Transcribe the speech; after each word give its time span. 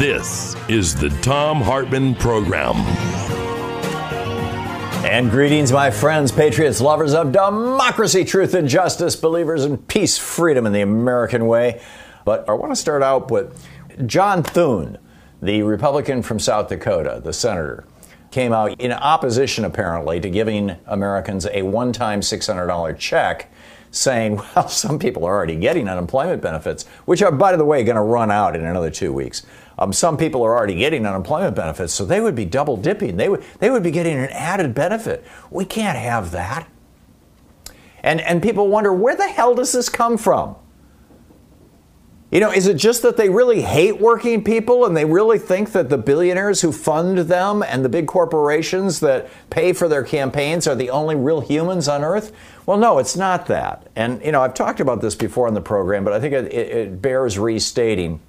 This 0.00 0.56
is 0.66 0.94
the 0.94 1.10
Thom 1.20 1.60
Hartmann 1.60 2.14
Program. 2.14 2.76
And 5.04 5.30
greetings, 5.30 5.72
my 5.72 5.90
friends, 5.90 6.32
patriots, 6.32 6.80
lovers 6.80 7.12
of 7.12 7.32
democracy, 7.32 8.24
truth, 8.24 8.54
and 8.54 8.66
justice, 8.66 9.14
believers 9.14 9.66
in 9.66 9.76
peace, 9.76 10.16
freedom, 10.16 10.64
and 10.64 10.74
the 10.74 10.80
American 10.80 11.46
way. 11.46 11.82
But 12.24 12.48
I 12.48 12.52
want 12.52 12.72
to 12.72 12.76
start 12.76 13.02
out 13.02 13.30
with 13.30 13.62
John 14.06 14.42
Thune, 14.42 14.96
the 15.42 15.64
Republican 15.64 16.22
from 16.22 16.38
South 16.38 16.70
Dakota, 16.70 17.20
the 17.22 17.34
senator, 17.34 17.84
came 18.30 18.54
out 18.54 18.80
in 18.80 18.92
opposition, 18.92 19.66
apparently, 19.66 20.18
to 20.18 20.30
giving 20.30 20.76
Americans 20.86 21.46
a 21.52 21.60
one 21.60 21.92
time 21.92 22.22
$600 22.22 22.96
check 22.96 23.52
saying, 23.90 24.36
well, 24.56 24.68
some 24.68 24.98
people 24.98 25.24
are 25.24 25.34
already 25.34 25.56
getting 25.56 25.88
unemployment 25.88 26.42
benefits, 26.42 26.86
which 27.04 27.22
are, 27.22 27.32
by 27.32 27.56
the 27.56 27.64
way, 27.64 27.84
going 27.84 27.96
to 27.96 28.02
run 28.02 28.30
out 28.30 28.56
in 28.56 28.64
another 28.64 28.90
two 28.90 29.12
weeks. 29.12 29.44
Um, 29.80 29.94
some 29.94 30.18
people 30.18 30.44
are 30.44 30.54
already 30.54 30.74
getting 30.74 31.06
unemployment 31.06 31.56
benefits, 31.56 31.94
so 31.94 32.04
they 32.04 32.20
would 32.20 32.34
be 32.34 32.44
double 32.44 32.76
dipping. 32.76 33.16
They 33.16 33.30
would, 33.30 33.42
they 33.58 33.70
would 33.70 33.82
be 33.82 33.90
getting 33.90 34.18
an 34.18 34.28
added 34.30 34.74
benefit. 34.74 35.24
We 35.50 35.64
can't 35.64 35.98
have 35.98 36.32
that. 36.32 36.68
And, 38.02 38.20
and 38.20 38.42
people 38.42 38.68
wonder, 38.68 38.92
where 38.92 39.16
the 39.16 39.28
hell 39.28 39.54
does 39.54 39.72
this 39.72 39.88
come 39.88 40.18
from? 40.18 40.56
You 42.30 42.38
know, 42.38 42.52
is 42.52 42.68
it 42.68 42.76
just 42.76 43.02
that 43.02 43.16
they 43.16 43.28
really 43.28 43.62
hate 43.62 44.00
working 44.00 44.44
people 44.44 44.84
and 44.84 44.96
they 44.96 45.04
really 45.04 45.38
think 45.38 45.72
that 45.72 45.88
the 45.88 45.98
billionaires 45.98 46.60
who 46.60 46.70
fund 46.70 47.18
them 47.18 47.62
and 47.62 47.84
the 47.84 47.88
big 47.88 48.06
corporations 48.06 49.00
that 49.00 49.28
pay 49.50 49.72
for 49.72 49.88
their 49.88 50.04
campaigns 50.04 50.68
are 50.68 50.76
the 50.76 50.90
only 50.90 51.16
real 51.16 51.40
humans 51.40 51.88
on 51.88 52.04
earth? 52.04 52.32
Well, 52.66 52.76
no, 52.76 52.98
it's 52.98 53.16
not 53.16 53.46
that. 53.46 53.88
And, 53.96 54.24
you 54.24 54.30
know, 54.30 54.42
I've 54.42 54.54
talked 54.54 54.78
about 54.78 55.00
this 55.00 55.16
before 55.16 55.48
in 55.48 55.54
the 55.54 55.60
program, 55.60 56.04
but 56.04 56.12
I 56.12 56.20
think 56.20 56.34
it, 56.34 56.52
it 56.52 57.02
bears 57.02 57.36
restating. 57.36 58.20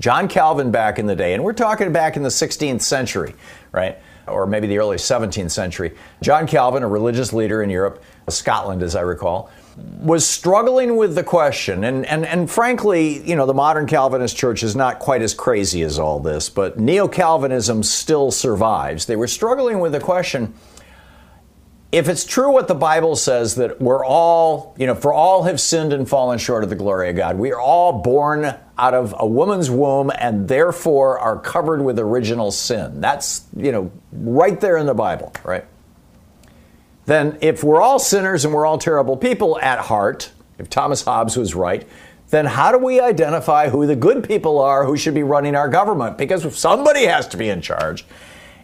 John 0.00 0.28
Calvin 0.28 0.70
back 0.70 0.98
in 0.98 1.06
the 1.06 1.14
day, 1.14 1.34
and 1.34 1.44
we're 1.44 1.52
talking 1.52 1.92
back 1.92 2.16
in 2.16 2.22
the 2.22 2.30
16th 2.30 2.80
century, 2.80 3.34
right? 3.70 3.98
Or 4.26 4.46
maybe 4.46 4.66
the 4.66 4.78
early 4.78 4.96
17th 4.96 5.50
century. 5.50 5.94
John 6.22 6.46
Calvin, 6.46 6.82
a 6.82 6.88
religious 6.88 7.34
leader 7.34 7.62
in 7.62 7.68
Europe, 7.68 8.02
Scotland, 8.28 8.82
as 8.82 8.96
I 8.96 9.02
recall, 9.02 9.50
was 9.76 10.26
struggling 10.26 10.96
with 10.96 11.14
the 11.14 11.22
question, 11.22 11.84
and, 11.84 12.06
and, 12.06 12.24
and 12.24 12.50
frankly, 12.50 13.22
you 13.28 13.36
know, 13.36 13.44
the 13.44 13.54
modern 13.54 13.86
Calvinist 13.86 14.36
church 14.36 14.62
is 14.62 14.74
not 14.74 15.00
quite 15.00 15.20
as 15.20 15.34
crazy 15.34 15.82
as 15.82 15.98
all 15.98 16.18
this, 16.18 16.48
but 16.48 16.78
Neo 16.78 17.06
Calvinism 17.06 17.82
still 17.82 18.30
survives. 18.30 19.04
They 19.04 19.16
were 19.16 19.28
struggling 19.28 19.80
with 19.80 19.92
the 19.92 20.00
question 20.00 20.54
if 21.92 22.08
it's 22.08 22.24
true 22.24 22.52
what 22.52 22.68
the 22.68 22.74
Bible 22.74 23.16
says 23.16 23.56
that 23.56 23.80
we're 23.80 24.04
all, 24.04 24.74
you 24.78 24.86
know, 24.86 24.94
for 24.94 25.12
all 25.12 25.42
have 25.42 25.60
sinned 25.60 25.92
and 25.92 26.08
fallen 26.08 26.38
short 26.38 26.62
of 26.62 26.70
the 26.70 26.76
glory 26.76 27.10
of 27.10 27.16
God, 27.16 27.36
we 27.36 27.52
are 27.52 27.60
all 27.60 28.00
born 28.00 28.54
out 28.78 28.94
of 28.94 29.14
a 29.18 29.26
woman's 29.26 29.70
womb 29.70 30.10
and 30.16 30.46
therefore 30.46 31.18
are 31.18 31.38
covered 31.38 31.82
with 31.82 31.98
original 31.98 32.52
sin. 32.52 33.00
That's, 33.00 33.44
you 33.56 33.72
know, 33.72 33.90
right 34.12 34.60
there 34.60 34.76
in 34.76 34.86
the 34.86 34.94
Bible, 34.94 35.32
right? 35.42 35.64
Then 37.06 37.38
if 37.40 37.64
we're 37.64 37.80
all 37.80 37.98
sinners 37.98 38.44
and 38.44 38.54
we're 38.54 38.66
all 38.66 38.78
terrible 38.78 39.16
people 39.16 39.58
at 39.58 39.80
heart, 39.80 40.30
if 40.58 40.70
Thomas 40.70 41.02
Hobbes 41.02 41.36
was 41.36 41.56
right, 41.56 41.88
then 42.28 42.46
how 42.46 42.70
do 42.70 42.78
we 42.78 43.00
identify 43.00 43.68
who 43.68 43.86
the 43.86 43.96
good 43.96 44.22
people 44.22 44.60
are 44.60 44.84
who 44.84 44.96
should 44.96 45.14
be 45.14 45.24
running 45.24 45.56
our 45.56 45.68
government? 45.68 46.16
Because 46.16 46.56
somebody 46.56 47.06
has 47.06 47.26
to 47.28 47.36
be 47.36 47.48
in 47.48 47.60
charge. 47.60 48.04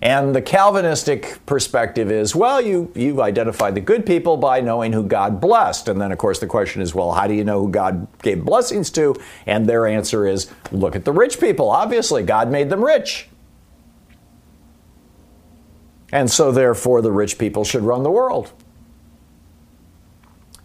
And 0.07 0.37
the 0.37 0.41
Calvinistic 0.41 1.45
perspective 1.47 2.13
is, 2.13 2.33
well, 2.33 2.61
you, 2.61 2.93
you 2.95 3.21
identify 3.23 3.73
the 3.73 3.81
good 3.81 4.07
people 4.07 4.37
by 4.37 4.61
knowing 4.61 4.93
who 4.93 5.03
God 5.03 5.41
blessed. 5.41 5.89
And 5.89 6.01
then, 6.01 6.13
of 6.13 6.19
course, 6.19 6.39
the 6.39 6.47
question 6.47 6.81
is, 6.81 6.95
well, 6.95 7.11
how 7.11 7.27
do 7.27 7.35
you 7.35 7.43
know 7.43 7.63
who 7.63 7.73
God 7.73 8.07
gave 8.23 8.45
blessings 8.45 8.89
to? 8.91 9.17
And 9.47 9.67
their 9.67 9.85
answer 9.85 10.25
is, 10.25 10.49
look 10.71 10.95
at 10.95 11.05
the 11.05 11.11
rich 11.11 11.41
people. 11.41 11.71
Obviously, 11.71 12.23
God 12.23 12.53
made 12.53 12.71
them 12.71 12.85
rich. 12.85 13.29
And 16.13 16.31
so, 16.31 16.53
therefore, 16.53 17.03
the 17.03 17.11
rich 17.11 17.37
people 17.37 17.65
should 17.65 17.83
run 17.83 18.05
the 18.05 18.11
world. 18.13 18.53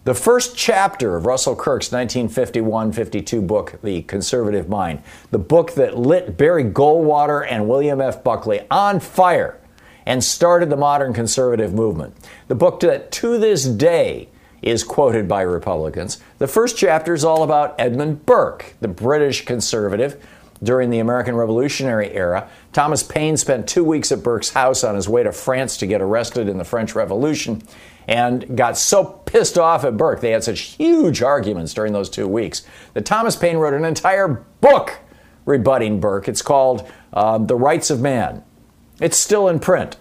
The 0.04 0.14
first 0.14 0.56
chapter 0.56 1.14
of 1.14 1.26
Russell 1.26 1.54
Kirk's 1.54 1.92
1951 1.92 2.90
52 2.90 3.40
book, 3.40 3.78
The 3.84 4.02
Conservative 4.02 4.68
Mind, 4.68 5.00
the 5.30 5.38
book 5.38 5.74
that 5.74 5.96
lit 5.96 6.36
Barry 6.36 6.64
Goldwater 6.64 7.46
and 7.48 7.68
William 7.68 8.00
F. 8.00 8.24
Buckley 8.24 8.66
on 8.68 8.98
fire 8.98 9.60
and 10.04 10.24
started 10.24 10.70
the 10.70 10.76
modern 10.76 11.12
conservative 11.12 11.72
movement. 11.72 12.16
The 12.48 12.56
book 12.56 12.80
that 12.80 13.12
to 13.12 13.38
this 13.38 13.64
day 13.64 14.28
is 14.60 14.82
quoted 14.82 15.28
by 15.28 15.42
Republicans. 15.42 16.20
The 16.38 16.48
first 16.48 16.76
chapter 16.76 17.14
is 17.14 17.24
all 17.24 17.44
about 17.44 17.76
Edmund 17.78 18.26
Burke, 18.26 18.74
the 18.80 18.88
British 18.88 19.44
conservative 19.44 20.20
during 20.64 20.90
the 20.90 20.98
American 20.98 21.36
Revolutionary 21.36 22.12
era. 22.12 22.48
Thomas 22.72 23.04
Paine 23.04 23.36
spent 23.36 23.68
two 23.68 23.84
weeks 23.84 24.10
at 24.10 24.24
Burke's 24.24 24.50
house 24.50 24.82
on 24.82 24.96
his 24.96 25.08
way 25.08 25.22
to 25.22 25.30
France 25.30 25.76
to 25.76 25.86
get 25.86 26.00
arrested 26.00 26.48
in 26.48 26.58
the 26.58 26.64
French 26.64 26.96
Revolution 26.96 27.62
and 28.08 28.56
got 28.56 28.76
so 28.76 29.04
pissed 29.04 29.58
off 29.58 29.84
at 29.84 29.96
Burke. 29.96 30.20
They 30.20 30.30
had 30.30 30.44
such 30.44 30.60
huge 30.60 31.22
arguments 31.22 31.74
during 31.74 31.92
those 31.92 32.10
two 32.10 32.28
weeks 32.28 32.62
that 32.94 33.04
Thomas 33.04 33.36
Paine 33.36 33.56
wrote 33.56 33.74
an 33.74 33.84
entire 33.84 34.44
book 34.60 34.98
rebutting 35.44 36.00
Burke. 36.00 36.28
It's 36.28 36.42
called 36.42 36.90
uh, 37.12 37.38
The 37.38 37.56
Rights 37.56 37.90
of 37.90 38.00
Man. 38.00 38.42
It's 39.00 39.16
still 39.16 39.48
in 39.48 39.58
print. 39.58 39.96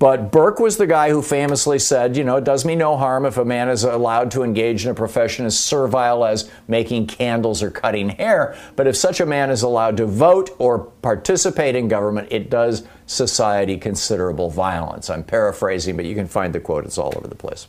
But 0.00 0.32
Burke 0.32 0.60
was 0.60 0.78
the 0.78 0.86
guy 0.86 1.10
who 1.10 1.20
famously 1.20 1.78
said, 1.78 2.16
you 2.16 2.24
know, 2.24 2.36
it 2.36 2.44
does 2.44 2.64
me 2.64 2.74
no 2.74 2.96
harm 2.96 3.26
if 3.26 3.36
a 3.36 3.44
man 3.44 3.68
is 3.68 3.84
allowed 3.84 4.30
to 4.30 4.42
engage 4.42 4.86
in 4.86 4.90
a 4.90 4.94
profession 4.94 5.44
as 5.44 5.60
servile 5.60 6.24
as 6.24 6.50
making 6.66 7.06
candles 7.06 7.62
or 7.62 7.70
cutting 7.70 8.08
hair. 8.08 8.56
But 8.76 8.86
if 8.86 8.96
such 8.96 9.20
a 9.20 9.26
man 9.26 9.50
is 9.50 9.60
allowed 9.60 9.98
to 9.98 10.06
vote 10.06 10.56
or 10.58 10.78
participate 10.78 11.76
in 11.76 11.88
government, 11.88 12.28
it 12.30 12.48
does 12.48 12.82
society 13.04 13.76
considerable 13.76 14.48
violence. 14.48 15.10
I'm 15.10 15.22
paraphrasing, 15.22 15.96
but 15.96 16.06
you 16.06 16.14
can 16.14 16.28
find 16.28 16.54
the 16.54 16.60
quote, 16.60 16.86
it's 16.86 16.96
all 16.96 17.12
over 17.14 17.28
the 17.28 17.34
place. 17.34 17.68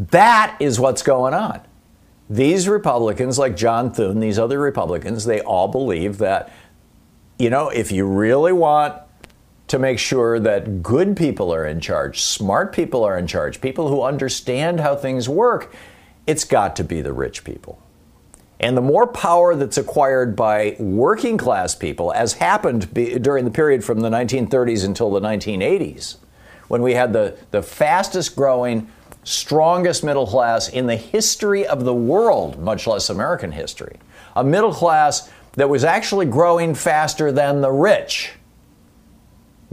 That 0.00 0.56
is 0.58 0.80
what's 0.80 1.02
going 1.02 1.34
on. 1.34 1.60
These 2.28 2.66
Republicans, 2.66 3.38
like 3.38 3.56
John 3.56 3.92
Thune, 3.92 4.18
these 4.18 4.40
other 4.40 4.58
Republicans, 4.58 5.26
they 5.26 5.42
all 5.42 5.68
believe 5.68 6.18
that, 6.18 6.52
you 7.38 7.50
know, 7.50 7.68
if 7.68 7.92
you 7.92 8.04
really 8.04 8.52
want 8.52 9.00
to 9.68 9.78
make 9.78 9.98
sure 9.98 10.38
that 10.40 10.82
good 10.82 11.16
people 11.16 11.52
are 11.52 11.66
in 11.66 11.80
charge, 11.80 12.20
smart 12.20 12.72
people 12.72 13.02
are 13.04 13.18
in 13.18 13.26
charge, 13.26 13.60
people 13.60 13.88
who 13.88 14.02
understand 14.02 14.80
how 14.80 14.94
things 14.94 15.28
work, 15.28 15.74
it's 16.26 16.44
got 16.44 16.76
to 16.76 16.84
be 16.84 17.00
the 17.00 17.12
rich 17.12 17.44
people. 17.44 17.80
And 18.60 18.76
the 18.76 18.82
more 18.82 19.06
power 19.06 19.54
that's 19.54 19.78
acquired 19.78 20.36
by 20.36 20.76
working 20.78 21.36
class 21.36 21.74
people, 21.74 22.12
as 22.12 22.34
happened 22.34 22.92
be, 22.94 23.18
during 23.18 23.44
the 23.44 23.50
period 23.50 23.84
from 23.84 24.00
the 24.00 24.10
1930s 24.10 24.84
until 24.84 25.10
the 25.10 25.20
1980s, 25.20 26.16
when 26.68 26.82
we 26.82 26.94
had 26.94 27.12
the, 27.12 27.36
the 27.50 27.62
fastest 27.62 28.36
growing 28.36 28.90
strongest 29.24 30.04
middle 30.04 30.26
class 30.26 30.68
in 30.68 30.86
the 30.86 30.96
history 30.96 31.66
of 31.66 31.84
the 31.84 31.94
world, 31.94 32.58
much 32.58 32.86
less 32.86 33.10
American 33.10 33.52
history. 33.52 33.96
A 34.36 34.44
middle 34.44 34.72
class 34.72 35.30
that 35.52 35.68
was 35.68 35.84
actually 35.84 36.26
growing 36.26 36.74
faster 36.74 37.32
than 37.32 37.60
the 37.60 37.70
rich 37.70 38.32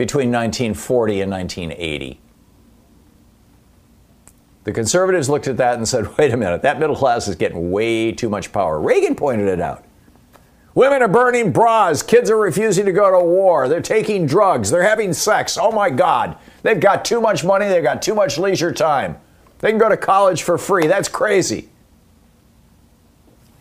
between 0.01 0.31
1940 0.31 1.21
and 1.21 1.31
1980. 1.31 2.19
The 4.63 4.71
conservatives 4.71 5.29
looked 5.29 5.47
at 5.47 5.57
that 5.57 5.75
and 5.75 5.87
said, 5.87 6.07
wait 6.17 6.33
a 6.33 6.37
minute, 6.37 6.63
that 6.63 6.79
middle 6.79 6.95
class 6.95 7.27
is 7.27 7.35
getting 7.35 7.69
way 7.69 8.11
too 8.11 8.27
much 8.27 8.51
power. 8.51 8.79
Reagan 8.79 9.13
pointed 9.13 9.47
it 9.47 9.61
out. 9.61 9.85
Women 10.73 11.03
are 11.03 11.07
burning 11.07 11.51
bras. 11.51 12.01
Kids 12.01 12.31
are 12.31 12.37
refusing 12.37 12.85
to 12.87 12.91
go 12.91 13.11
to 13.11 13.23
war. 13.23 13.67
They're 13.67 13.79
taking 13.79 14.25
drugs. 14.25 14.71
They're 14.71 14.81
having 14.81 15.13
sex. 15.13 15.55
Oh 15.55 15.71
my 15.71 15.91
God. 15.91 16.35
They've 16.63 16.79
got 16.79 17.05
too 17.05 17.21
much 17.21 17.43
money. 17.43 17.67
They've 17.67 17.83
got 17.83 18.01
too 18.01 18.15
much 18.15 18.39
leisure 18.39 18.71
time. 18.71 19.19
They 19.59 19.69
can 19.69 19.77
go 19.77 19.89
to 19.89 19.97
college 19.97 20.41
for 20.41 20.57
free. 20.57 20.87
That's 20.87 21.09
crazy. 21.09 21.69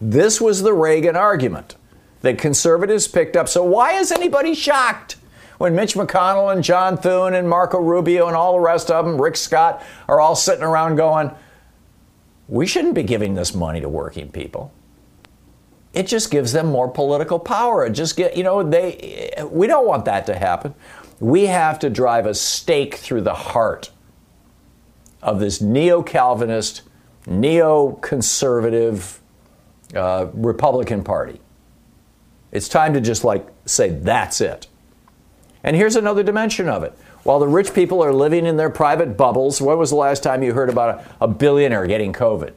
This 0.01 0.41
was 0.41 0.63
the 0.63 0.73
Reagan 0.73 1.17
argument 1.17 1.77
that 2.23 2.39
conservatives 2.39 3.09
picked 3.09 3.37
up. 3.37 3.47
So 3.47 3.63
why 3.63 3.93
is 3.93 4.11
anybody 4.11 4.55
shocked 4.55 5.17
when 5.61 5.77
Mitch 5.77 5.93
McConnell 5.93 6.51
and 6.55 6.65
John 6.65 6.97
Thune 6.97 7.35
and 7.35 7.47
Marco 7.47 7.79
Rubio 7.79 8.29
and 8.29 8.35
all 8.35 8.55
the 8.55 8.61
rest 8.61 8.91
of 8.91 9.05
them, 9.05 9.21
Rick 9.21 9.37
Scott, 9.37 9.83
are 10.09 10.19
all 10.19 10.35
sitting 10.35 10.65
around 10.65 10.97
going, 10.97 11.33
we 12.49 12.67
shouldn't 12.67 12.95
be 12.95 13.03
giving 13.03 13.35
this 13.35 13.55
money 13.55 13.79
to 13.83 13.89
working 13.89 14.31
people. 14.31 14.73
It 15.93 16.07
just 16.07 16.31
gives 16.31 16.53
them 16.53 16.69
more 16.69 16.89
political 16.89 17.39
power. 17.39 17.85
It 17.85 17.91
just 17.91 18.17
get, 18.17 18.39
you 18.39 18.43
know, 18.43 18.63
they 18.63 19.35
we 19.51 19.67
don't 19.67 19.87
want 19.87 20.07
that 20.07 20.25
to 20.27 20.35
happen. 20.35 20.75
We 21.19 21.45
have 21.45 21.79
to 21.81 21.91
drive 21.91 22.25
a 22.25 22.33
stake 22.33 22.95
through 22.95 23.21
the 23.21 23.35
heart 23.35 23.91
of 25.21 25.41
this 25.41 25.61
neo-Calvinist, 25.61 26.81
neo-conservative 27.27 29.21
uh, 29.95 30.29
Republican 30.33 31.05
Party. 31.05 31.39
It's 32.51 32.67
time 32.67 32.95
to 32.95 33.01
just 33.03 33.25
like 33.25 33.47
say, 33.67 33.91
that's 33.91 34.41
it. 34.41 34.67
And 35.63 35.77
here's 35.77 35.97
another 35.97 36.23
dimension 36.23 36.69
of 36.69 36.83
it. 36.83 36.97
While 37.23 37.39
the 37.39 37.49
rich 37.49 37.75
people 37.75 38.03
are 38.03 38.13
living 38.13 38.47
in 38.47 38.57
their 38.57 38.71
private 38.71 39.17
bubbles, 39.17 39.61
when 39.61 39.79
was 39.79 39.91
the 39.91 39.97
last 39.97 40.23
time 40.23 40.43
you 40.43 40.55
heard 40.55 40.71
about 40.71 41.01
a, 41.21 41.25
a 41.25 41.29
billionaire 41.29 41.87
getting 41.87 42.13
COVID? 42.13 42.55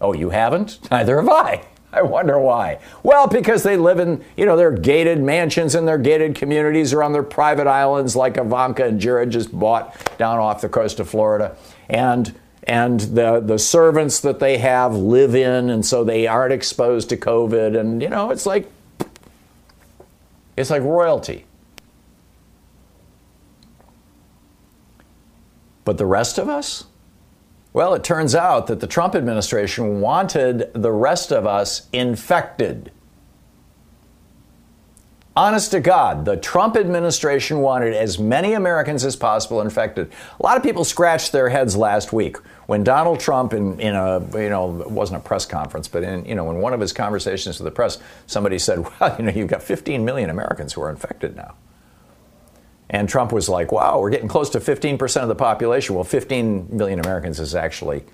Oh, 0.00 0.12
you 0.12 0.30
haven't? 0.30 0.78
Neither 0.90 1.16
have 1.16 1.28
I. 1.28 1.64
I 1.92 2.02
wonder 2.02 2.38
why. 2.38 2.78
Well, 3.02 3.26
because 3.26 3.62
they 3.62 3.76
live 3.76 3.98
in, 3.98 4.22
you 4.36 4.44
know, 4.44 4.56
their 4.56 4.70
gated 4.70 5.18
mansions 5.20 5.74
and 5.74 5.88
their 5.88 5.98
gated 5.98 6.34
communities 6.34 6.92
or 6.92 7.02
on 7.02 7.12
their 7.12 7.22
private 7.22 7.66
islands 7.66 8.14
like 8.14 8.36
Ivanka 8.36 8.84
and 8.84 9.00
Jared 9.00 9.30
just 9.30 9.58
bought 9.58 9.96
down 10.18 10.38
off 10.38 10.60
the 10.60 10.68
coast 10.68 11.00
of 11.00 11.08
Florida. 11.08 11.56
And 11.88 12.38
and 12.64 12.98
the, 13.00 13.38
the 13.38 13.58
servants 13.60 14.18
that 14.20 14.40
they 14.40 14.58
have 14.58 14.92
live 14.92 15.36
in, 15.36 15.70
and 15.70 15.86
so 15.86 16.02
they 16.02 16.26
aren't 16.26 16.52
exposed 16.52 17.08
to 17.10 17.16
COVID. 17.16 17.78
And, 17.78 18.02
you 18.02 18.08
know, 18.08 18.30
it's 18.30 18.44
like 18.44 18.70
it's 20.56 20.70
like 20.70 20.82
royalty. 20.82 21.45
But 25.86 25.98
the 25.98 26.04
rest 26.04 26.36
of 26.36 26.48
us? 26.48 26.84
Well, 27.72 27.94
it 27.94 28.02
turns 28.02 28.34
out 28.34 28.66
that 28.66 28.80
the 28.80 28.88
Trump 28.88 29.14
administration 29.14 30.00
wanted 30.00 30.72
the 30.74 30.90
rest 30.90 31.30
of 31.32 31.46
us 31.46 31.88
infected. 31.92 32.90
Honest 35.36 35.70
to 35.70 35.80
God, 35.80 36.24
the 36.24 36.36
Trump 36.36 36.76
administration 36.76 37.60
wanted 37.60 37.94
as 37.94 38.18
many 38.18 38.54
Americans 38.54 39.04
as 39.04 39.14
possible 39.14 39.60
infected. 39.60 40.10
A 40.40 40.42
lot 40.42 40.56
of 40.56 40.64
people 40.64 40.82
scratched 40.82 41.30
their 41.30 41.50
heads 41.50 41.76
last 41.76 42.12
week 42.12 42.38
when 42.66 42.82
Donald 42.82 43.20
Trump, 43.20 43.52
in, 43.52 43.78
in 43.78 43.94
a 43.94 44.18
you 44.42 44.48
know 44.48 44.80
it 44.80 44.90
wasn't 44.90 45.22
a 45.22 45.24
press 45.24 45.46
conference, 45.46 45.86
but 45.86 46.02
in 46.02 46.24
you 46.24 46.34
know 46.34 46.50
in 46.50 46.56
one 46.56 46.72
of 46.72 46.80
his 46.80 46.92
conversations 46.92 47.60
with 47.60 47.64
the 47.64 47.70
press, 47.70 47.98
somebody 48.26 48.58
said, 48.58 48.84
"Well, 48.98 49.14
you 49.18 49.26
know, 49.26 49.32
you've 49.32 49.50
got 49.50 49.62
15 49.62 50.04
million 50.04 50.30
Americans 50.30 50.72
who 50.72 50.80
are 50.80 50.90
infected 50.90 51.36
now." 51.36 51.54
And 52.88 53.08
Trump 53.08 53.32
was 53.32 53.48
like, 53.48 53.72
"Wow, 53.72 53.98
we're 53.98 54.10
getting 54.10 54.28
close 54.28 54.50
to 54.50 54.60
15 54.60 54.98
percent 54.98 55.22
of 55.22 55.28
the 55.28 55.34
population." 55.34 55.94
Well, 55.94 56.04
15 56.04 56.68
million 56.70 57.00
Americans 57.00 57.40
is 57.40 57.54
actually 57.54 58.04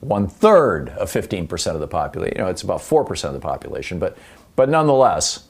one 0.00 0.26
third 0.28 0.90
of 0.90 1.10
15 1.10 1.46
percent 1.46 1.74
of 1.76 1.80
the 1.80 1.88
population. 1.88 2.36
You 2.36 2.44
know, 2.44 2.50
it's 2.50 2.62
about 2.62 2.82
four 2.82 3.04
percent 3.04 3.34
of 3.34 3.40
the 3.40 3.46
population, 3.46 3.98
but 3.98 4.18
but 4.54 4.68
nonetheless, 4.68 5.48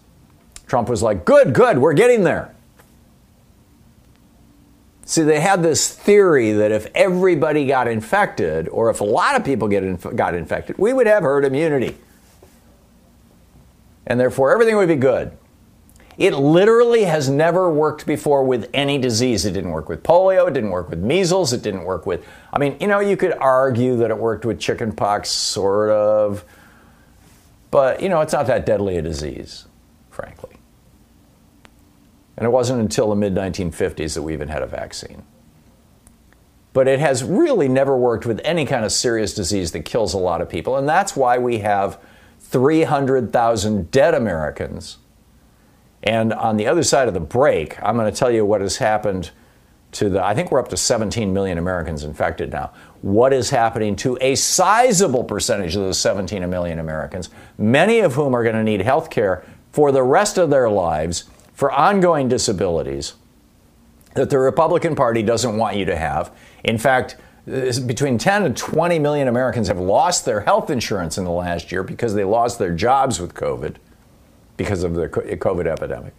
Trump 0.66 0.88
was 0.88 1.02
like, 1.02 1.24
"Good, 1.24 1.54
good, 1.54 1.78
we're 1.78 1.92
getting 1.94 2.22
there." 2.22 2.54
See, 5.04 5.22
they 5.22 5.40
had 5.40 5.62
this 5.62 5.92
theory 5.94 6.52
that 6.52 6.70
if 6.70 6.86
everybody 6.94 7.66
got 7.66 7.88
infected, 7.88 8.68
or 8.68 8.88
if 8.88 9.00
a 9.00 9.04
lot 9.04 9.34
of 9.36 9.44
people 9.44 9.68
get 9.68 9.82
inf- 9.82 10.14
got 10.14 10.34
infected, 10.34 10.78
we 10.78 10.92
would 10.92 11.06
have 11.06 11.24
herd 11.24 11.44
immunity. 11.44 11.96
And 14.06 14.18
therefore, 14.18 14.52
everything 14.52 14.76
would 14.76 14.88
be 14.88 14.96
good. 14.96 15.36
It 16.18 16.34
literally 16.34 17.04
has 17.04 17.28
never 17.28 17.70
worked 17.70 18.06
before 18.06 18.44
with 18.44 18.68
any 18.74 18.98
disease. 18.98 19.46
It 19.46 19.52
didn't 19.52 19.70
work 19.70 19.88
with 19.88 20.02
polio, 20.02 20.46
it 20.46 20.54
didn't 20.54 20.70
work 20.70 20.90
with 20.90 20.98
measles, 20.98 21.52
it 21.52 21.62
didn't 21.62 21.84
work 21.84 22.04
with. 22.04 22.24
I 22.52 22.58
mean, 22.58 22.76
you 22.80 22.86
know, 22.86 23.00
you 23.00 23.16
could 23.16 23.32
argue 23.32 23.96
that 23.96 24.10
it 24.10 24.18
worked 24.18 24.44
with 24.44 24.60
chickenpox, 24.60 25.30
sort 25.30 25.90
of. 25.90 26.44
But, 27.70 28.02
you 28.02 28.10
know, 28.10 28.20
it's 28.20 28.34
not 28.34 28.46
that 28.48 28.66
deadly 28.66 28.98
a 28.98 29.02
disease, 29.02 29.66
frankly. 30.10 30.56
And 32.36 32.46
it 32.46 32.50
wasn't 32.50 32.80
until 32.80 33.08
the 33.08 33.16
mid 33.16 33.34
1950s 33.34 34.14
that 34.14 34.22
we 34.22 34.34
even 34.34 34.48
had 34.48 34.62
a 34.62 34.66
vaccine. 34.66 35.22
But 36.74 36.88
it 36.88 37.00
has 37.00 37.22
really 37.22 37.68
never 37.68 37.96
worked 37.96 38.26
with 38.26 38.40
any 38.44 38.66
kind 38.66 38.84
of 38.84 38.92
serious 38.92 39.34
disease 39.34 39.72
that 39.72 39.84
kills 39.84 40.14
a 40.14 40.18
lot 40.18 40.40
of 40.40 40.48
people. 40.48 40.76
And 40.76 40.88
that's 40.88 41.16
why 41.16 41.38
we 41.38 41.58
have 41.58 41.98
300,000 42.40 43.90
dead 43.90 44.14
Americans. 44.14 44.98
And 46.02 46.32
on 46.32 46.56
the 46.56 46.66
other 46.66 46.82
side 46.82 47.08
of 47.08 47.14
the 47.14 47.20
break, 47.20 47.80
I'm 47.82 47.96
going 47.96 48.10
to 48.10 48.16
tell 48.16 48.30
you 48.30 48.44
what 48.44 48.60
has 48.60 48.76
happened 48.78 49.30
to 49.92 50.08
the, 50.08 50.24
I 50.24 50.34
think 50.34 50.50
we're 50.50 50.58
up 50.58 50.68
to 50.68 50.76
17 50.76 51.32
million 51.32 51.58
Americans 51.58 52.02
infected 52.02 52.50
now. 52.50 52.72
What 53.02 53.32
is 53.32 53.50
happening 53.50 53.94
to 53.96 54.16
a 54.20 54.34
sizable 54.34 55.24
percentage 55.24 55.76
of 55.76 55.82
those 55.82 55.98
17 55.98 56.48
million 56.48 56.78
Americans, 56.78 57.30
many 57.58 58.00
of 58.00 58.14
whom 58.14 58.34
are 58.34 58.42
going 58.42 58.56
to 58.56 58.64
need 58.64 58.80
health 58.80 59.10
care 59.10 59.44
for 59.70 59.92
the 59.92 60.02
rest 60.02 60.38
of 60.38 60.50
their 60.50 60.68
lives 60.68 61.24
for 61.52 61.70
ongoing 61.70 62.28
disabilities 62.28 63.14
that 64.14 64.30
the 64.30 64.38
Republican 64.38 64.94
Party 64.94 65.22
doesn't 65.22 65.56
want 65.56 65.76
you 65.76 65.84
to 65.84 65.96
have. 65.96 66.34
In 66.64 66.78
fact, 66.78 67.16
between 67.44 68.18
10 68.18 68.44
and 68.44 68.56
20 68.56 68.98
million 68.98 69.28
Americans 69.28 69.68
have 69.68 69.78
lost 69.78 70.24
their 70.24 70.40
health 70.42 70.70
insurance 70.70 71.18
in 71.18 71.24
the 71.24 71.30
last 71.30 71.72
year 71.72 71.82
because 71.82 72.14
they 72.14 72.24
lost 72.24 72.58
their 72.58 72.74
jobs 72.74 73.20
with 73.20 73.34
COVID 73.34 73.76
because 74.62 74.84
of 74.84 74.94
the 74.94 75.08
COVID 75.08 75.66
epidemic. 75.66 76.14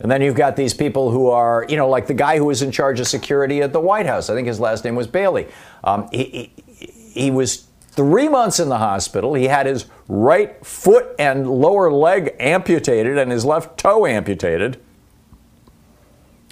And 0.00 0.10
then 0.10 0.20
you've 0.20 0.34
got 0.34 0.56
these 0.56 0.74
people 0.74 1.10
who 1.12 1.28
are, 1.28 1.64
you 1.68 1.76
know, 1.76 1.88
like 1.88 2.08
the 2.08 2.14
guy 2.14 2.36
who 2.36 2.46
was 2.46 2.60
in 2.60 2.72
charge 2.72 2.98
of 2.98 3.06
security 3.06 3.62
at 3.62 3.72
the 3.72 3.80
White 3.80 4.06
House. 4.06 4.28
I 4.28 4.34
think 4.34 4.48
his 4.48 4.58
last 4.58 4.84
name 4.84 4.96
was 4.96 5.06
Bailey. 5.06 5.46
Um, 5.84 6.08
he, 6.10 6.52
he, 6.66 6.86
he 6.86 7.30
was 7.30 7.68
three 7.92 8.28
months 8.28 8.58
in 8.58 8.68
the 8.68 8.78
hospital. 8.78 9.34
He 9.34 9.44
had 9.44 9.66
his 9.66 9.86
right 10.08 10.64
foot 10.66 11.14
and 11.18 11.48
lower 11.48 11.92
leg 11.92 12.34
amputated 12.40 13.16
and 13.16 13.30
his 13.30 13.44
left 13.44 13.78
toe 13.78 14.04
amputated. 14.04 14.80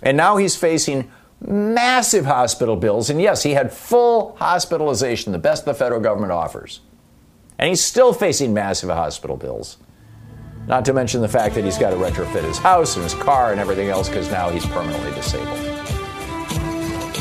And 0.03 0.17
now 0.17 0.37
he's 0.37 0.55
facing 0.55 1.11
massive 1.41 2.27
hospital 2.27 2.77
bills. 2.77 3.11
And 3.11 3.21
yes, 3.21 3.43
he 3.43 3.53
had 3.53 3.73
full 3.73 4.37
hospitalization, 4.37 5.33
the 5.33 5.39
best 5.39 5.65
the 5.65 5.75
federal 5.75 6.01
government 6.01 6.33
offers. 6.33 6.81
And 7.59 7.69
he's 7.69 7.83
still 7.83 8.13
facing 8.13 8.55
massive 8.55 8.91
hospital 8.91 9.37
bills. 9.37 9.77
Not 10.67 10.85
to 10.85 10.93
mention 10.93 11.21
the 11.21 11.29
fact 11.29 11.55
that 11.55 11.65
he's 11.65 11.79
got 11.79 11.91
to 11.91 11.97
retrofit 11.97 12.45
his 12.45 12.59
house 12.59 12.97
and 12.97 13.05
his 13.05 13.15
car 13.15 13.51
and 13.51 13.61
everything 13.61 13.89
else 13.89 14.09
because 14.09 14.31
now 14.31 14.51
he's 14.51 14.65
permanently 14.67 15.11
disabled. 15.13 15.59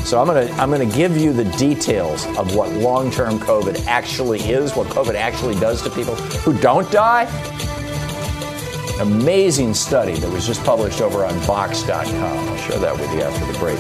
So 0.06 0.20
I'm 0.20 0.26
going 0.26 0.48
to 0.48 0.54
I'm 0.56 0.72
going 0.72 0.90
to 0.90 0.96
give 0.96 1.18
you 1.18 1.34
the 1.34 1.46
details 1.58 2.26
of 2.38 2.56
what 2.56 2.72
long-term 2.72 3.40
COVID 3.40 3.86
actually 3.86 4.40
is, 4.40 4.76
what 4.76 4.88
COVID 4.88 5.14
actually 5.14 5.54
does 5.60 5.84
to 5.84 5.90
people 5.92 6.16
who 6.16 6.58
don't 6.60 6.92
die. 6.92 7.26
Amazing 9.00 9.76
study 9.76 10.14
that 10.14 10.32
was 10.32 10.48
just 10.48 10.64
published 10.64 11.02
over 11.02 11.26
on 11.26 11.34
Vox.com. 11.42 12.16
I'll 12.16 12.58
share 12.58 12.80
that 12.80 13.00
with 13.00 13.14
you 13.14 13.22
after 13.22 13.46
the 13.52 13.60
break. 13.60 13.80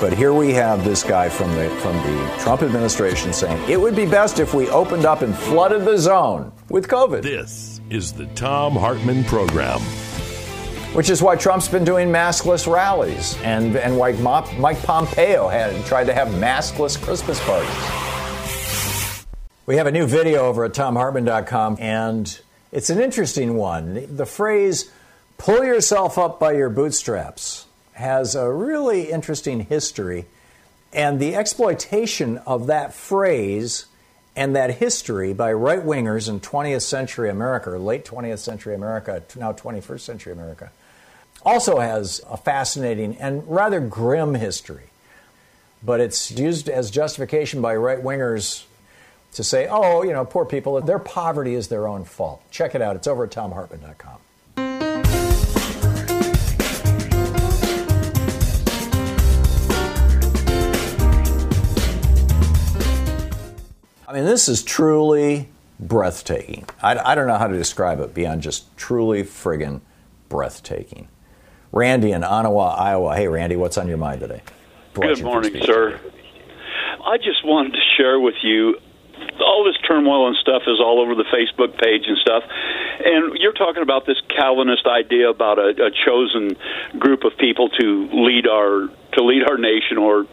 But 0.00 0.16
here 0.16 0.32
we 0.32 0.52
have 0.54 0.84
this 0.84 1.02
guy 1.02 1.28
from 1.28 1.52
the 1.54 1.68
from 1.80 1.96
the 1.96 2.36
Trump 2.38 2.62
administration 2.62 3.32
saying 3.32 3.68
it 3.68 3.80
would 3.80 3.96
be 3.96 4.06
best 4.06 4.38
if 4.38 4.54
we 4.54 4.68
opened 4.68 5.06
up 5.06 5.22
and 5.22 5.36
flooded 5.36 5.84
the 5.84 5.96
zone 5.98 6.52
with 6.68 6.88
COVID. 6.88 7.22
This 7.22 7.71
is 7.92 8.12
the 8.12 8.26
Thom 8.28 8.72
Hartmann 8.74 9.24
program 9.24 9.80
which 10.94 11.08
is 11.08 11.22
why 11.22 11.36
Trump's 11.36 11.68
been 11.68 11.84
doing 11.84 12.08
maskless 12.08 12.70
rallies 12.70 13.38
and, 13.42 13.76
and 13.76 13.96
why 13.96 14.12
Mike 14.12 14.82
Pompeo 14.82 15.48
had 15.48 15.86
tried 15.86 16.04
to 16.04 16.12
have 16.12 16.28
maskless 16.28 17.00
Christmas 17.00 17.40
parties. 17.46 19.26
We 19.64 19.76
have 19.76 19.86
a 19.86 19.90
new 19.90 20.06
video 20.06 20.40
over 20.40 20.66
at 20.66 20.72
thomhartmann.com, 20.72 21.78
and 21.80 22.38
it's 22.72 22.90
an 22.90 23.00
interesting 23.00 23.54
one. 23.54 24.16
The 24.16 24.26
phrase, 24.26 24.90
pull 25.38 25.64
yourself 25.64 26.18
up 26.18 26.38
by 26.38 26.52
your 26.52 26.68
bootstraps, 26.68 27.64
has 27.94 28.34
a 28.34 28.52
really 28.52 29.10
interesting 29.10 29.60
history 29.60 30.26
And 30.92 31.18
the 31.18 31.36
exploitation 31.36 32.38
of 32.38 32.66
that 32.66 32.92
phrase 32.92 33.86
and 34.34 34.56
that 34.56 34.76
history 34.76 35.32
by 35.32 35.52
right 35.52 35.84
wingers 35.84 36.28
in 36.28 36.40
20th 36.40 36.82
century 36.82 37.28
America, 37.28 37.70
or 37.70 37.78
late 37.78 38.04
20th 38.04 38.38
century 38.38 38.74
America, 38.74 39.22
now 39.36 39.52
21st 39.52 40.00
century 40.00 40.32
America, 40.32 40.70
also 41.44 41.78
has 41.78 42.20
a 42.30 42.36
fascinating 42.36 43.16
and 43.16 43.46
rather 43.48 43.80
grim 43.80 44.34
history. 44.34 44.84
But 45.82 46.00
it's 46.00 46.30
used 46.30 46.68
as 46.68 46.90
justification 46.90 47.60
by 47.60 47.74
right 47.74 48.02
wingers 48.02 48.64
to 49.32 49.42
say, 49.42 49.66
oh, 49.68 50.02
you 50.02 50.12
know, 50.12 50.24
poor 50.24 50.44
people, 50.44 50.80
their 50.80 50.98
poverty 50.98 51.54
is 51.54 51.68
their 51.68 51.88
own 51.88 52.04
fault. 52.04 52.42
Check 52.50 52.74
it 52.74 52.82
out. 52.82 52.96
It's 52.96 53.06
over 53.06 53.24
at 53.24 53.30
thomhartmann.com. 53.30 54.18
I 64.12 64.16
mean, 64.16 64.26
this 64.26 64.46
is 64.46 64.62
truly 64.62 65.48
breathtaking. 65.80 66.66
I, 66.82 66.98
I, 66.98 67.14
don't 67.14 67.26
know 67.26 67.38
how 67.38 67.46
to 67.46 67.56
describe 67.56 67.98
it 68.00 68.12
beyond 68.12 68.42
just 68.42 68.76
truly 68.76 69.22
friggin' 69.22 69.80
breathtaking. 70.28 71.08
Randy 71.72 72.12
in 72.12 72.20
Onawa, 72.20 72.78
Iowa. 72.78 73.16
Hey, 73.16 73.26
Randy, 73.26 73.56
what's 73.56 73.78
on 73.78 73.88
your 73.88 73.96
mind 73.96 74.20
today? 74.20 74.42
Good 74.92 75.22
morning, 75.22 75.56
sir. 75.64 75.98
I 77.02 77.16
just 77.16 77.42
wanted 77.42 77.72
to 77.72 77.80
share 77.96 78.20
with 78.20 78.34
you 78.42 78.76
all 79.40 79.64
this 79.64 79.80
turmoil 79.88 80.28
and 80.28 80.36
stuff 80.36 80.64
is 80.66 80.78
all 80.78 81.00
over 81.00 81.14
the 81.14 81.24
Facebook 81.32 81.80
page 81.80 82.02
and 82.06 82.18
stuff. 82.18 82.42
And 83.02 83.38
you're 83.38 83.54
talking 83.54 83.82
about 83.82 84.04
this 84.04 84.20
Calvinist 84.28 84.86
idea 84.86 85.30
about 85.30 85.58
a, 85.58 85.86
a 85.86 85.90
chosen 86.04 86.54
group 86.98 87.24
of 87.24 87.32
people 87.38 87.70
to 87.80 88.10
lead 88.12 88.46
our 88.46 88.90
to 89.12 89.24
lead 89.24 89.48
our 89.48 89.56
nation 89.56 89.96
or 89.96 90.26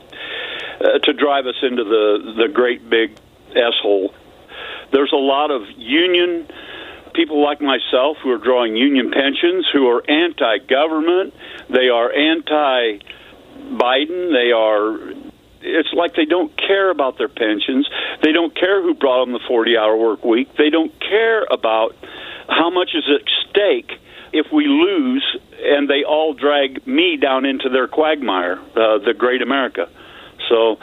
uh, 0.82 1.00
to 1.00 1.14
drive 1.14 1.46
us 1.46 1.56
into 1.62 1.86
the 1.86 2.34
the 2.36 2.50
great 2.54 2.90
big 2.90 3.16
s 3.56 3.74
hole. 3.82 4.14
There's 4.92 5.12
a 5.14 5.18
lot 5.18 5.52
of 5.52 5.64
union 5.78 6.48
people 7.14 7.44
like 7.44 7.60
myself 7.62 8.18
who 8.24 8.32
are 8.32 8.38
drawing 8.38 8.76
union 8.76 9.12
pensions 9.12 9.68
who 9.74 9.88
are 9.88 10.04
anti-government. 10.10 11.34
They 11.70 11.90
are 11.90 12.12
anti 12.12 13.00
Biden. 13.76 14.32
They 14.32 14.52
are 14.52 15.30
it's 15.62 15.94
like 15.94 16.16
they 16.16 16.26
don't 16.26 16.56
care 16.56 16.90
about 16.90 17.18
their 17.18 17.28
pensions. 17.28 17.90
They 18.24 18.32
don't 18.32 18.56
care 18.56 18.82
who 18.82 18.94
brought 18.94 19.26
them 19.26 19.34
the 19.34 19.42
40 19.48 19.78
hour 19.78 19.98
work 19.98 20.24
week. 20.24 20.56
They 20.58 20.70
don't 20.70 20.98
care 21.00 21.44
about 21.52 21.96
how 22.48 22.70
much 22.70 22.92
is 22.96 23.04
at 23.14 23.28
stake 23.50 23.92
if 24.32 24.52
we 24.52 24.68
lose 24.68 25.38
and 25.62 25.90
they 25.90 26.04
all 26.04 26.34
drag 26.34 26.86
me 26.88 27.18
down 27.18 27.46
into 27.46 27.70
their 27.70 27.88
quagmire, 27.88 28.60
uh, 28.76 29.00
the 29.00 29.14
great 29.18 29.42
America. 29.42 29.90
So 30.50 30.78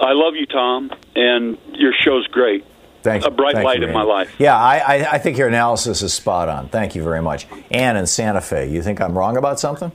I 0.00 0.12
love 0.12 0.34
you, 0.34 0.46
Tom, 0.46 0.90
and 1.14 1.58
your 1.74 1.92
show's 1.92 2.26
great. 2.28 2.64
Thank 3.02 3.24
you. 3.24 3.28
A 3.28 3.32
bright 3.32 3.54
Thank 3.54 3.64
light 3.64 3.80
you, 3.80 3.88
in 3.88 3.92
my 3.92 4.02
life. 4.02 4.32
Yeah, 4.38 4.56
I, 4.56 5.14
I, 5.14 5.18
think 5.18 5.36
your 5.36 5.48
analysis 5.48 6.02
is 6.02 6.14
spot 6.14 6.48
on. 6.48 6.68
Thank 6.68 6.94
you 6.94 7.02
very 7.02 7.20
much. 7.20 7.48
Ann 7.72 7.96
in 7.96 8.06
Santa 8.06 8.40
Fe, 8.40 8.70
you 8.70 8.80
think 8.80 9.00
I'm 9.00 9.18
wrong 9.18 9.36
about 9.36 9.58
something? 9.58 9.90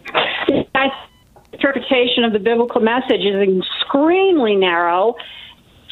interpretation 1.57 2.24
of 2.24 2.33
the 2.33 2.39
biblical 2.39 2.81
message 2.81 3.21
is 3.21 3.36
extremely 3.36 4.55
narrow. 4.55 5.15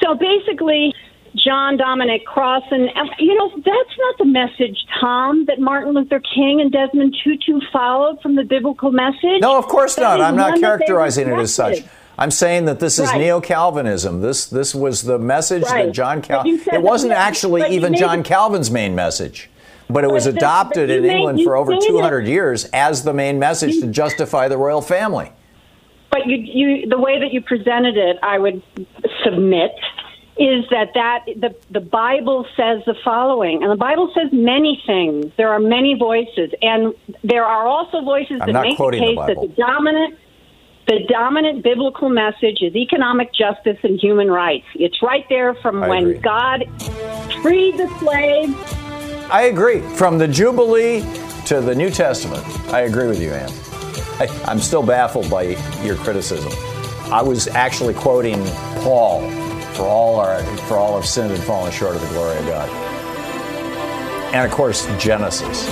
So 0.03 0.15
basically, 0.15 0.93
John 1.35 1.77
Dominic 1.77 2.25
Crossan, 2.25 2.89
you 3.19 3.35
know, 3.35 3.49
that's 3.49 3.97
not 3.97 4.17
the 4.17 4.25
message, 4.25 4.85
Tom, 4.99 5.45
that 5.45 5.59
Martin 5.59 5.93
Luther 5.93 6.21
King 6.33 6.61
and 6.61 6.71
Desmond 6.71 7.15
Tutu 7.23 7.59
followed 7.73 8.21
from 8.21 8.35
the 8.35 8.43
biblical 8.43 8.91
message. 8.91 9.41
No, 9.41 9.57
of 9.57 9.67
course 9.67 9.97
not. 9.97 10.21
I'm 10.21 10.35
not 10.35 10.59
characterizing 10.59 11.27
it 11.27 11.37
as 11.39 11.53
such. 11.53 11.79
I'm 12.17 12.31
saying 12.31 12.65
that 12.65 12.79
this 12.79 12.99
is 12.99 13.09
right. 13.09 13.19
neo 13.19 13.41
Calvinism. 13.41 14.21
This 14.21 14.45
this 14.45 14.73
was 14.73 15.03
the 15.03 15.19
message 15.19 15.63
right. 15.63 15.87
that 15.87 15.91
John 15.91 16.21
Calvin. 16.21 16.61
It 16.71 16.81
wasn't 16.81 17.13
actually 17.13 17.75
even 17.75 17.95
John 17.95 18.23
Calvin's 18.23 18.71
main 18.71 18.95
message. 18.95 19.49
But 19.87 20.03
it 20.03 20.09
was 20.09 20.25
adopted 20.25 20.89
in 20.89 21.05
England 21.05 21.41
for 21.43 21.55
over 21.55 21.75
200 21.79 22.27
years 22.27 22.65
as 22.73 23.03
the 23.03 23.13
main 23.13 23.37
message 23.37 23.79
to 23.81 23.87
justify 23.87 24.47
the 24.47 24.57
royal 24.57 24.81
family 24.81 25.31
but 26.15 26.27
you, 26.27 26.37
you, 26.37 26.87
the 26.87 26.97
way 26.97 27.19
that 27.19 27.33
you 27.33 27.41
presented 27.41 27.97
it, 27.97 28.17
I 28.23 28.39
would 28.39 28.63
submit 29.23 29.71
is 30.37 30.65
that 30.69 30.93
that 30.93 31.25
the 31.25 31.55
the 31.71 31.79
Bible 31.79 32.45
says 32.57 32.83
the 32.85 32.95
following, 33.03 33.63
and 33.63 33.71
the 33.71 33.77
Bible 33.77 34.11
says 34.13 34.31
many 34.31 34.81
things. 34.85 35.31
There 35.37 35.49
are 35.49 35.59
many 35.59 35.93
voices, 35.93 36.51
and 36.61 36.93
there 37.23 37.45
are 37.45 37.65
also 37.67 38.01
voices 38.01 38.39
I'm 38.41 38.53
that 38.53 38.61
make 38.61 38.77
the 38.77 38.91
case 38.91 39.17
the 39.17 39.25
that 39.27 39.41
the 39.41 39.53
dominant 39.55 40.17
the 40.87 40.99
dominant 41.09 41.63
biblical 41.63 42.09
message 42.09 42.59
is 42.61 42.75
economic 42.75 43.33
justice 43.33 43.77
and 43.83 43.99
human 43.99 44.29
rights. 44.29 44.65
It's 44.75 45.01
right 45.01 45.25
there 45.29 45.55
from 45.55 45.83
I 45.83 45.87
when 45.89 46.03
agree. 46.03 46.17
God 46.19 46.63
freed 47.41 47.77
the 47.77 47.87
slaves. 47.99 48.53
I 49.31 49.43
agree. 49.43 49.81
From 49.95 50.17
the 50.17 50.27
Jubilee 50.27 51.01
to 51.45 51.61
the 51.61 51.73
New 51.73 51.89
Testament, 51.89 52.45
I 52.71 52.81
agree 52.81 53.07
with 53.07 53.21
you, 53.21 53.31
Ann. 53.31 53.49
I, 54.19 54.27
I'm 54.45 54.59
still 54.59 54.83
baffled 54.83 55.29
by 55.29 55.57
your 55.83 55.95
criticism. 55.95 56.51
I 57.11 57.21
was 57.21 57.47
actually 57.47 57.93
quoting 57.95 58.43
Paul 58.81 59.29
for 59.73 59.83
all 59.83 60.19
our 60.19 60.41
for 60.67 60.77
all 60.77 60.95
have 60.95 61.05
sinned 61.05 61.31
and 61.31 61.43
fallen 61.43 61.71
short 61.71 61.95
of 61.95 62.01
the 62.01 62.07
glory 62.09 62.37
of 62.37 62.45
God. 62.45 62.69
And 64.33 64.45
of 64.45 64.51
course, 64.51 64.87
Genesis. 64.99 65.71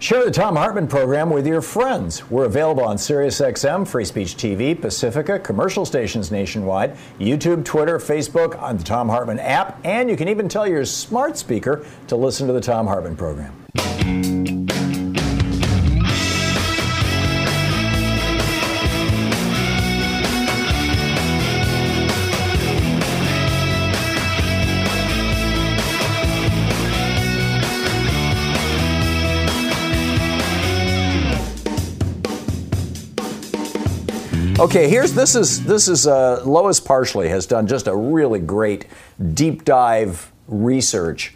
Share 0.00 0.24
the 0.24 0.30
Thom 0.30 0.56
Hartmann 0.56 0.88
program 0.88 1.28
with 1.28 1.46
your 1.46 1.60
friends. 1.60 2.30
We're 2.30 2.46
available 2.46 2.82
on 2.82 2.96
SiriusXM, 2.96 3.86
Free 3.86 4.06
Speech 4.06 4.34
TV, 4.36 4.80
Pacifica, 4.80 5.38
commercial 5.38 5.84
stations 5.84 6.30
nationwide, 6.30 6.96
YouTube, 7.18 7.66
Twitter, 7.66 7.98
Facebook, 7.98 8.58
on 8.62 8.78
the 8.78 8.82
Thom 8.82 9.10
Hartmann 9.10 9.38
app, 9.38 9.78
and 9.84 10.08
you 10.08 10.16
can 10.16 10.26
even 10.28 10.48
tell 10.48 10.66
your 10.66 10.86
smart 10.86 11.36
speaker 11.36 11.84
to 12.08 12.16
listen 12.16 12.46
to 12.46 12.54
the 12.54 12.62
Thom 12.62 12.86
Hartmann 12.86 13.14
program. 13.14 13.54
Okay, 34.60 34.90
here's 34.90 35.14
this 35.14 35.36
is 35.36 35.64
this 35.64 35.88
is 35.88 36.06
uh, 36.06 36.42
Lois 36.44 36.80
Parshley 36.80 37.30
has 37.30 37.46
done 37.46 37.66
just 37.66 37.86
a 37.86 37.96
really 37.96 38.40
great 38.40 38.84
deep 39.32 39.64
dive 39.64 40.30
research 40.48 41.34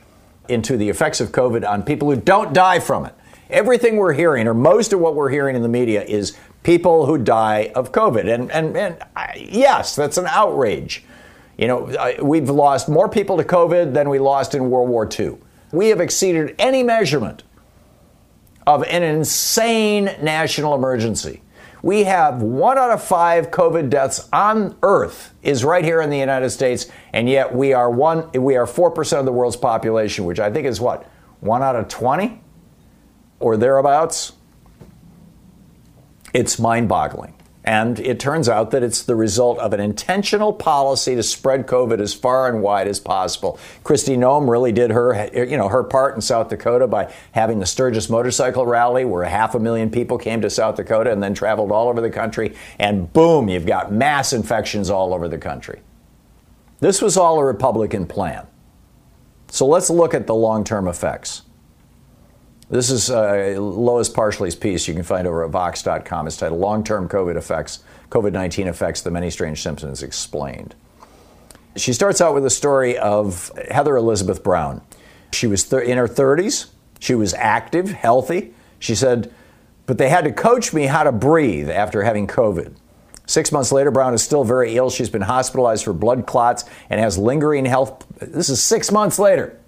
into 0.50 0.76
the 0.76 0.90
effects 0.90 1.22
of 1.22 1.32
COVID 1.32 1.66
on 1.66 1.84
people 1.84 2.10
who 2.10 2.20
don't 2.20 2.52
die 2.52 2.80
from 2.80 3.06
it. 3.06 3.14
Everything 3.48 3.96
we're 3.96 4.12
hearing, 4.12 4.46
or 4.46 4.52
most 4.52 4.92
of 4.92 5.00
what 5.00 5.14
we're 5.14 5.30
hearing 5.30 5.56
in 5.56 5.62
the 5.62 5.70
media, 5.70 6.04
is 6.04 6.36
people 6.64 7.06
who 7.06 7.16
die 7.16 7.72
of 7.74 7.92
COVID, 7.92 8.30
and 8.30 8.52
and 8.52 8.76
and 8.76 8.98
uh, 9.16 9.28
yes, 9.34 9.96
that's 9.96 10.18
an 10.18 10.26
outrage. 10.26 11.02
You 11.56 11.68
know, 11.68 11.86
uh, 11.86 12.16
we've 12.22 12.50
lost 12.50 12.90
more 12.90 13.08
people 13.08 13.38
to 13.38 13.44
COVID 13.44 13.94
than 13.94 14.10
we 14.10 14.18
lost 14.18 14.54
in 14.54 14.68
World 14.68 14.90
War 14.90 15.08
II. 15.18 15.38
We 15.72 15.88
have 15.88 16.02
exceeded 16.02 16.54
any 16.58 16.82
measurement 16.82 17.42
of 18.66 18.82
an 18.82 19.02
insane 19.02 20.14
national 20.20 20.74
emergency 20.74 21.40
we 21.84 22.04
have 22.04 22.40
one 22.40 22.78
out 22.78 22.90
of 22.90 23.04
five 23.04 23.50
COVID 23.50 23.90
deaths 23.90 24.26
on 24.32 24.74
Earth 24.82 25.34
is 25.42 25.64
right 25.64 25.84
here 25.84 26.00
in 26.00 26.08
the 26.08 26.16
United 26.16 26.48
States, 26.48 26.86
and 27.12 27.28
yet 27.28 27.54
we 27.54 27.74
are 27.74 27.90
one. 27.90 28.32
We 28.32 28.56
are 28.56 28.66
four 28.66 28.90
percent 28.90 29.20
of 29.20 29.26
the 29.26 29.32
world's 29.32 29.56
population, 29.56 30.24
which 30.24 30.40
I 30.40 30.50
think 30.50 30.66
is 30.66 30.80
what 30.80 31.06
one 31.40 31.62
out 31.62 31.76
of 31.76 31.88
twenty 31.88 32.40
or 33.38 33.58
thereabouts. 33.58 34.32
It's 36.32 36.58
mind-boggling. 36.58 37.34
And 37.64 37.98
it 37.98 38.20
turns 38.20 38.46
out 38.46 38.72
that 38.72 38.82
it's 38.82 39.02
the 39.02 39.16
result 39.16 39.58
of 39.58 39.72
an 39.72 39.80
intentional 39.80 40.52
policy 40.52 41.14
to 41.14 41.22
spread 41.22 41.66
COVID 41.66 41.98
as 41.98 42.12
far 42.12 42.46
and 42.46 42.62
wide 42.62 42.86
as 42.86 43.00
possible. 43.00 43.58
Kristi 43.82 44.18
Noem 44.18 44.50
really 44.50 44.70
did 44.70 44.90
her, 44.90 45.30
you 45.32 45.56
know, 45.56 45.68
her 45.68 45.82
part 45.82 46.14
in 46.14 46.20
South 46.20 46.50
Dakota 46.50 46.86
by 46.86 47.10
having 47.32 47.60
the 47.60 47.66
Sturgis 47.66 48.10
Motorcycle 48.10 48.66
Rally, 48.66 49.06
where 49.06 49.24
half 49.24 49.54
a 49.54 49.58
million 49.58 49.90
people 49.90 50.18
came 50.18 50.42
to 50.42 50.50
South 50.50 50.76
Dakota 50.76 51.10
and 51.10 51.22
then 51.22 51.32
traveled 51.32 51.72
all 51.72 51.88
over 51.88 52.02
the 52.02 52.10
country. 52.10 52.54
And 52.78 53.10
boom, 53.14 53.48
you've 53.48 53.66
got 53.66 53.90
mass 53.90 54.34
infections 54.34 54.90
all 54.90 55.14
over 55.14 55.26
the 55.26 55.38
country. 55.38 55.80
This 56.80 57.00
was 57.00 57.16
all 57.16 57.38
a 57.38 57.44
Republican 57.44 58.06
plan. 58.06 58.46
So 59.48 59.66
let's 59.66 59.88
look 59.88 60.12
at 60.12 60.26
the 60.26 60.34
long 60.34 60.64
term 60.64 60.86
effects. 60.86 61.43
This 62.70 62.90
is 62.90 63.10
uh, 63.10 63.56
Lois 63.58 64.08
Parshley's 64.08 64.56
piece 64.56 64.88
you 64.88 64.94
can 64.94 65.02
find 65.02 65.26
over 65.26 65.44
at 65.44 65.50
Vox.com. 65.50 66.26
It's 66.26 66.36
titled 66.36 66.60
Long 66.60 66.82
Term 66.82 67.08
COVID 67.08 67.36
Effects, 67.36 67.84
COVID 68.10 68.32
19 68.32 68.68
Effects, 68.68 69.02
The 69.02 69.10
Many 69.10 69.30
Strange 69.30 69.62
Symptoms 69.62 70.02
Explained. 70.02 70.74
She 71.76 71.92
starts 71.92 72.20
out 72.20 72.34
with 72.34 72.46
a 72.46 72.50
story 72.50 72.96
of 72.96 73.50
Heather 73.70 73.96
Elizabeth 73.96 74.42
Brown. 74.42 74.80
She 75.32 75.46
was 75.46 75.70
in 75.72 75.98
her 75.98 76.08
30s, 76.08 76.66
she 77.00 77.14
was 77.14 77.34
active, 77.34 77.90
healthy. 77.90 78.54
She 78.78 78.94
said, 78.94 79.32
but 79.86 79.98
they 79.98 80.08
had 80.08 80.24
to 80.24 80.32
coach 80.32 80.72
me 80.72 80.86
how 80.86 81.02
to 81.02 81.12
breathe 81.12 81.68
after 81.68 82.02
having 82.02 82.26
COVID. 82.26 82.74
Six 83.26 83.52
months 83.52 83.72
later, 83.72 83.90
Brown 83.90 84.14
is 84.14 84.22
still 84.22 84.44
very 84.44 84.76
ill. 84.76 84.90
She's 84.90 85.08
been 85.08 85.22
hospitalized 85.22 85.84
for 85.84 85.92
blood 85.92 86.26
clots 86.26 86.64
and 86.90 87.00
has 87.00 87.18
lingering 87.18 87.64
health. 87.64 88.06
This 88.20 88.48
is 88.48 88.62
six 88.62 88.92
months 88.92 89.18
later. 89.18 89.58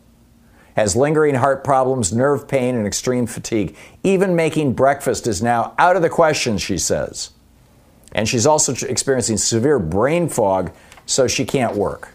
Has 0.77 0.95
lingering 0.95 1.35
heart 1.35 1.65
problems, 1.65 2.13
nerve 2.13 2.47
pain, 2.47 2.75
and 2.75 2.87
extreme 2.87 3.27
fatigue. 3.27 3.75
Even 4.05 4.37
making 4.37 4.75
breakfast 4.75 5.27
is 5.27 5.43
now 5.43 5.75
out 5.79 5.97
of 5.97 6.03
the 6.03 6.11
question, 6.11 6.59
she 6.59 6.79
says. 6.79 7.31
And 8.13 8.29
she's 8.29 8.47
also 8.47 8.75
experiencing 8.87 9.39
severe 9.39 9.79
brain 9.79 10.29
fog, 10.29 10.73
so 11.07 11.27
she 11.27 11.45
can't 11.45 11.75
work. 11.75 12.11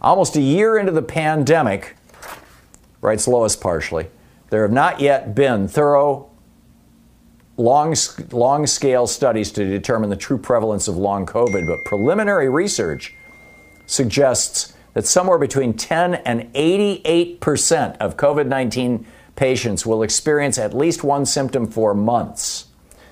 Almost 0.00 0.36
a 0.36 0.40
year 0.40 0.78
into 0.78 0.92
the 0.92 1.02
pandemic, 1.02 1.96
writes 3.00 3.26
Lois 3.28 3.56
Parshley, 3.56 4.08
there 4.50 4.62
have 4.62 4.72
not 4.72 5.00
yet 5.00 5.34
been 5.34 5.66
thorough 5.68 6.30
long, 7.56 7.94
long 8.30 8.66
scale 8.66 9.06
studies 9.06 9.50
to 9.52 9.64
determine 9.64 10.08
the 10.08 10.16
true 10.16 10.38
prevalence 10.38 10.88
of 10.88 10.96
long 10.96 11.26
COVID, 11.26 11.66
but 11.66 11.84
preliminary 11.84 12.48
research 12.48 13.14
suggests 13.86 14.74
that 14.94 15.06
somewhere 15.06 15.38
between 15.38 15.74
10 15.74 16.14
and 16.14 16.50
88 16.54 17.40
percent 17.40 17.96
of 17.98 18.16
COVID 18.16 18.46
19 18.46 19.06
patients 19.36 19.86
will 19.86 20.02
experience 20.02 20.58
at 20.58 20.74
least 20.74 21.02
one 21.02 21.24
symptom 21.24 21.66
for 21.66 21.94
months. 21.94 22.66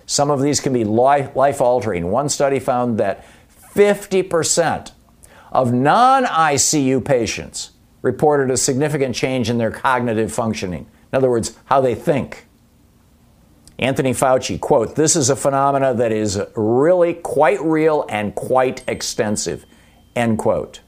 Some 0.07 0.31
of 0.31 0.43
these 0.43 0.61
can 0.61 0.73
be 0.73 0.85
life 0.85 1.61
altering. 1.61 2.11
One 2.11 2.29
study 2.29 2.59
found 2.59 2.99
that 2.99 3.25
50 3.49 4.23
percent 4.25 4.93
of 5.53 5.73
non 5.73 6.25
ICU 6.25 7.05
patients 7.05 7.71
reported 8.03 8.51
a 8.51 8.57
significant 8.57 9.15
change 9.15 9.51
in 9.51 9.59
their 9.59 9.71
cognitive 9.71 10.33
functioning. 10.33 10.87
In 11.13 11.17
other 11.17 11.31
words, 11.31 11.57
how 11.67 11.81
they 11.81 11.95
think. 11.95 12.47
Anthony 13.79 14.13
Fauci, 14.13 14.61
quote, 14.61 14.95
this 14.95 15.17
is 15.17 15.31
a 15.31 15.37
phenomena 15.37 15.95
that 15.95 16.13
is 16.13 16.41
really 16.55 17.15
quite 17.15 17.61
real 17.63 18.05
and 18.11 18.35
quite 18.35 18.85
extensive, 18.87 19.65
end 20.15 20.39
quote. 20.39 20.81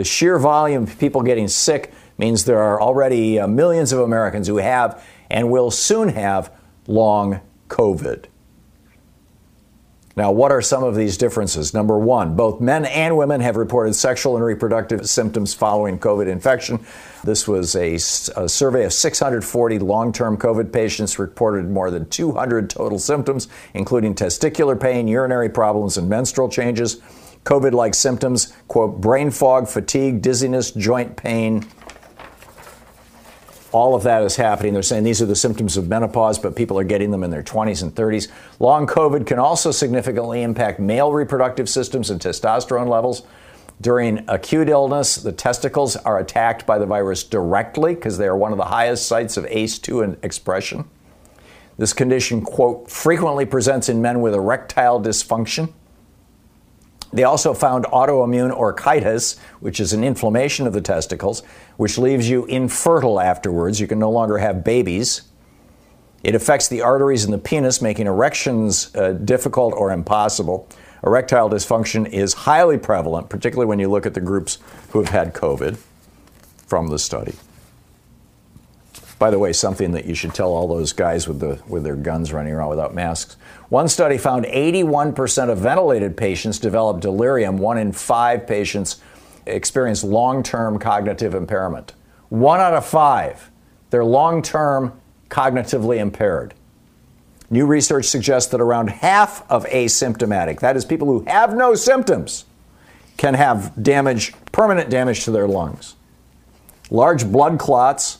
The 0.00 0.04
sheer 0.04 0.38
volume 0.38 0.84
of 0.84 0.98
people 0.98 1.20
getting 1.20 1.46
sick 1.46 1.92
means 2.16 2.46
there 2.46 2.62
are 2.62 2.80
already 2.80 3.38
uh, 3.38 3.46
millions 3.46 3.92
of 3.92 4.00
Americans 4.00 4.46
who 4.46 4.56
have 4.56 5.04
and 5.28 5.50
will 5.50 5.70
soon 5.70 6.08
have 6.08 6.50
long 6.86 7.42
COVID. 7.68 8.24
Now, 10.16 10.32
what 10.32 10.52
are 10.52 10.62
some 10.62 10.82
of 10.82 10.94
these 10.96 11.18
differences? 11.18 11.74
Number 11.74 11.98
one, 11.98 12.34
both 12.34 12.62
men 12.62 12.86
and 12.86 13.18
women 13.18 13.42
have 13.42 13.56
reported 13.56 13.92
sexual 13.92 14.36
and 14.36 14.44
reproductive 14.44 15.06
symptoms 15.06 15.52
following 15.52 15.98
COVID 15.98 16.28
infection. 16.28 16.80
This 17.22 17.46
was 17.46 17.76
a, 17.76 17.96
a 17.96 18.48
survey 18.48 18.86
of 18.86 18.94
640 18.94 19.80
long 19.80 20.14
term 20.14 20.38
COVID 20.38 20.72
patients, 20.72 21.18
reported 21.18 21.68
more 21.68 21.90
than 21.90 22.08
200 22.08 22.70
total 22.70 22.98
symptoms, 22.98 23.48
including 23.74 24.14
testicular 24.14 24.80
pain, 24.80 25.06
urinary 25.06 25.50
problems, 25.50 25.98
and 25.98 26.08
menstrual 26.08 26.48
changes. 26.48 27.02
COVID 27.44 27.72
like 27.72 27.94
symptoms, 27.94 28.52
quote, 28.68 29.00
brain 29.00 29.30
fog, 29.30 29.68
fatigue, 29.68 30.22
dizziness, 30.22 30.70
joint 30.72 31.16
pain, 31.16 31.66
all 33.72 33.94
of 33.94 34.02
that 34.02 34.22
is 34.22 34.36
happening. 34.36 34.74
They're 34.74 34.82
saying 34.82 35.04
these 35.04 35.22
are 35.22 35.26
the 35.26 35.36
symptoms 35.36 35.76
of 35.76 35.88
menopause, 35.88 36.38
but 36.38 36.56
people 36.56 36.78
are 36.78 36.84
getting 36.84 37.10
them 37.10 37.22
in 37.22 37.30
their 37.30 37.42
20s 37.42 37.82
and 37.82 37.94
30s. 37.94 38.28
Long 38.58 38.86
COVID 38.86 39.26
can 39.26 39.38
also 39.38 39.70
significantly 39.70 40.42
impact 40.42 40.80
male 40.80 41.12
reproductive 41.12 41.68
systems 41.68 42.10
and 42.10 42.20
testosterone 42.20 42.88
levels. 42.88 43.22
During 43.80 44.24
acute 44.28 44.68
illness, 44.68 45.16
the 45.16 45.32
testicles 45.32 45.96
are 45.96 46.18
attacked 46.18 46.66
by 46.66 46.78
the 46.78 46.86
virus 46.86 47.24
directly 47.24 47.94
because 47.94 48.18
they 48.18 48.26
are 48.26 48.36
one 48.36 48.52
of 48.52 48.58
the 48.58 48.64
highest 48.64 49.06
sites 49.06 49.36
of 49.36 49.44
ACE2 49.46 50.22
expression. 50.22 50.84
This 51.78 51.94
condition, 51.94 52.42
quote, 52.42 52.90
frequently 52.90 53.46
presents 53.46 53.88
in 53.88 54.02
men 54.02 54.20
with 54.20 54.34
erectile 54.34 55.00
dysfunction. 55.00 55.72
They 57.12 57.24
also 57.24 57.54
found 57.54 57.86
autoimmune 57.86 58.56
orchitis, 58.56 59.38
which 59.58 59.80
is 59.80 59.92
an 59.92 60.04
inflammation 60.04 60.66
of 60.66 60.72
the 60.72 60.80
testicles, 60.80 61.42
which 61.76 61.98
leaves 61.98 62.28
you 62.28 62.46
infertile 62.46 63.20
afterwards. 63.20 63.80
You 63.80 63.88
can 63.88 63.98
no 63.98 64.10
longer 64.10 64.38
have 64.38 64.62
babies. 64.62 65.22
It 66.22 66.34
affects 66.34 66.68
the 66.68 66.82
arteries 66.82 67.24
in 67.24 67.30
the 67.30 67.38
penis, 67.38 67.82
making 67.82 68.06
erections 68.06 68.94
uh, 68.94 69.12
difficult 69.12 69.74
or 69.74 69.90
impossible. 69.90 70.68
Erectile 71.02 71.48
dysfunction 71.48 72.08
is 72.08 72.34
highly 72.34 72.76
prevalent, 72.76 73.28
particularly 73.28 73.66
when 73.66 73.78
you 73.78 73.88
look 73.88 74.06
at 74.06 74.14
the 74.14 74.20
groups 74.20 74.58
who 74.90 74.98
have 74.98 75.08
had 75.08 75.34
COVID 75.34 75.78
from 76.66 76.88
the 76.88 76.98
study. 76.98 77.34
By 79.20 79.30
the 79.30 79.38
way, 79.38 79.52
something 79.52 79.92
that 79.92 80.06
you 80.06 80.14
should 80.14 80.32
tell 80.32 80.48
all 80.48 80.66
those 80.66 80.94
guys 80.94 81.28
with, 81.28 81.40
the, 81.40 81.60
with 81.68 81.84
their 81.84 81.94
guns 81.94 82.32
running 82.32 82.54
around 82.54 82.70
without 82.70 82.94
masks. 82.94 83.36
One 83.68 83.86
study 83.86 84.16
found 84.16 84.46
81% 84.46 85.50
of 85.50 85.58
ventilated 85.58 86.16
patients 86.16 86.58
developed 86.58 87.00
delirium. 87.00 87.58
One 87.58 87.76
in 87.76 87.92
five 87.92 88.46
patients 88.46 89.02
experienced 89.44 90.04
long 90.04 90.42
term 90.42 90.78
cognitive 90.78 91.34
impairment. 91.34 91.92
One 92.30 92.60
out 92.60 92.72
of 92.72 92.86
five, 92.86 93.50
they're 93.90 94.06
long 94.06 94.40
term 94.40 94.98
cognitively 95.28 95.98
impaired. 95.98 96.54
New 97.50 97.66
research 97.66 98.06
suggests 98.06 98.50
that 98.52 98.60
around 98.62 98.88
half 98.88 99.44
of 99.50 99.66
asymptomatic, 99.66 100.60
that 100.60 100.76
is, 100.76 100.86
people 100.86 101.08
who 101.08 101.24
have 101.26 101.54
no 101.54 101.74
symptoms, 101.74 102.46
can 103.18 103.34
have 103.34 103.74
damage, 103.82 104.32
permanent 104.50 104.88
damage 104.88 105.24
to 105.24 105.30
their 105.30 105.46
lungs. 105.46 105.96
Large 106.90 107.30
blood 107.30 107.58
clots 107.58 108.19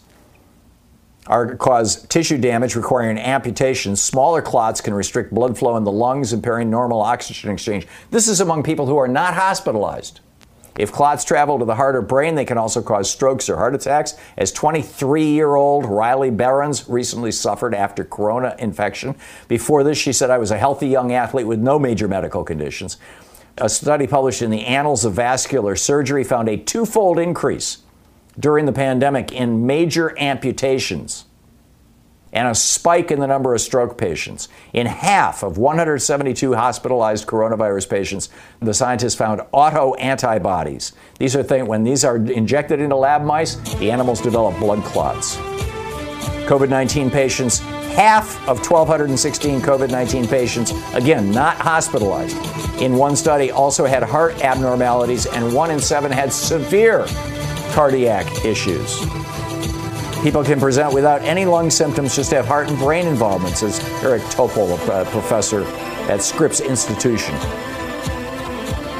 are 1.31 1.55
cause 1.55 2.03
tissue 2.09 2.37
damage 2.37 2.75
requiring 2.75 3.17
amputation. 3.17 3.95
Smaller 3.95 4.43
clots 4.43 4.81
can 4.81 4.93
restrict 4.93 5.33
blood 5.33 5.57
flow 5.57 5.77
in 5.77 5.85
the 5.85 5.93
lungs, 5.93 6.33
impairing 6.33 6.69
normal 6.69 7.01
oxygen 7.01 7.53
exchange. 7.53 7.87
This 8.11 8.27
is 8.27 8.41
among 8.41 8.65
people 8.65 8.87
who 8.87 8.97
are 8.97 9.09
not 9.09 9.35
hospitalized. 9.35 10.21
If 10.77 10.91
clots 10.91 11.25
travel 11.25 11.59
to 11.61 11.65
the 11.65 11.77
heart 11.77 11.95
or 11.95 12.03
brain, 12.03 12.35
they 12.35 12.45
can 12.45 12.59
also 12.59 12.83
cause 12.83 13.09
strokes 13.09 13.49
or 13.49 13.57
heart 13.57 13.77
attacks. 13.77 14.15
As 14.37 14.51
23 14.51 15.25
year 15.25 15.55
old 15.55 15.87
Riley 15.87 16.31
Behrens 16.31 16.89
recently 16.89 17.31
suffered 17.31 17.75
after 17.75 18.05
corona 18.05 18.57
infection. 18.59 19.15
Before 19.47 19.85
this, 19.85 19.99
she 19.99 20.13
said, 20.13 20.31
I 20.31 20.39
was 20.39 20.51
a 20.51 20.59
healthy 20.59 20.89
young 20.89 21.13
athlete 21.13 21.47
with 21.47 21.61
no 21.61 21.79
major 21.79 22.09
medical 22.09 22.43
conditions. 22.43 22.97
A 23.59 23.69
study 23.69 24.09
published 24.09 24.43
in 24.43 24.51
the 24.51 24.67
Annals 24.67 25.05
of 25.05 25.13
Vascular 25.13 25.77
Surgery 25.77 26.25
found 26.25 26.49
a 26.49 26.57
twofold 26.57 27.21
increase 27.21 27.79
during 28.39 28.67
the 28.67 28.73
pandemic 28.73 29.33
in 29.33 29.67
major 29.67 30.19
amputations 30.19 31.25
and 32.33 32.49
a 32.49 32.55
spike 32.55 33.11
in 33.11 33.21
the 33.21 33.27
number 33.27 33.55
of 33.55 33.61
stroke 33.61 33.99
patients. 33.99 34.49
In 34.73 34.87
half 34.87 35.43
of 35.43 35.59
172 35.59 36.55
hospitalized 36.55 37.27
coronavirus 37.27 37.89
patients, 37.89 38.29
the 38.61 38.75
scientists 38.75 39.15
found 39.15 39.41
auto 39.53 39.95
antibodies. 39.95 40.93
These 41.19 41.35
are 41.35 41.43
things, 41.43 41.67
when 41.67 41.83
these 41.83 42.05
are 42.05 42.17
injected 42.17 42.81
into 42.81 42.97
lab 42.97 43.23
mice, 43.23 43.57
the 43.75 43.91
animals 43.91 44.21
develop 44.21 44.59
blood 44.59 44.83
clots. 44.85 45.37
COVID 46.47 46.69
19 46.69 47.11
patients, 47.11 47.59
half 47.95 48.37
of 48.49 48.59
1,216 48.59 49.61
COVID 49.61 49.91
19 49.91 50.27
patients, 50.27 50.73
again, 50.95 51.31
not 51.31 51.57
hospitalized, 51.57 52.37
in 52.81 52.97
one 52.97 53.15
study 53.15 53.51
also 53.51 53.85
had 53.85 54.03
heart 54.03 54.41
abnormalities, 54.43 55.27
and 55.27 55.53
one 55.53 55.71
in 55.71 55.81
seven 55.81 56.11
had 56.11 56.33
severe 56.33 57.07
cardiac 57.73 58.45
issues. 58.45 59.01
People 60.23 60.45
can 60.45 60.61
present 60.61 60.93
without 60.93 61.23
any 61.23 61.47
lung 61.47 61.71
symptoms, 61.71 62.15
just 62.15 62.31
have 62.31 62.47
heart 62.47 62.69
and 62.69 62.79
brain 62.79 63.07
involvement, 63.07 63.57
says 63.57 63.81
Eric 64.03 64.21
Topol, 64.25 64.75
a 64.75 65.05
professor 65.07 65.65
at 66.11 66.21
Scripps 66.21 66.61
Institution. 66.61 67.35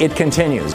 It 0.01 0.15
continues. 0.15 0.73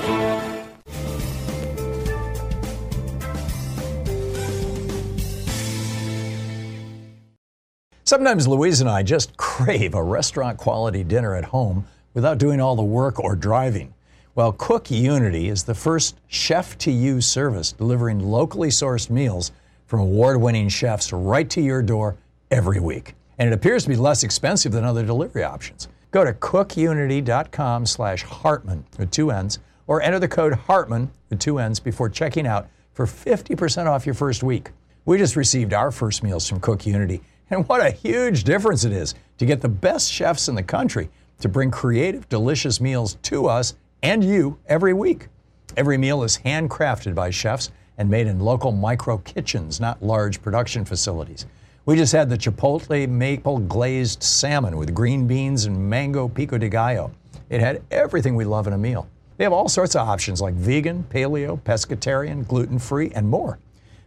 Sometimes 8.05 8.47
Louise 8.47 8.81
and 8.81 8.89
I 8.89 9.03
just 9.03 9.37
crave 9.37 9.95
a 9.95 10.03
restaurant 10.03 10.59
quality 10.59 11.03
dinner 11.03 11.35
at 11.35 11.47
home 11.47 11.89
without 12.15 12.39
doing 12.39 12.61
all 12.61 12.77
the 12.77 12.85
work 12.85 13.19
or 13.19 13.35
driving. 13.35 13.96
Well, 14.37 14.53
Cook 14.53 14.91
Unity 14.91 15.49
is 15.49 15.65
the 15.65 15.75
first 15.75 16.19
chef 16.27 16.77
to 16.81 16.91
you 16.91 17.23
service 17.23 17.73
delivering 17.73 18.21
locally 18.21 18.69
sourced 18.69 19.09
meals 19.09 19.51
from 19.87 20.01
award 20.01 20.39
winning 20.39 20.69
chefs 20.69 21.11
right 21.11 21.49
to 21.49 21.63
your 21.63 21.81
door 21.81 22.19
every 22.51 22.79
week. 22.79 23.15
And 23.39 23.49
it 23.49 23.55
appears 23.55 23.85
to 23.85 23.89
be 23.89 23.97
less 23.97 24.23
expensive 24.23 24.73
than 24.73 24.85
other 24.85 25.07
delivery 25.07 25.43
options. 25.43 25.89
Go 26.11 26.23
to 26.23 26.35
cookunity.com 26.35 27.87
slash 27.87 28.25
Hartmann 28.25 28.85
with 28.99 29.11
two 29.11 29.31
N's 29.31 29.59
or 29.87 30.03
enter 30.03 30.19
the 30.19 30.29
code 30.29 30.53
Hartmann 30.53 31.11
with 31.31 31.41
two 31.41 31.59
N's 31.59 31.81
before 31.81 32.11
checking 32.11 32.47
out 32.47 32.69
for 32.93 33.07
50% 33.07 33.87
off 33.87 34.05
your 34.05 34.15
first 34.15 34.43
week. 34.43 34.69
We 35.07 35.17
just 35.17 35.37
received 35.37 35.73
our 35.73 35.91
first 35.91 36.23
meals 36.23 36.47
from 36.47 36.61
Cook 36.61 36.85
Unity, 36.85 37.23
and 37.49 37.67
what 37.67 37.81
a 37.81 37.91
huge 37.91 38.45
difference 38.45 38.85
it 38.85 38.93
is 38.93 39.15
to 39.39 39.47
get 39.47 39.63
the 39.63 39.71
best 39.71 40.13
chefs 40.13 40.47
in 40.47 40.57
the 40.57 40.63
country 40.63 41.09
to 41.41 41.49
bring 41.49 41.71
creative, 41.71 42.29
delicious 42.29 42.83
meals 42.83 43.17
to 43.23 43.47
us 43.47 43.75
and 44.03 44.23
you 44.23 44.59
every 44.67 44.93
week. 44.93 45.29
Every 45.77 45.99
meal 45.99 46.23
is 46.23 46.39
handcrafted 46.39 47.15
by 47.15 47.31
chefs 47.31 47.71
and 47.99 48.09
made 48.09 48.27
in 48.27 48.41
local 48.41 48.73
micro 48.73 49.19
kitchens, 49.19 49.81
not 49.81 50.03
large 50.03 50.43
production 50.43 50.85
facilities. 50.85 51.47
We 51.87 51.97
just 51.97 52.13
had 52.13 52.29
the 52.29 52.37
Chipotle 52.37 53.09
maple 53.09 53.59
glazed 53.59 54.23
salmon 54.23 54.77
with 54.77 54.95
green 54.95 55.27
beans 55.27 55.67
and 55.67 55.79
mango 55.89 56.29
pico 56.29 56.59
de 56.59 56.69
gallo. 56.69 57.13
It 57.49 57.61
had 57.61 57.83
everything 57.91 58.35
we 58.35 58.45
love 58.45 58.67
in 58.67 58.73
a 58.73 58.79
meal. 58.79 59.09
They 59.37 59.45
have 59.45 59.53
all 59.53 59.69
sorts 59.69 59.95
of 59.95 60.09
options 60.09 60.41
like 60.41 60.55
vegan, 60.55 61.05
paleo, 61.11 61.61
pescatarian, 61.61 62.47
gluten 62.49 62.79
free, 62.79 63.13
and 63.15 63.29
more. 63.29 63.59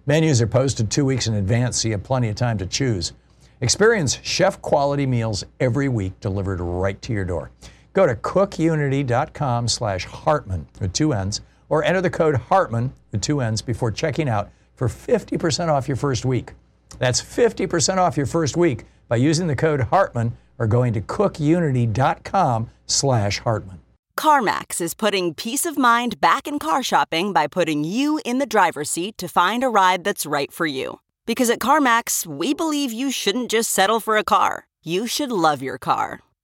Menus 0.08 0.42
are 0.42 0.48
posted 0.48 0.90
two 0.90 1.06
weeks 1.06 1.28
in 1.28 1.36
advance, 1.36 1.82
so 1.82 1.88
you 1.88 1.94
have 1.94 2.04
plenty 2.04 2.30
of 2.30 2.36
time 2.36 2.58
to 2.58 2.66
choose. 2.66 3.14
Experience 3.62 4.20
chef 4.24 4.62
quality 4.62 5.06
meals 5.06 5.44
every 5.60 5.88
week 5.88 6.20
delivered 6.20 6.60
right 6.60 7.02
to 7.02 7.14
your 7.14 7.26
door. 7.26 7.52
Go 7.94 8.06
to 8.06 8.16
cookunity.com 8.16 9.68
slash 9.68 10.06
Hartmann 10.06 10.68
with 10.80 10.94
two 10.94 11.14
N's 11.14 11.42
or 11.70 11.84
enter 11.84 12.02
the 12.02 12.10
code 12.10 12.36
Hartmann 12.36 12.94
with 13.12 13.22
two 13.22 13.42
N's 13.42 13.62
before 13.62 13.92
checking 13.92 14.30
out 14.30 14.50
for 14.76 14.88
50% 14.88 15.70
off 15.70 15.88
your 15.88 15.98
first 15.98 16.26
week. 16.26 16.54
That's 16.98 17.22
50% 17.22 17.98
off 17.98 18.18
your 18.18 18.26
first 18.26 18.58
week 18.58 18.86
by 19.08 19.18
using 19.18 19.48
the 19.48 19.56
code 19.56 19.82
Hartmann 19.82 20.38
or 20.58 20.68
going 20.68 20.94
to 20.94 21.02
cookunity.com 21.02 22.70
slash 22.86 23.40
Hartmann. 23.40 23.80
CarMax 24.18 24.82
is 24.82 24.94
putting 24.94 25.34
peace 25.34 25.66
of 25.66 25.78
mind 25.78 26.20
back 26.20 26.46
in 26.46 26.60
car 26.60 26.84
shopping 26.84 27.32
by 27.32 27.48
putting 27.48 27.86
you 27.86 28.20
in 28.26 28.38
the 28.40 28.46
driver's 28.46 28.90
seat 28.90 29.18
to 29.18 29.30
find 29.30 29.64
a 29.64 29.70
ride 29.70 30.04
that's 30.04 30.26
right 30.26 30.52
for 30.52 30.66
you. 30.66 31.00
Because 31.26 31.50
at 31.50 31.60
CarMax, 31.60 32.26
we 32.26 32.54
believe 32.54 32.92
you 32.92 33.12
shouldn't 33.12 33.50
just 33.50 33.70
settle 33.70 34.02
for 34.02 34.18
a 34.18 34.24
car. 34.24 34.68
You 34.84 35.08
should 35.08 35.32
love 35.32 35.62
your 35.62 35.78
car. 35.78 36.20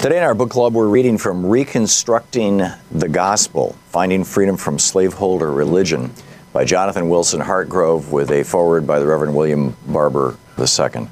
Today 0.00 0.16
in 0.16 0.22
our 0.22 0.34
book 0.34 0.48
club, 0.48 0.72
we're 0.72 0.88
reading 0.88 1.18
from 1.18 1.44
Reconstructing 1.44 2.62
the 2.90 3.08
Gospel 3.10 3.76
Finding 3.90 4.24
Freedom 4.24 4.56
from 4.56 4.78
Slaveholder 4.78 5.52
Religion 5.52 6.10
by 6.54 6.64
Jonathan 6.64 7.10
Wilson 7.10 7.42
Hartgrove 7.42 8.10
with 8.10 8.30
a 8.30 8.42
foreword 8.42 8.86
by 8.86 8.98
the 8.98 9.06
Reverend 9.06 9.36
William 9.36 9.76
Barber 9.86 10.38
II. 10.58 11.06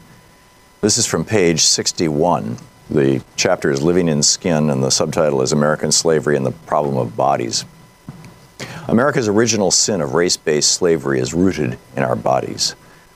This 0.81 0.97
is 0.97 1.05
from 1.05 1.27
page 1.27 1.61
61. 1.61 2.57
The 2.89 3.23
chapter 3.37 3.71
is 3.71 3.83
Living 3.83 4.09
in 4.09 4.23
Skin, 4.23 4.71
and 4.71 4.83
the 4.83 4.91
subtitle 4.91 5.43
is 5.43 5.53
American 5.53 5.93
Slavery 5.93 6.39
and 6.39 6.47
the 6.47 6.53
Problem 6.53 6.97
of 6.97 7.15
Bodies. 7.15 7.67
America's 8.87 9.29
original 9.29 9.71
sin 9.71 10.01
of 10.01 10.15
race 10.15 10.39
based 10.39 10.73
slavery 10.73 11.21
is 11.21 11.35
rooted 11.35 11.79
in 11.95 12.03
our 12.03 12.17
bodies. 12.17 12.75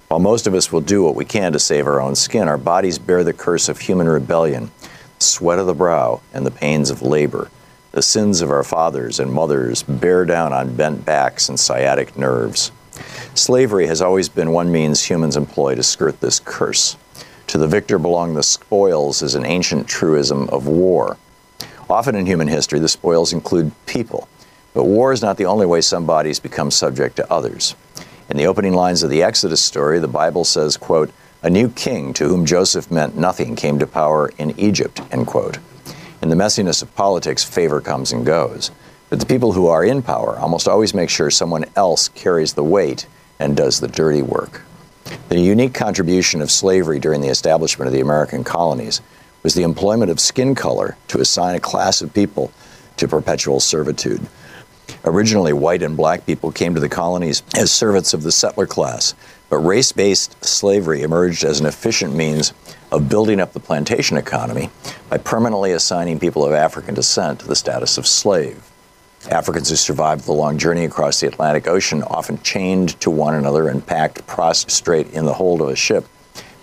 While 0.08 0.20
most 0.20 0.46
of 0.46 0.52
us 0.52 0.70
will 0.70 0.82
do 0.82 1.02
what 1.02 1.14
we 1.14 1.24
can 1.24 1.54
to 1.54 1.58
save 1.58 1.87
our 1.87 1.98
own 1.98 2.14
skin, 2.14 2.46
our 2.46 2.58
bodies 2.58 2.98
bear 2.98 3.24
the 3.24 3.32
curse 3.32 3.70
of 3.70 3.78
human 3.78 4.06
rebellion 4.06 4.70
sweat 5.22 5.58
of 5.58 5.66
the 5.66 5.74
brow, 5.74 6.20
and 6.32 6.44
the 6.44 6.50
pains 6.50 6.90
of 6.90 7.02
labor. 7.02 7.50
The 7.92 8.02
sins 8.02 8.40
of 8.40 8.50
our 8.50 8.62
fathers 8.62 9.20
and 9.20 9.32
mothers 9.32 9.82
bear 9.82 10.24
down 10.24 10.52
on 10.52 10.76
bent 10.76 11.04
backs 11.04 11.48
and 11.48 11.58
sciatic 11.58 12.16
nerves. 12.16 12.72
Slavery 13.35 13.87
has 13.87 14.02
always 14.02 14.28
been 14.28 14.52
one 14.52 14.70
means 14.72 15.02
humans 15.02 15.37
employ 15.37 15.74
to 15.74 15.82
skirt 15.82 16.20
this 16.20 16.40
curse. 16.40 16.96
To 17.48 17.58
the 17.58 17.68
victor 17.68 17.98
belong 17.98 18.35
the 18.35 18.42
spoils 18.42 19.22
is 19.22 19.35
an 19.35 19.44
ancient 19.44 19.87
truism 19.87 20.48
of 20.48 20.66
war. 20.66 21.18
Often 21.90 22.16
in 22.16 22.26
human 22.26 22.48
history, 22.48 22.78
the 22.78 22.88
spoils 22.88 23.32
include 23.32 23.72
people. 23.87 24.28
But 24.72 24.85
war 24.85 25.12
is 25.12 25.20
not 25.20 25.37
the 25.37 25.44
only 25.44 25.66
way 25.66 25.82
some 25.82 26.06
bodies 26.06 26.40
become 26.40 26.70
subject 26.70 27.16
to 27.16 27.30
others. 27.30 27.74
In 28.30 28.38
the 28.38 28.46
opening 28.46 28.72
lines 28.72 29.02
of 29.02 29.11
the 29.11 29.22
Exodus 29.22 29.61
story, 29.61 29.98
the 29.98 30.08
Bible 30.08 30.44
says, 30.44 30.78
quote, 30.78 31.12
a 31.42 31.50
new 31.50 31.68
king 31.68 32.12
to 32.14 32.28
whom 32.28 32.46
Joseph 32.46 32.90
meant 32.90 33.16
nothing 33.16 33.57
came 33.57 33.78
to 33.78 33.87
power 33.87 34.31
in 34.38 34.59
Egypt, 34.59 35.00
end 35.11 35.26
quote. 35.26 35.59
In 36.22 36.28
the 36.28 36.37
messiness 36.37 36.83
of 36.83 36.94
politics, 36.94 37.42
favor 37.42 37.81
comes 37.81 38.12
and 38.12 38.24
goes. 38.24 38.70
But 39.11 39.18
the 39.18 39.26
people 39.26 39.52
who 39.52 39.66
are 39.66 39.85
in 39.85 40.02
power 40.02 40.38
almost 40.38 40.68
always 40.68 40.94
make 40.94 41.11
sure 41.11 41.31
someone 41.31 41.64
else 41.74 42.09
carries 42.09 42.55
the 42.55 42.64
weight 42.64 43.07
and 43.40 43.57
does 43.57 43.81
the 43.81 43.88
dirty 43.88 44.22
work. 44.22 44.62
The 45.28 45.40
unique 45.40 45.74
contribution 45.74 46.40
of 46.40 46.50
slavery 46.50 47.00
during 47.00 47.20
the 47.20 47.28
establishment 47.28 47.88
of 47.88 47.92
the 47.92 48.00
American 48.00 48.44
colonies 48.44 49.00
was 49.42 49.55
the 49.55 49.64
employment 49.64 50.11
of 50.11 50.20
skin 50.20 50.55
color 50.55 50.96
to 51.09 51.20
assign 51.20 51.57
a 51.57 51.61
class 51.61 52.00
of 52.00 52.14
people 52.14 52.52
to 52.98 53.09
perpetual 53.09 53.59
servitude. 53.59 54.24
Originally, 55.05 55.52
white 55.52 55.83
and 55.83 55.96
black 55.96 56.24
people 56.24 56.52
came 56.52 56.74
to 56.74 56.81
the 56.81 56.88
colonies 56.88 57.42
as 57.57 57.72
servants 57.72 58.14
of 58.14 58.22
the 58.22 58.31
settler 58.31 58.66
class, 58.66 59.14
but 59.52 59.58
race 59.58 59.92
based 59.92 60.42
slavery 60.42 61.02
emerged 61.02 61.44
as 61.44 61.60
an 61.60 61.66
efficient 61.66 62.14
means 62.14 62.54
of 62.90 63.10
building 63.10 63.38
up 63.38 63.52
the 63.52 63.60
plantation 63.60 64.16
economy 64.16 64.70
by 65.10 65.18
permanently 65.18 65.72
assigning 65.72 66.18
people 66.18 66.42
of 66.42 66.54
African 66.54 66.94
descent 66.94 67.38
to 67.38 67.46
the 67.46 67.54
status 67.54 67.98
of 67.98 68.06
slave. 68.06 68.64
Africans 69.30 69.68
who 69.68 69.76
survived 69.76 70.24
the 70.24 70.32
long 70.32 70.56
journey 70.56 70.86
across 70.86 71.20
the 71.20 71.26
Atlantic 71.26 71.68
Ocean, 71.68 72.02
often 72.04 72.40
chained 72.42 72.98
to 73.02 73.10
one 73.10 73.34
another 73.34 73.68
and 73.68 73.86
packed 73.86 74.26
prostrate 74.26 75.10
in 75.10 75.26
the 75.26 75.34
hold 75.34 75.60
of 75.60 75.68
a 75.68 75.76
ship, 75.76 76.06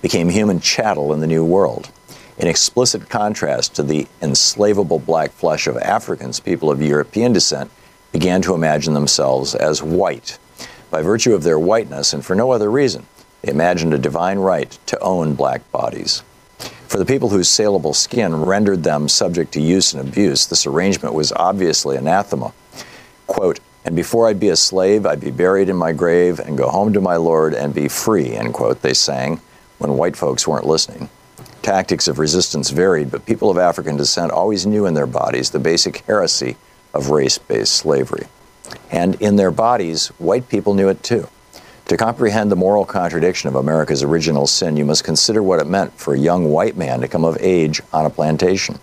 became 0.01 0.27
human 0.27 0.59
chattel 0.59 1.13
in 1.13 1.19
the 1.19 1.27
New 1.27 1.45
World. 1.45 1.91
In 2.39 2.47
explicit 2.47 3.07
contrast 3.07 3.75
to 3.75 3.83
the 3.83 4.07
enslavable 4.19 4.97
black 4.97 5.29
flesh 5.29 5.67
of 5.67 5.77
Africans, 5.77 6.39
people 6.39 6.71
of 6.71 6.81
European 6.81 7.33
descent 7.33 7.69
began 8.11 8.41
to 8.41 8.55
imagine 8.55 8.95
themselves 8.95 9.53
as 9.53 9.83
white 9.83 10.39
by 10.89 11.01
virtue 11.01 11.33
of 11.33 11.43
their 11.43 11.59
whiteness 11.59 12.13
and 12.13 12.25
for 12.25 12.35
no 12.35 12.51
other 12.51 12.69
reason, 12.69 13.05
they 13.41 13.51
imagined 13.51 13.93
a 13.93 13.97
divine 13.97 14.39
right 14.39 14.77
to 14.87 14.99
own 14.99 15.35
black 15.35 15.69
bodies. 15.71 16.23
For 16.87 16.97
the 16.97 17.05
people 17.05 17.29
whose 17.29 17.47
saleable 17.47 17.93
skin 17.93 18.35
rendered 18.35 18.83
them 18.83 19.07
subject 19.07 19.51
to 19.53 19.61
use 19.61 19.93
and 19.93 20.07
abuse, 20.07 20.47
this 20.47 20.65
arrangement 20.65 21.13
was 21.13 21.31
obviously 21.33 21.97
anathema. 21.97 22.51
Quote, 23.27 23.59
and 23.85 23.95
before 23.95 24.27
I'd 24.27 24.39
be 24.39 24.49
a 24.49 24.55
slave, 24.55 25.05
I'd 25.05 25.21
be 25.21 25.31
buried 25.31 25.69
in 25.69 25.75
my 25.75 25.93
grave 25.93 26.39
and 26.39 26.57
go 26.57 26.67
home 26.67 26.91
to 26.93 27.01
my 27.01 27.15
Lord 27.15 27.53
and 27.53 27.73
be 27.73 27.87
free, 27.87 28.33
end 28.33 28.53
quote, 28.53 28.81
they 28.81 28.93
sang 28.93 29.39
when 29.77 29.97
white 29.97 30.17
folks 30.17 30.47
weren't 30.47 30.65
listening. 30.65 31.09
Tactics 31.61 32.07
of 32.07 32.19
resistance 32.19 32.71
varied, 32.71 33.11
but 33.11 33.25
people 33.25 33.49
of 33.49 33.57
African 33.57 33.95
descent 33.95 34.31
always 34.31 34.65
knew 34.65 34.85
in 34.85 34.93
their 34.93 35.07
bodies 35.07 35.51
the 35.51 35.59
basic 35.59 35.97
heresy 36.05 36.57
of 36.93 37.09
race 37.09 37.37
based 37.37 37.73
slavery. 37.73 38.27
And 38.91 39.15
in 39.21 39.35
their 39.35 39.51
bodies, 39.51 40.07
white 40.17 40.49
people 40.49 40.73
knew 40.73 40.89
it 40.89 41.03
too. 41.03 41.27
To 41.89 41.97
comprehend 41.97 42.51
the 42.51 42.55
moral 42.55 42.85
contradiction 42.85 43.47
of 43.47 43.55
America's 43.55 44.03
original 44.03 44.45
sin, 44.45 44.77
you 44.77 44.85
must 44.85 45.03
consider 45.03 45.41
what 45.41 45.59
it 45.59 45.65
meant 45.65 45.93
for 45.93 46.13
a 46.13 46.19
young 46.19 46.51
white 46.51 46.77
man 46.77 47.01
to 47.01 47.07
come 47.07 47.25
of 47.25 47.37
age 47.41 47.81
on 47.91 48.05
a 48.05 48.11
plantation. 48.11 48.77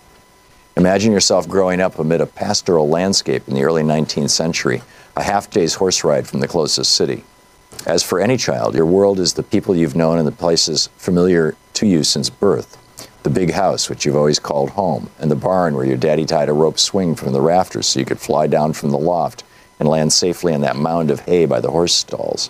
Imagine 0.75 1.13
yourself 1.13 1.47
growing 1.47 1.79
up 1.79 1.97
amid 1.97 2.21
a 2.21 2.25
pastoral 2.25 2.89
landscape 2.89 3.47
in 3.47 3.55
the 3.55 3.63
early 3.63 3.81
19th 3.81 4.29
century, 4.29 4.81
a 5.15 5.23
half 5.23 5.49
day's 5.49 5.75
horse 5.75 6.03
ride 6.03 6.27
from 6.27 6.41
the 6.41 6.47
closest 6.47 6.93
city. 6.93 7.23
As 7.85 8.03
for 8.03 8.19
any 8.19 8.37
child, 8.37 8.75
your 8.75 8.85
world 8.85 9.19
is 9.19 9.33
the 9.33 9.41
people 9.41 9.75
you've 9.75 9.95
known 9.95 10.19
and 10.19 10.27
the 10.27 10.31
places 10.31 10.89
familiar 10.97 11.55
to 11.75 11.87
you 11.87 12.03
since 12.03 12.29
birth. 12.29 12.77
The 13.23 13.29
big 13.29 13.51
house, 13.51 13.89
which 13.89 14.05
you've 14.05 14.15
always 14.15 14.37
called 14.37 14.71
home, 14.71 15.09
and 15.17 15.31
the 15.31 15.35
barn 15.35 15.75
where 15.75 15.85
your 15.85 15.97
daddy 15.97 16.25
tied 16.25 16.49
a 16.49 16.53
rope 16.53 16.77
swing 16.77 17.15
from 17.15 17.33
the 17.33 17.41
rafters 17.41 17.87
so 17.87 17.99
you 17.99 18.05
could 18.05 18.19
fly 18.19 18.47
down 18.47 18.73
from 18.73 18.91
the 18.91 18.97
loft 18.97 19.43
and 19.79 19.87
land 19.87 20.11
safely 20.13 20.53
on 20.53 20.61
that 20.61 20.75
mound 20.75 21.11
of 21.11 21.21
hay 21.21 21.45
by 21.45 21.59
the 21.59 21.71
horse 21.71 21.93
stalls. 21.93 22.49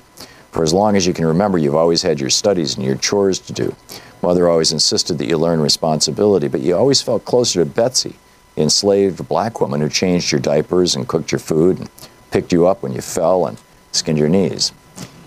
For 0.52 0.64
as 0.64 0.74
long 0.74 0.96
as 0.96 1.06
you 1.06 1.14
can 1.14 1.26
remember, 1.26 1.58
you've 1.58 1.76
always 1.76 2.02
had 2.02 2.20
your 2.20 2.30
studies 2.30 2.76
and 2.76 2.86
your 2.86 2.96
chores 2.96 3.40
to 3.40 3.54
do. 3.54 3.76
Mother 4.22 4.48
always 4.48 4.72
insisted 4.72 5.18
that 5.18 5.28
you 5.28 5.38
learn 5.38 5.60
responsibility, 5.60 6.48
but 6.48 6.62
you 6.62 6.76
always 6.76 7.02
felt 7.02 7.26
closer 7.26 7.64
to 7.64 7.70
Betsy, 7.70 8.16
the 8.56 8.64
enslaved 8.64 9.28
black 9.28 9.62
woman 9.62 9.82
who 9.82 9.90
changed 9.90 10.32
your 10.32 10.42
diapers 10.42 10.96
and 10.96 11.08
cooked 11.08 11.32
your 11.32 11.40
food 11.40 11.80
and 11.80 11.90
picked 12.32 12.52
you 12.52 12.66
up 12.66 12.82
when 12.82 12.94
you 12.94 13.02
fell 13.02 13.46
and 13.46 13.62
skinned 13.92 14.18
your 14.18 14.30
knees. 14.30 14.72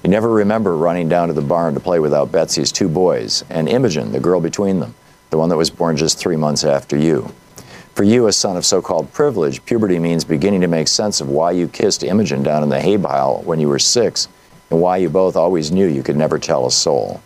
You 0.03 0.11
never 0.11 0.31
remember 0.31 0.77
running 0.77 1.09
down 1.09 1.29
to 1.29 1.35
the 1.35 1.43
barn 1.43 1.75
to 1.75 1.81
play 1.81 2.01
without 2.01 2.33
Betsy's 2.33 2.73
two 2.73 2.89
boys 2.89 3.45
and 3.51 3.69
Imogen, 3.69 4.13
the 4.13 4.21
girl 4.21 4.41
between 4.41 4.81
them, 4.81 4.95
the 5.29 5.39
one 5.39 5.51
that 5.51 5.57
was 5.57 5.71
born 5.71 5.97
just 5.97 6.19
three 6.19 6.37
months 6.37 6.65
after 6.65 6.97
you. 6.97 7.33
For 8.01 8.05
you, 8.05 8.29
a 8.29 8.33
son 8.33 8.57
of 8.57 8.65
so 8.65 8.81
called 8.81 9.13
privilege, 9.13 9.63
puberty 9.67 9.99
means 9.99 10.25
beginning 10.25 10.63
to 10.63 10.69
make 10.69 10.89
sense 10.89 11.21
of 11.21 11.29
why 11.29 11.51
you 11.51 11.69
kissed 11.69 12.03
Imogen 12.03 12.43
down 12.43 12.63
in 12.63 12.71
the 12.71 12.81
hay 12.81 12.97
pile 12.97 13.43
when 13.43 13.61
you 13.61 13.69
were 13.69 13.79
six 13.79 14.27
and 14.71 14.81
why 14.81 14.97
you 14.97 15.11
both 15.11 15.37
always 15.37 15.71
knew 15.71 15.87
you 15.87 16.03
could 16.03 16.17
never 16.17 16.39
tell 16.39 16.67
a 16.67 16.71
soul. 16.71 17.21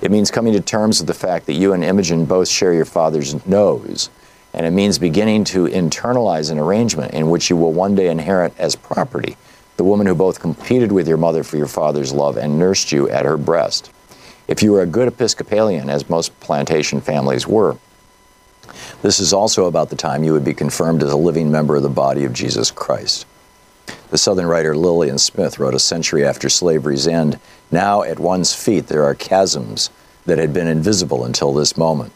It 0.00 0.10
means 0.10 0.30
coming 0.30 0.54
to 0.54 0.60
terms 0.62 1.00
with 1.00 1.06
the 1.06 1.12
fact 1.12 1.44
that 1.44 1.52
you 1.52 1.74
and 1.74 1.84
Imogen 1.84 2.24
both 2.24 2.48
share 2.48 2.72
your 2.72 2.86
father's 2.86 3.46
nose. 3.46 4.08
And 4.54 4.64
it 4.64 4.70
means 4.70 4.98
beginning 4.98 5.44
to 5.52 5.66
internalize 5.66 6.50
an 6.50 6.58
arrangement 6.58 7.12
in 7.12 7.28
which 7.28 7.50
you 7.50 7.56
will 7.58 7.74
one 7.74 7.94
day 7.94 8.08
inherit 8.08 8.54
as 8.58 8.74
property 8.74 9.36
the 9.76 9.84
woman 9.84 10.06
who 10.06 10.14
both 10.14 10.40
competed 10.40 10.92
with 10.92 11.06
your 11.06 11.18
mother 11.18 11.44
for 11.44 11.58
your 11.58 11.68
father's 11.68 12.14
love 12.14 12.38
and 12.38 12.58
nursed 12.58 12.90
you 12.90 13.06
at 13.10 13.26
her 13.26 13.36
breast. 13.36 13.92
If 14.48 14.62
you 14.62 14.72
were 14.72 14.80
a 14.80 14.86
good 14.86 15.08
Episcopalian, 15.08 15.90
as 15.90 16.08
most 16.08 16.40
plantation 16.40 17.02
families 17.02 17.46
were, 17.46 17.76
This 19.02 19.20
is 19.20 19.32
also 19.32 19.66
about 19.66 19.90
the 19.90 19.96
time 19.96 20.24
you 20.24 20.32
would 20.32 20.44
be 20.44 20.54
confirmed 20.54 21.02
as 21.02 21.12
a 21.12 21.16
living 21.16 21.50
member 21.50 21.76
of 21.76 21.82
the 21.82 21.88
body 21.88 22.24
of 22.24 22.32
Jesus 22.32 22.70
Christ. 22.70 23.26
The 24.10 24.18
Southern 24.18 24.46
writer 24.46 24.76
Lillian 24.76 25.18
Smith 25.18 25.58
wrote 25.58 25.74
a 25.74 25.78
century 25.78 26.24
after 26.24 26.48
slavery's 26.48 27.06
end 27.06 27.38
Now 27.70 28.02
at 28.02 28.18
one's 28.18 28.54
feet 28.54 28.86
there 28.86 29.04
are 29.04 29.14
chasms 29.14 29.90
that 30.26 30.38
had 30.38 30.52
been 30.52 30.68
invisible 30.68 31.24
until 31.24 31.52
this 31.52 31.76
moment. 31.76 32.12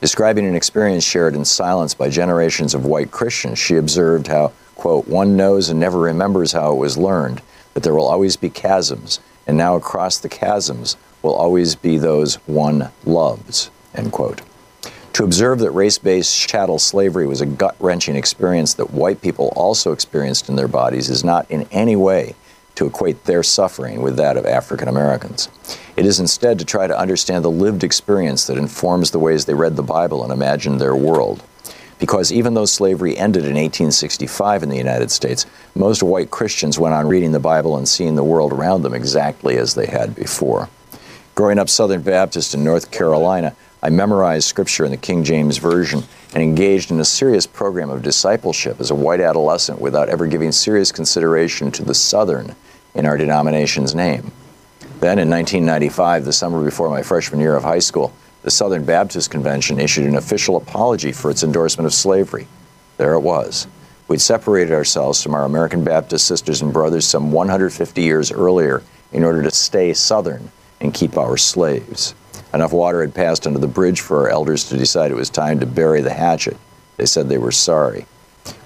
Describing 0.00 0.46
an 0.46 0.56
experience 0.56 1.04
shared 1.04 1.34
in 1.34 1.44
silence 1.44 1.94
by 1.94 2.08
generations 2.08 2.74
of 2.74 2.84
white 2.84 3.10
Christians, 3.10 3.58
she 3.58 3.76
observed 3.76 4.26
how, 4.26 4.52
quote, 4.74 5.06
one 5.06 5.36
knows 5.36 5.68
and 5.68 5.78
never 5.78 5.98
remembers 5.98 6.52
how 6.52 6.72
it 6.72 6.78
was 6.78 6.98
learned, 6.98 7.40
that 7.74 7.82
there 7.82 7.94
will 7.94 8.08
always 8.08 8.36
be 8.36 8.50
chasms, 8.50 9.20
and 9.46 9.56
now 9.56 9.76
across 9.76 10.18
the 10.18 10.28
chasms 10.28 10.96
will 11.22 11.34
always 11.34 11.76
be 11.76 11.98
those 11.98 12.34
one 12.46 12.90
loves, 13.04 13.70
end 13.94 14.12
quote. 14.12 14.42
To 15.14 15.24
observe 15.24 15.58
that 15.58 15.72
race 15.72 15.98
based 15.98 16.48
chattel 16.48 16.78
slavery 16.78 17.26
was 17.26 17.42
a 17.42 17.46
gut 17.46 17.76
wrenching 17.78 18.16
experience 18.16 18.72
that 18.74 18.92
white 18.92 19.20
people 19.20 19.52
also 19.54 19.92
experienced 19.92 20.48
in 20.48 20.56
their 20.56 20.68
bodies 20.68 21.10
is 21.10 21.22
not 21.22 21.50
in 21.50 21.68
any 21.70 21.96
way 21.96 22.34
to 22.76 22.86
equate 22.86 23.24
their 23.24 23.42
suffering 23.42 24.00
with 24.00 24.16
that 24.16 24.38
of 24.38 24.46
African 24.46 24.88
Americans. 24.88 25.50
It 25.98 26.06
is 26.06 26.18
instead 26.18 26.58
to 26.58 26.64
try 26.64 26.86
to 26.86 26.98
understand 26.98 27.44
the 27.44 27.50
lived 27.50 27.84
experience 27.84 28.46
that 28.46 28.56
informs 28.56 29.10
the 29.10 29.18
ways 29.18 29.44
they 29.44 29.52
read 29.52 29.76
the 29.76 29.82
Bible 29.82 30.22
and 30.24 30.32
imagined 30.32 30.80
their 30.80 30.96
world. 30.96 31.42
Because 31.98 32.32
even 32.32 32.54
though 32.54 32.64
slavery 32.64 33.14
ended 33.14 33.42
in 33.42 33.54
1865 33.54 34.62
in 34.62 34.70
the 34.70 34.78
United 34.78 35.10
States, 35.10 35.44
most 35.74 36.02
white 36.02 36.30
Christians 36.30 36.78
went 36.78 36.94
on 36.94 37.06
reading 37.06 37.32
the 37.32 37.38
Bible 37.38 37.76
and 37.76 37.86
seeing 37.86 38.14
the 38.14 38.24
world 38.24 38.50
around 38.50 38.80
them 38.80 38.94
exactly 38.94 39.58
as 39.58 39.74
they 39.74 39.86
had 39.86 40.14
before. 40.14 40.70
Growing 41.34 41.58
up 41.58 41.68
Southern 41.68 42.02
Baptist 42.02 42.54
in 42.54 42.64
North 42.64 42.90
Carolina, 42.90 43.54
I 43.84 43.90
memorized 43.90 44.46
scripture 44.46 44.84
in 44.84 44.92
the 44.92 44.96
King 44.96 45.24
James 45.24 45.56
Version 45.56 46.04
and 46.34 46.42
engaged 46.42 46.92
in 46.92 47.00
a 47.00 47.04
serious 47.04 47.48
program 47.48 47.90
of 47.90 48.02
discipleship 48.02 48.78
as 48.78 48.92
a 48.92 48.94
white 48.94 49.20
adolescent 49.20 49.80
without 49.80 50.08
ever 50.08 50.28
giving 50.28 50.52
serious 50.52 50.92
consideration 50.92 51.72
to 51.72 51.84
the 51.84 51.94
Southern 51.94 52.54
in 52.94 53.06
our 53.06 53.18
denomination's 53.18 53.92
name. 53.92 54.30
Then 55.00 55.18
in 55.18 55.28
1995, 55.28 56.24
the 56.24 56.32
summer 56.32 56.62
before 56.64 56.90
my 56.90 57.02
freshman 57.02 57.40
year 57.40 57.56
of 57.56 57.64
high 57.64 57.80
school, 57.80 58.14
the 58.42 58.52
Southern 58.52 58.84
Baptist 58.84 59.32
Convention 59.32 59.80
issued 59.80 60.06
an 60.06 60.14
official 60.14 60.56
apology 60.56 61.10
for 61.10 61.28
its 61.28 61.42
endorsement 61.42 61.86
of 61.86 61.92
slavery. 61.92 62.46
There 62.98 63.14
it 63.14 63.20
was. 63.20 63.66
We'd 64.06 64.20
separated 64.20 64.72
ourselves 64.72 65.20
from 65.20 65.34
our 65.34 65.44
American 65.44 65.82
Baptist 65.82 66.28
sisters 66.28 66.62
and 66.62 66.72
brothers 66.72 67.04
some 67.04 67.32
150 67.32 68.00
years 68.00 68.30
earlier 68.30 68.84
in 69.10 69.24
order 69.24 69.42
to 69.42 69.50
stay 69.50 69.92
Southern 69.92 70.52
and 70.80 70.94
keep 70.94 71.16
our 71.16 71.36
slaves. 71.36 72.14
Enough 72.54 72.72
water 72.72 73.00
had 73.00 73.14
passed 73.14 73.46
under 73.46 73.58
the 73.58 73.66
bridge 73.66 74.00
for 74.00 74.20
our 74.20 74.28
elders 74.28 74.68
to 74.68 74.76
decide 74.76 75.10
it 75.10 75.16
was 75.16 75.30
time 75.30 75.58
to 75.60 75.66
bury 75.66 76.02
the 76.02 76.12
hatchet. 76.12 76.56
They 76.98 77.06
said 77.06 77.28
they 77.28 77.38
were 77.38 77.52
sorry. 77.52 78.06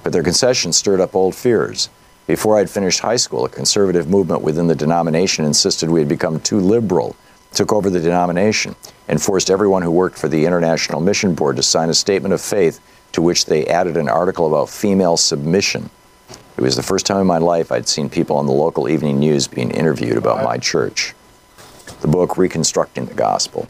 But 0.02 0.12
their 0.12 0.22
concession 0.22 0.72
stirred 0.72 1.00
up 1.00 1.14
old 1.14 1.34
fears. 1.34 1.88
Before 2.26 2.58
I'd 2.58 2.68
finished 2.68 3.00
high 3.00 3.16
school, 3.16 3.44
a 3.44 3.48
conservative 3.48 4.08
movement 4.08 4.42
within 4.42 4.66
the 4.66 4.74
denomination 4.74 5.44
insisted 5.44 5.88
we 5.88 6.00
had 6.00 6.08
become 6.08 6.40
too 6.40 6.58
liberal, 6.58 7.14
took 7.52 7.72
over 7.72 7.88
the 7.88 8.00
denomination, 8.00 8.74
and 9.06 9.22
forced 9.22 9.50
everyone 9.50 9.82
who 9.82 9.90
worked 9.92 10.18
for 10.18 10.28
the 10.28 10.44
International 10.44 11.00
Mission 11.00 11.34
Board 11.34 11.54
to 11.54 11.62
sign 11.62 11.88
a 11.88 11.94
statement 11.94 12.34
of 12.34 12.40
faith 12.40 12.80
to 13.12 13.22
which 13.22 13.46
they 13.46 13.66
added 13.66 13.96
an 13.96 14.08
article 14.08 14.48
about 14.48 14.68
female 14.68 15.16
submission. 15.16 15.88
It 16.56 16.62
was 16.62 16.74
the 16.74 16.82
first 16.82 17.06
time 17.06 17.20
in 17.20 17.26
my 17.26 17.38
life 17.38 17.70
I'd 17.70 17.86
seen 17.86 18.10
people 18.10 18.36
on 18.36 18.46
the 18.46 18.52
local 18.52 18.88
evening 18.88 19.20
news 19.20 19.46
being 19.46 19.70
interviewed 19.70 20.16
about 20.16 20.42
my 20.42 20.58
church. 20.58 21.14
The 22.00 22.08
book, 22.08 22.36
Reconstructing 22.36 23.06
the 23.06 23.14
Gospel. 23.14 23.68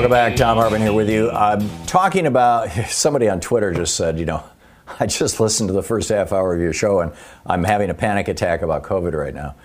Welcome 0.00 0.12
back. 0.12 0.36
Thom 0.36 0.56
Hartmann 0.56 0.80
here 0.80 0.94
with 0.94 1.10
you. 1.10 1.30
I'm 1.30 1.68
talking 1.84 2.24
about 2.24 2.70
somebody 2.88 3.28
on 3.28 3.38
Twitter 3.38 3.70
just 3.70 3.96
said, 3.96 4.18
you 4.18 4.24
know, 4.24 4.42
I 4.98 5.04
just 5.04 5.40
listened 5.40 5.68
to 5.68 5.74
the 5.74 5.82
first 5.82 6.08
half 6.08 6.32
hour 6.32 6.54
of 6.54 6.60
your 6.62 6.72
show 6.72 7.00
and 7.00 7.12
I'm 7.44 7.64
having 7.64 7.90
a 7.90 7.94
panic 7.94 8.26
attack 8.26 8.62
about 8.62 8.82
COVID 8.82 9.12
right 9.12 9.34
now. 9.34 9.56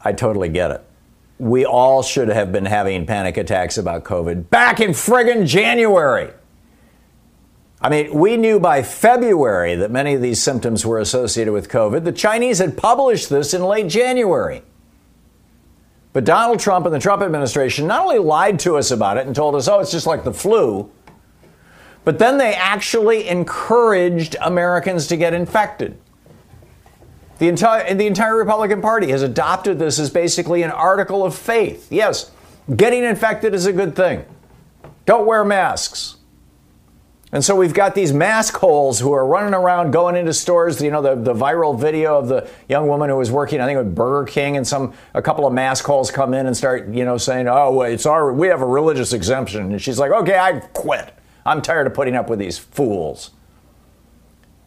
I 0.00 0.12
totally 0.12 0.50
get 0.50 0.70
it. 0.70 0.84
We 1.40 1.64
all 1.64 2.04
should 2.04 2.28
have 2.28 2.52
been 2.52 2.64
having 2.64 3.06
panic 3.06 3.38
attacks 3.38 3.76
about 3.76 4.04
COVID 4.04 4.50
back 4.50 4.78
in 4.78 4.90
friggin' 4.90 5.48
January. 5.48 6.30
I 7.80 7.88
mean, 7.88 8.14
we 8.14 8.36
knew 8.36 8.60
by 8.60 8.84
February 8.84 9.74
that 9.74 9.90
many 9.90 10.14
of 10.14 10.22
these 10.22 10.40
symptoms 10.40 10.86
were 10.86 11.00
associated 11.00 11.52
with 11.52 11.68
COVID. 11.68 12.04
The 12.04 12.12
Chinese 12.12 12.60
had 12.60 12.76
published 12.76 13.30
this 13.30 13.52
in 13.52 13.64
late 13.64 13.88
January. 13.88 14.62
But 16.16 16.24
Donald 16.24 16.60
Trump 16.60 16.86
and 16.86 16.94
the 16.94 16.98
Trump 16.98 17.20
administration 17.20 17.86
not 17.86 18.00
only 18.00 18.16
lied 18.16 18.58
to 18.60 18.78
us 18.78 18.90
about 18.90 19.18
it 19.18 19.26
and 19.26 19.36
told 19.36 19.54
us, 19.54 19.68
oh, 19.68 19.80
it's 19.80 19.90
just 19.90 20.06
like 20.06 20.24
the 20.24 20.32
flu, 20.32 20.90
but 22.04 22.18
then 22.18 22.38
they 22.38 22.54
actually 22.54 23.28
encouraged 23.28 24.34
Americans 24.40 25.08
to 25.08 25.18
get 25.18 25.34
infected. 25.34 25.98
The 27.38 27.48
entire, 27.48 27.92
the 27.92 28.06
entire 28.06 28.34
Republican 28.34 28.80
Party 28.80 29.10
has 29.10 29.22
adopted 29.22 29.78
this 29.78 29.98
as 29.98 30.08
basically 30.08 30.62
an 30.62 30.70
article 30.70 31.22
of 31.22 31.36
faith. 31.36 31.92
Yes, 31.92 32.30
getting 32.74 33.04
infected 33.04 33.52
is 33.52 33.66
a 33.66 33.72
good 33.74 33.94
thing. 33.94 34.24
Don't 35.04 35.26
wear 35.26 35.44
masks. 35.44 36.15
And 37.36 37.44
so 37.44 37.54
we've 37.54 37.74
got 37.74 37.94
these 37.94 38.14
mask 38.14 38.56
holes 38.56 38.98
who 38.98 39.12
are 39.12 39.26
running 39.26 39.52
around 39.52 39.90
going 39.90 40.16
into 40.16 40.32
stores. 40.32 40.80
You 40.80 40.90
know, 40.90 41.02
the, 41.02 41.16
the 41.16 41.34
viral 41.34 41.78
video 41.78 42.16
of 42.18 42.28
the 42.28 42.48
young 42.66 42.88
woman 42.88 43.10
who 43.10 43.16
was 43.16 43.30
working, 43.30 43.60
I 43.60 43.66
think, 43.66 43.76
with 43.76 43.94
Burger 43.94 44.24
King, 44.24 44.56
and 44.56 44.66
some 44.66 44.94
a 45.12 45.20
couple 45.20 45.46
of 45.46 45.52
mask 45.52 45.84
holes 45.84 46.10
come 46.10 46.32
in 46.32 46.46
and 46.46 46.56
start, 46.56 46.88
you 46.88 47.04
know, 47.04 47.18
saying, 47.18 47.46
"Oh, 47.46 47.82
it's 47.82 48.06
our 48.06 48.32
we 48.32 48.46
have 48.46 48.62
a 48.62 48.66
religious 48.66 49.12
exemption," 49.12 49.70
and 49.70 49.82
she's 49.82 49.98
like, 49.98 50.12
"Okay, 50.12 50.38
I 50.38 50.60
quit. 50.60 51.12
I'm 51.44 51.60
tired 51.60 51.86
of 51.86 51.92
putting 51.92 52.16
up 52.16 52.30
with 52.30 52.38
these 52.38 52.56
fools." 52.56 53.32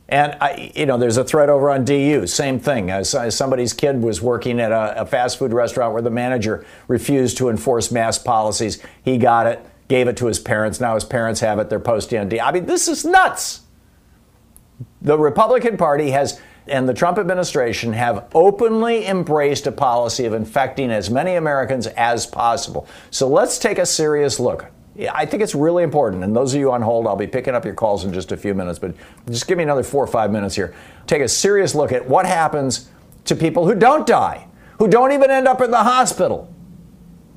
And 0.08 0.38
I, 0.40 0.72
you 0.76 0.86
know, 0.86 1.00
there's 1.00 1.18
a 1.18 1.24
thread 1.24 1.50
over 1.50 1.72
on 1.72 1.86
DU. 1.86 2.28
Same 2.28 2.60
thing. 2.60 2.92
As, 2.92 3.16
as 3.16 3.36
somebody's 3.36 3.74
kid 3.74 4.04
was 4.04 4.22
working 4.22 4.60
at 4.60 4.72
a, 4.72 5.02
a 5.02 5.06
fast 5.08 5.40
food 5.40 5.54
restaurant 5.54 5.94
where 5.94 6.04
the 6.04 6.12
manager 6.12 6.64
refused 6.88 7.38
to 7.38 7.50
enforce 7.50 7.92
mask 7.92 8.24
policies. 8.24 8.80
He 9.04 9.18
got 9.18 9.48
it 9.48 9.66
gave 9.90 10.08
it 10.08 10.16
to 10.18 10.28
his 10.28 10.40
parents. 10.40 10.80
Now 10.80 10.96
his 10.96 11.04
parents 11.04 11.42
have 11.42 11.60
it. 11.60 11.70
They're 11.70 11.80
post 11.80 12.12
DND. 12.12 12.40
I 12.42 12.54
mean, 12.54 12.66
this 12.66 12.88
is 12.88 13.04
nuts. 13.04 13.62
The 15.02 15.18
Republican 15.18 15.76
Party 15.76 16.12
has 16.12 16.40
and 16.68 16.88
the 16.88 16.94
Trump 16.94 17.18
administration 17.18 17.94
have 17.94 18.30
openly 18.36 19.08
embraced 19.08 19.66
a 19.66 19.72
policy 19.72 20.26
of 20.26 20.34
infecting 20.34 20.92
as 20.92 21.10
many 21.10 21.36
Americans 21.36 21.88
as 21.88 22.28
possible. 22.28 22.88
So 23.10 23.28
let's 23.28 23.58
take 23.58 23.80
a 23.80 23.86
serious 23.86 24.40
look. 24.40 24.68
I 25.12 25.26
think 25.26 25.42
it's 25.42 25.56
really 25.56 25.84
important. 25.84 26.24
And 26.24 26.36
those 26.36 26.54
of 26.54 26.60
you 26.60 26.72
on 26.72 26.82
hold, 26.82 27.08
I'll 27.08 27.16
be 27.16 27.28
picking 27.28 27.56
up 27.56 27.66
your 27.66 27.74
calls 27.74 28.04
in 28.06 28.14
just 28.14 28.32
a 28.32 28.38
few 28.38 28.54
minutes, 28.54 28.78
but 28.78 28.94
just 29.28 29.48
give 29.48 29.58
me 29.58 29.64
another 29.64 29.84
four 29.84 30.04
or 30.04 30.08
five 30.08 30.32
minutes 30.32 30.56
here. 30.56 30.76
Take 31.08 31.22
a 31.22 31.28
serious 31.28 31.74
look 31.74 31.92
at 31.92 32.08
what 32.08 32.26
happens 32.26 32.90
to 33.26 33.36
people 33.36 33.66
who 33.66 33.76
don't 33.76 34.06
die, 34.06 34.48
who 34.78 34.88
don't 34.88 35.12
even 35.12 35.32
end 35.32 35.48
up 35.48 35.62
in 35.62 35.72
the 35.72 35.84
hospital, 35.84 36.54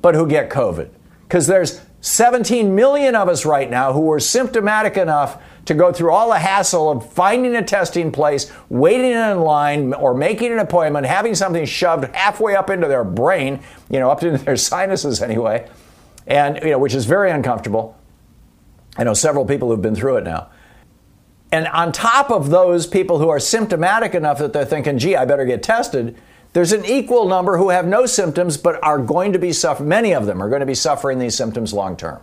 but 0.01 0.13
who 0.13 0.27
get 0.27 0.49
COVID. 0.49 0.89
Because 1.23 1.47
there's 1.47 1.81
17 2.03 2.75
million 2.75 3.15
of 3.15 3.29
us 3.29 3.45
right 3.45 3.69
now 3.69 3.93
who 3.93 4.11
are 4.11 4.19
symptomatic 4.19 4.97
enough 4.97 5.41
to 5.63 5.73
go 5.73 5.93
through 5.93 6.11
all 6.11 6.29
the 6.29 6.37
hassle 6.37 6.91
of 6.91 7.09
finding 7.13 7.55
a 7.55 7.63
testing 7.63 8.11
place, 8.11 8.51
waiting 8.67 9.11
in 9.11 9.39
line, 9.39 9.93
or 9.93 10.13
making 10.13 10.51
an 10.51 10.59
appointment, 10.59 11.05
having 11.05 11.33
something 11.33 11.63
shoved 11.63 12.13
halfway 12.13 12.57
up 12.57 12.69
into 12.69 12.89
their 12.89 13.05
brain, 13.05 13.61
you 13.89 13.99
know, 13.99 14.11
up 14.11 14.21
into 14.21 14.37
their 14.43 14.57
sinuses 14.57 15.21
anyway, 15.21 15.65
and, 16.27 16.57
you 16.61 16.71
know, 16.71 16.77
which 16.77 16.93
is 16.93 17.05
very 17.05 17.31
uncomfortable. 17.31 17.97
I 18.97 19.05
know 19.05 19.13
several 19.13 19.45
people 19.45 19.69
who've 19.69 19.81
been 19.81 19.95
through 19.95 20.17
it 20.17 20.25
now. 20.25 20.49
And 21.53 21.67
on 21.67 21.93
top 21.93 22.29
of 22.29 22.49
those 22.49 22.85
people 22.85 23.19
who 23.19 23.29
are 23.29 23.39
symptomatic 23.39 24.13
enough 24.13 24.39
that 24.39 24.51
they're 24.51 24.65
thinking, 24.65 24.97
gee, 24.97 25.15
I 25.15 25.23
better 25.23 25.45
get 25.45 25.63
tested, 25.63 26.17
there's 26.53 26.71
an 26.71 26.85
equal 26.85 27.27
number 27.27 27.57
who 27.57 27.69
have 27.69 27.85
no 27.85 28.05
symptoms 28.05 28.57
but 28.57 28.81
are 28.83 28.99
going 28.99 29.33
to 29.33 29.39
be 29.39 29.51
suffering, 29.51 29.89
many 29.89 30.13
of 30.13 30.25
them 30.25 30.41
are 30.41 30.49
going 30.49 30.61
to 30.61 30.65
be 30.65 30.75
suffering 30.75 31.19
these 31.19 31.35
symptoms 31.35 31.73
long 31.73 31.97
term. 31.97 32.21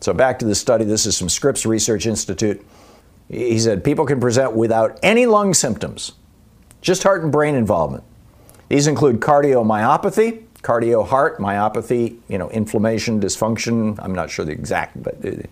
So 0.00 0.12
back 0.12 0.38
to 0.40 0.44
the 0.44 0.54
study, 0.54 0.84
this 0.84 1.06
is 1.06 1.18
from 1.18 1.28
Scripps 1.28 1.66
Research 1.66 2.06
Institute. 2.06 2.64
He 3.28 3.58
said 3.58 3.84
people 3.84 4.06
can 4.06 4.18
present 4.18 4.54
without 4.54 4.98
any 5.02 5.26
lung 5.26 5.54
symptoms, 5.54 6.12
just 6.80 7.02
heart 7.02 7.22
and 7.22 7.30
brain 7.30 7.54
involvement. 7.54 8.02
These 8.68 8.86
include 8.86 9.20
cardiomyopathy, 9.20 10.44
cardio 10.62 11.06
heart, 11.06 11.38
myopathy, 11.38 12.18
you 12.28 12.38
know, 12.38 12.50
inflammation, 12.50 13.20
dysfunction, 13.20 13.98
I'm 14.02 14.14
not 14.14 14.30
sure 14.30 14.44
the 14.44 14.52
exact, 14.52 15.00
but 15.02 15.24
uh, 15.24 15.42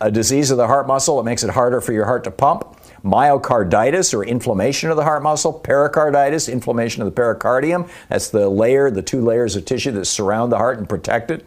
a 0.00 0.10
disease 0.10 0.50
of 0.50 0.58
the 0.58 0.66
heart 0.66 0.86
muscle 0.86 1.16
that 1.16 1.24
makes 1.24 1.44
it 1.44 1.50
harder 1.50 1.80
for 1.80 1.92
your 1.92 2.04
heart 2.04 2.24
to 2.24 2.30
pump, 2.30 2.76
myocarditis 3.04 4.14
or 4.14 4.24
inflammation 4.24 4.90
of 4.90 4.96
the 4.96 5.04
heart 5.04 5.22
muscle, 5.22 5.52
pericarditis, 5.52 6.48
inflammation 6.48 7.02
of 7.02 7.06
the 7.06 7.20
pericardium. 7.20 7.88
That's 8.08 8.30
the 8.30 8.48
layer, 8.48 8.90
the 8.90 9.02
two 9.02 9.20
layers 9.20 9.56
of 9.56 9.64
tissue 9.64 9.92
that 9.92 10.06
surround 10.06 10.50
the 10.50 10.58
heart 10.58 10.78
and 10.78 10.88
protect 10.88 11.30
it. 11.30 11.44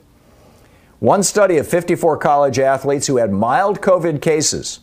One 1.00 1.24
study 1.24 1.58
of 1.58 1.68
54 1.68 2.18
college 2.18 2.60
athletes 2.60 3.08
who 3.08 3.18
had 3.18 3.32
mild 3.32 3.82
COVID 3.82 4.22
cases 4.22 4.80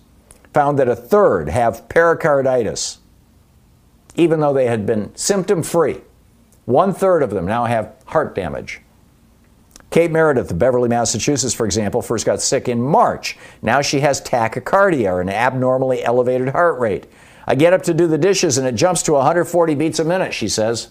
found 0.53 0.79
that 0.79 0.89
a 0.89 0.97
third 0.97 1.49
have 1.49 1.89
pericarditis, 1.89 2.99
even 4.15 4.41
though 4.41 4.53
they 4.53 4.67
had 4.67 4.87
been 4.87 5.15
symptom 5.17 5.63
free. 5.63 6.01
One 6.65 6.95
third 6.95 7.23
of 7.23 7.31
them 7.31 7.47
now 7.47 7.65
have 7.65 7.95
heart 8.07 8.35
damage. 8.35 8.81
Kate 9.94 10.11
Meredith 10.11 10.50
of 10.50 10.59
Beverly, 10.59 10.88
Massachusetts, 10.88 11.54
for 11.54 11.64
example, 11.64 12.02
first 12.02 12.26
got 12.26 12.42
sick 12.42 12.68
in 12.68 12.83
March. 12.83 13.38
Now 13.62 13.80
she 13.80 14.00
has 14.00 14.20
tachycardia, 14.20 15.09
or 15.09 15.20
an 15.20 15.28
abnormally 15.28 16.02
elevated 16.02 16.48
heart 16.48 16.80
rate. 16.80 17.07
I 17.46 17.54
get 17.54 17.72
up 17.72 17.85
to 17.85 17.94
do 17.94 18.09
the 18.09 18.18
dishes 18.18 18.59
and 18.59 18.66
it 18.66 18.74
jumps 18.74 19.04
to 19.04 19.12
140 19.12 19.76
beats 19.76 20.00
a 20.00 20.04
minute, 20.04 20.35
she 20.35 20.48
says. 20.48 20.88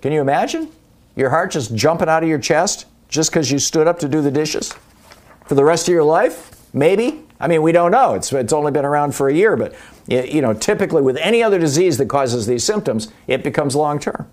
Can 0.00 0.12
you 0.12 0.20
imagine? 0.20 0.70
Your 1.16 1.30
heart 1.30 1.50
just 1.50 1.74
jumping 1.74 2.08
out 2.08 2.22
of 2.22 2.28
your 2.28 2.38
chest 2.38 2.86
just 3.08 3.32
because 3.32 3.50
you 3.50 3.58
stood 3.58 3.88
up 3.88 3.98
to 3.98 4.08
do 4.08 4.22
the 4.22 4.30
dishes? 4.30 4.72
For 5.46 5.56
the 5.56 5.64
rest 5.64 5.88
of 5.88 5.92
your 5.92 6.04
life? 6.04 6.52
Maybe. 6.72 7.24
I 7.40 7.48
mean, 7.48 7.62
we 7.62 7.72
don't 7.72 7.90
know. 7.90 8.14
It's, 8.14 8.32
it's 8.32 8.52
only 8.52 8.70
been 8.70 8.84
around 8.84 9.16
for 9.16 9.28
a 9.28 9.34
year, 9.34 9.56
but 9.56 9.74
you 10.06 10.40
know, 10.40 10.54
typically 10.54 11.02
with 11.02 11.16
any 11.16 11.42
other 11.42 11.58
disease 11.58 11.98
that 11.98 12.06
causes 12.06 12.46
these 12.46 12.62
symptoms, 12.62 13.08
it 13.26 13.42
becomes 13.42 13.74
long 13.74 13.98
term. 13.98 14.30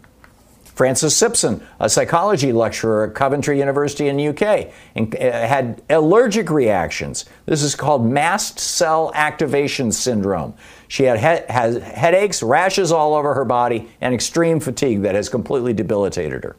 Frances 0.78 1.16
Simpson, 1.16 1.66
a 1.80 1.90
psychology 1.90 2.54
lecturer 2.54 3.08
at 3.08 3.16
Coventry 3.16 3.58
University 3.58 4.10
in 4.10 4.16
the 4.16 4.28
UK, 4.28 4.68
uh, 4.96 5.18
had 5.20 5.82
allergic 5.90 6.52
reactions. 6.52 7.26
This 7.48 7.64
is 7.64 7.74
called 7.74 8.06
mast 8.06 8.60
cell 8.60 9.12
activation 9.16 9.92
syndrome. 9.92 10.54
She 10.88 11.06
had 11.06 11.18
he- 11.18 11.52
has 11.52 11.82
headaches, 11.82 12.44
rashes 12.44 12.92
all 12.92 13.16
over 13.16 13.34
her 13.34 13.44
body, 13.44 13.90
and 14.02 14.14
extreme 14.14 14.60
fatigue 14.60 15.02
that 15.02 15.16
has 15.16 15.30
completely 15.30 15.74
debilitated 15.74 16.44
her. 16.44 16.56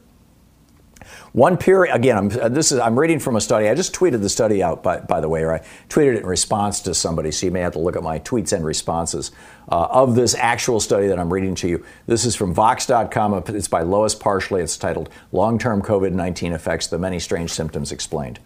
One 1.31 1.57
period, 1.57 1.93
again, 1.93 2.17
I'm, 2.17 2.39
uh, 2.39 2.49
this 2.49 2.71
is, 2.71 2.79
I'm 2.79 2.97
reading 2.97 3.19
from 3.19 3.35
a 3.35 3.41
study. 3.41 3.67
I 3.67 3.75
just 3.75 3.93
tweeted 3.93 4.21
the 4.21 4.29
study 4.29 4.63
out, 4.63 4.81
by, 4.81 4.99
by 4.99 5.21
the 5.21 5.29
way, 5.29 5.43
or 5.43 5.53
I 5.53 5.59
tweeted 5.87 6.15
it 6.15 6.19
in 6.21 6.25
response 6.25 6.79
to 6.81 6.95
somebody, 6.95 7.31
so 7.31 7.45
you 7.45 7.51
may 7.51 7.59
have 7.59 7.73
to 7.73 7.79
look 7.79 7.95
at 7.95 8.01
my 8.01 8.19
tweets 8.19 8.51
and 8.51 8.65
responses 8.65 9.31
uh, 9.71 9.87
of 9.91 10.15
this 10.15 10.33
actual 10.33 10.79
study 10.79 11.07
that 11.07 11.19
I'm 11.19 11.31
reading 11.31 11.53
to 11.55 11.67
you. 11.67 11.85
This 12.07 12.25
is 12.25 12.35
from 12.35 12.53
Vox.com. 12.53 13.43
It's 13.47 13.67
by 13.67 13.83
Lois 13.83 14.15
Parshley. 14.15 14.61
It's 14.61 14.75
titled 14.75 15.09
Long 15.31 15.59
Term 15.59 15.83
COVID 15.83 16.13
19 16.13 16.53
Effects 16.53 16.87
The 16.87 16.97
Many 16.97 17.19
Strange 17.19 17.51
Symptoms 17.51 17.91
Explained. 17.91 18.39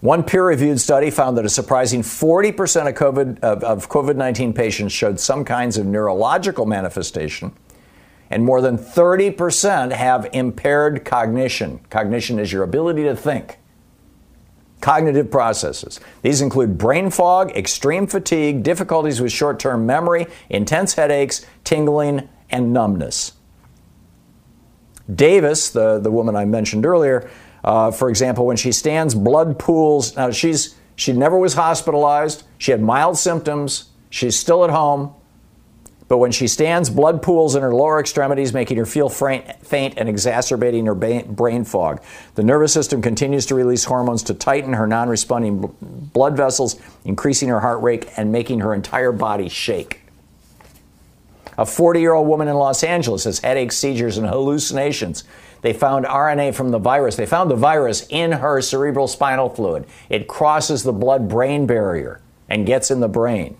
One 0.00 0.22
peer-reviewed 0.22 0.80
study 0.80 1.10
found 1.10 1.36
that 1.38 1.44
a 1.44 1.48
surprising 1.48 2.02
40% 2.02 2.88
of 2.88 2.94
COVID 2.94 3.40
of, 3.40 3.64
of 3.64 3.88
COVID-19 3.88 4.54
patients 4.54 4.92
showed 4.92 5.18
some 5.18 5.44
kinds 5.44 5.76
of 5.76 5.86
neurological 5.86 6.66
manifestation 6.66 7.52
and 8.30 8.44
more 8.44 8.60
than 8.60 8.76
30% 8.76 9.92
have 9.92 10.28
impaired 10.32 11.04
cognition. 11.04 11.80
Cognition 11.90 12.38
is 12.38 12.52
your 12.52 12.62
ability 12.62 13.04
to 13.04 13.16
think. 13.16 13.58
Cognitive 14.80 15.30
processes. 15.30 15.98
These 16.22 16.40
include 16.40 16.78
brain 16.78 17.10
fog, 17.10 17.50
extreme 17.52 18.06
fatigue, 18.06 18.62
difficulties 18.62 19.20
with 19.20 19.32
short 19.32 19.58
term 19.58 19.86
memory, 19.86 20.26
intense 20.48 20.94
headaches, 20.94 21.44
tingling, 21.64 22.28
and 22.50 22.72
numbness. 22.72 23.32
Davis, 25.12 25.70
the, 25.70 25.98
the 25.98 26.10
woman 26.10 26.36
I 26.36 26.44
mentioned 26.44 26.86
earlier, 26.86 27.28
uh, 27.64 27.90
for 27.90 28.08
example, 28.08 28.46
when 28.46 28.56
she 28.56 28.72
stands, 28.72 29.14
blood 29.14 29.58
pools. 29.58 30.14
Now, 30.16 30.30
she's, 30.30 30.76
she 30.96 31.12
never 31.12 31.38
was 31.38 31.54
hospitalized. 31.54 32.44
She 32.58 32.70
had 32.70 32.80
mild 32.80 33.18
symptoms. 33.18 33.90
She's 34.10 34.38
still 34.38 34.64
at 34.64 34.70
home. 34.70 35.14
But 36.08 36.18
when 36.18 36.32
she 36.32 36.48
stands, 36.48 36.88
blood 36.88 37.22
pools 37.22 37.54
in 37.54 37.62
her 37.62 37.74
lower 37.74 38.00
extremities, 38.00 38.54
making 38.54 38.78
her 38.78 38.86
feel 38.86 39.10
faint 39.10 39.94
and 39.98 40.08
exacerbating 40.08 40.86
her 40.86 40.94
brain 40.94 41.64
fog. 41.64 42.02
The 42.34 42.42
nervous 42.42 42.72
system 42.72 43.02
continues 43.02 43.44
to 43.46 43.54
release 43.54 43.84
hormones 43.84 44.22
to 44.24 44.34
tighten 44.34 44.72
her 44.72 44.86
non 44.86 45.10
responding 45.10 45.74
blood 45.80 46.36
vessels, 46.36 46.80
increasing 47.04 47.50
her 47.50 47.60
heart 47.60 47.82
rate 47.82 48.08
and 48.16 48.32
making 48.32 48.60
her 48.60 48.72
entire 48.72 49.12
body 49.12 49.50
shake. 49.50 50.00
A 51.58 51.66
40 51.66 52.00
year 52.00 52.14
old 52.14 52.28
woman 52.28 52.48
in 52.48 52.54
Los 52.54 52.82
Angeles 52.82 53.24
has 53.24 53.40
headaches, 53.40 53.76
seizures, 53.76 54.16
and 54.16 54.26
hallucinations. 54.26 55.24
They 55.60 55.72
found 55.72 56.06
RNA 56.06 56.54
from 56.54 56.70
the 56.70 56.78
virus. 56.78 57.16
They 57.16 57.26
found 57.26 57.50
the 57.50 57.56
virus 57.56 58.06
in 58.08 58.32
her 58.32 58.62
cerebral 58.62 59.08
spinal 59.08 59.48
fluid. 59.48 59.84
It 60.08 60.28
crosses 60.28 60.84
the 60.84 60.92
blood 60.92 61.28
brain 61.28 61.66
barrier 61.66 62.20
and 62.48 62.64
gets 62.64 62.92
in 62.92 63.00
the 63.00 63.08
brain. 63.08 63.56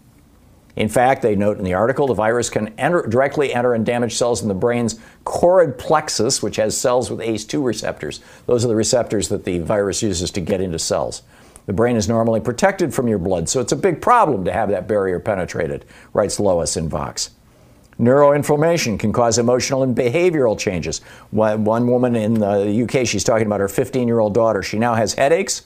In 0.79 0.88
fact, 0.88 1.23
they 1.23 1.35
note 1.35 1.59
in 1.59 1.64
the 1.64 1.75
article 1.75 2.07
the 2.07 2.14
virus 2.14 2.49
can 2.49 2.69
enter, 2.79 3.03
directly 3.03 3.53
enter 3.53 3.75
and 3.75 3.85
damage 3.85 4.17
cells 4.17 4.43
in 4.43 4.49
the 4.49 4.55
brain's 4.55 4.95
choroid 5.25 5.77
plexus, 5.77 6.41
which 6.41 6.55
has 6.55 6.79
cells 6.79 7.11
with 7.11 7.19
ACE2 7.19 7.64
receptors. 7.64 8.21
Those 8.47 8.64
are 8.64 8.69
the 8.69 8.77
receptors 8.77 9.29
that 9.31 9.45
the 9.45 9.59
virus 9.59 10.05
uses 10.05 10.31
to 10.31 10.41
get 10.41 10.61
into 10.61 10.79
cells. 10.79 11.23
The 11.67 11.73
brain 11.73 11.97
is 11.97 12.09
normally 12.09 12.38
protected 12.38 12.95
from 12.95 13.09
your 13.09 13.19
blood, 13.19 13.49
so 13.49 13.61
it's 13.61 13.73
a 13.73 13.77
big 13.77 14.01
problem 14.01 14.45
to 14.45 14.53
have 14.53 14.69
that 14.69 14.87
barrier 14.87 15.19
penetrated, 15.19 15.85
writes 16.12 16.38
Lois 16.38 16.77
in 16.77 16.88
Vox. 16.88 17.31
Neuroinflammation 17.99 19.01
can 19.01 19.12
cause 19.12 19.37
emotional 19.37 19.83
and 19.83 19.97
behavioral 19.97 20.57
changes. 20.57 21.01
One, 21.33 21.88
woman 21.88 22.14
in 22.14 22.35
the 22.35 22.85
UK, 22.85 23.05
she's 23.05 23.25
talking 23.25 23.49
about 23.49 23.59
her 23.59 23.69
15 23.69 24.07
year 24.07 24.21
old 24.21 24.33
daughter. 24.33 24.62
She 24.62 24.79
now 24.79 24.95
has 24.95 25.14
headaches, 25.14 25.62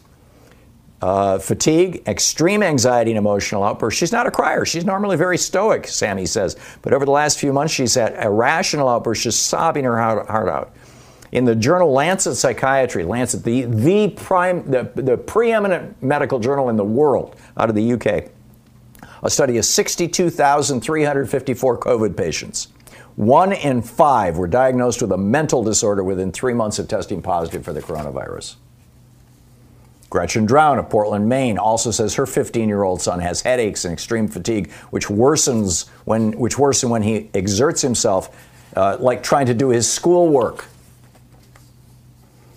uh, 1.03 1.38
fatigue, 1.38 2.03
extreme 2.07 2.62
anxiety, 2.62 3.11
and 3.11 3.19
emotional 3.19 3.65
outbursts. 3.65 3.99
She's 3.99 4.12
not 4.12 4.29
a 4.29 4.31
crier. 4.31 4.65
She's 4.65 4.85
normally 4.85 5.17
very 5.17 5.37
stoic, 5.37 5.88
Sammy 5.88 6.27
says. 6.27 6.57
But 6.81 6.95
over 6.95 7.05
the 7.05 7.11
last 7.11 7.41
few 7.41 7.53
months, 7.53 7.75
she's 7.75 7.97
had 7.97 8.15
irrational 8.25 8.88
outbursts, 8.88 9.25
just 9.25 9.49
sobbing 9.49 9.83
her 9.85 9.99
heart 9.99 10.49
out. 10.49 10.73
In 11.33 11.45
the 11.45 11.57
journal 11.57 11.93
Lancet 11.93 12.37
Psychiatry, 12.37 13.03
Lancet, 13.05 13.43
the, 13.43 13.65
the, 13.65 14.11
prime, 14.11 14.71
the, 14.71 14.93
the 14.95 15.17
preeminent 15.17 16.01
medical 16.03 16.38
journal 16.38 16.69
in 16.69 16.77
the 16.77 16.85
world 16.85 17.35
out 17.57 17.69
of 17.69 17.75
the 17.75 17.95
UK, 17.95 18.31
a 19.25 19.31
study 19.31 19.59
of 19.59 19.65
62,354 19.65 21.79
COVID 21.79 22.17
patients. 22.17 22.69
One 23.17 23.53
in 23.53 23.83
five 23.83 24.38
were 24.38 24.47
diagnosed 24.47 25.03
with 25.03 25.11
a 25.12 25.19
mental 25.19 25.65
disorder 25.65 26.05
within 26.05 26.33
three 26.33 26.55
months 26.55 26.79
of 26.79 26.87
testing 26.87 27.23
positive 27.23 27.65
for 27.65 27.73
the 27.73 27.83
coronavirus. 27.83 28.55
Gretchen 30.12 30.44
Drown 30.44 30.79
of 30.79 30.90
Portland, 30.90 31.27
Maine, 31.27 31.57
also 31.57 31.90
says 31.90 32.16
her 32.16 32.27
15-year-old 32.27 33.01
son 33.01 33.18
has 33.20 33.40
headaches 33.40 33.87
and 33.87 33.94
extreme 33.94 34.29
fatigue, 34.29 34.70
which 34.90 35.07
worsens 35.07 35.88
when 36.05 36.33
which 36.33 36.59
worsen 36.59 36.90
when 36.90 37.01
he 37.01 37.31
exerts 37.33 37.81
himself, 37.81 38.29
uh, 38.77 38.98
like 39.01 39.22
trying 39.22 39.46
to 39.46 39.55
do 39.55 39.70
his 39.70 39.90
schoolwork. 39.90 40.66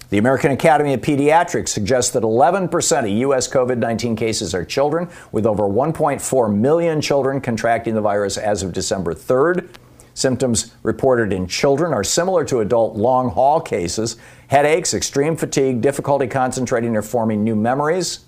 The 0.10 0.18
American 0.18 0.52
Academy 0.52 0.94
of 0.96 1.00
Pediatrics 1.00 1.70
suggests 1.70 2.12
that 2.12 2.24
11% 2.24 3.00
of 3.00 3.08
U.S. 3.08 3.48
COVID 3.48 3.78
19 3.78 4.18
cases 4.18 4.54
are 4.54 4.66
children, 4.66 5.08
with 5.32 5.46
over 5.46 5.64
1.4 5.64 6.54
million 6.54 7.00
children 7.00 7.40
contracting 7.40 7.96
the 7.96 8.02
virus 8.02 8.38
as 8.38 8.64
of 8.64 8.74
December 8.74 9.14
3rd. 9.14 9.70
Symptoms 10.16 10.72
reported 10.82 11.34
in 11.34 11.46
children 11.46 11.94
are 11.94 12.04
similar 12.04 12.46
to 12.46 12.62
adult 12.62 12.96
long 12.96 13.30
haul 13.30 13.60
cases 13.60 14.16
headaches, 14.48 14.94
extreme 14.94 15.36
fatigue, 15.36 15.82
difficulty 15.82 16.26
concentrating 16.26 16.96
or 16.96 17.02
forming 17.02 17.44
new 17.44 17.56
memories, 17.56 18.22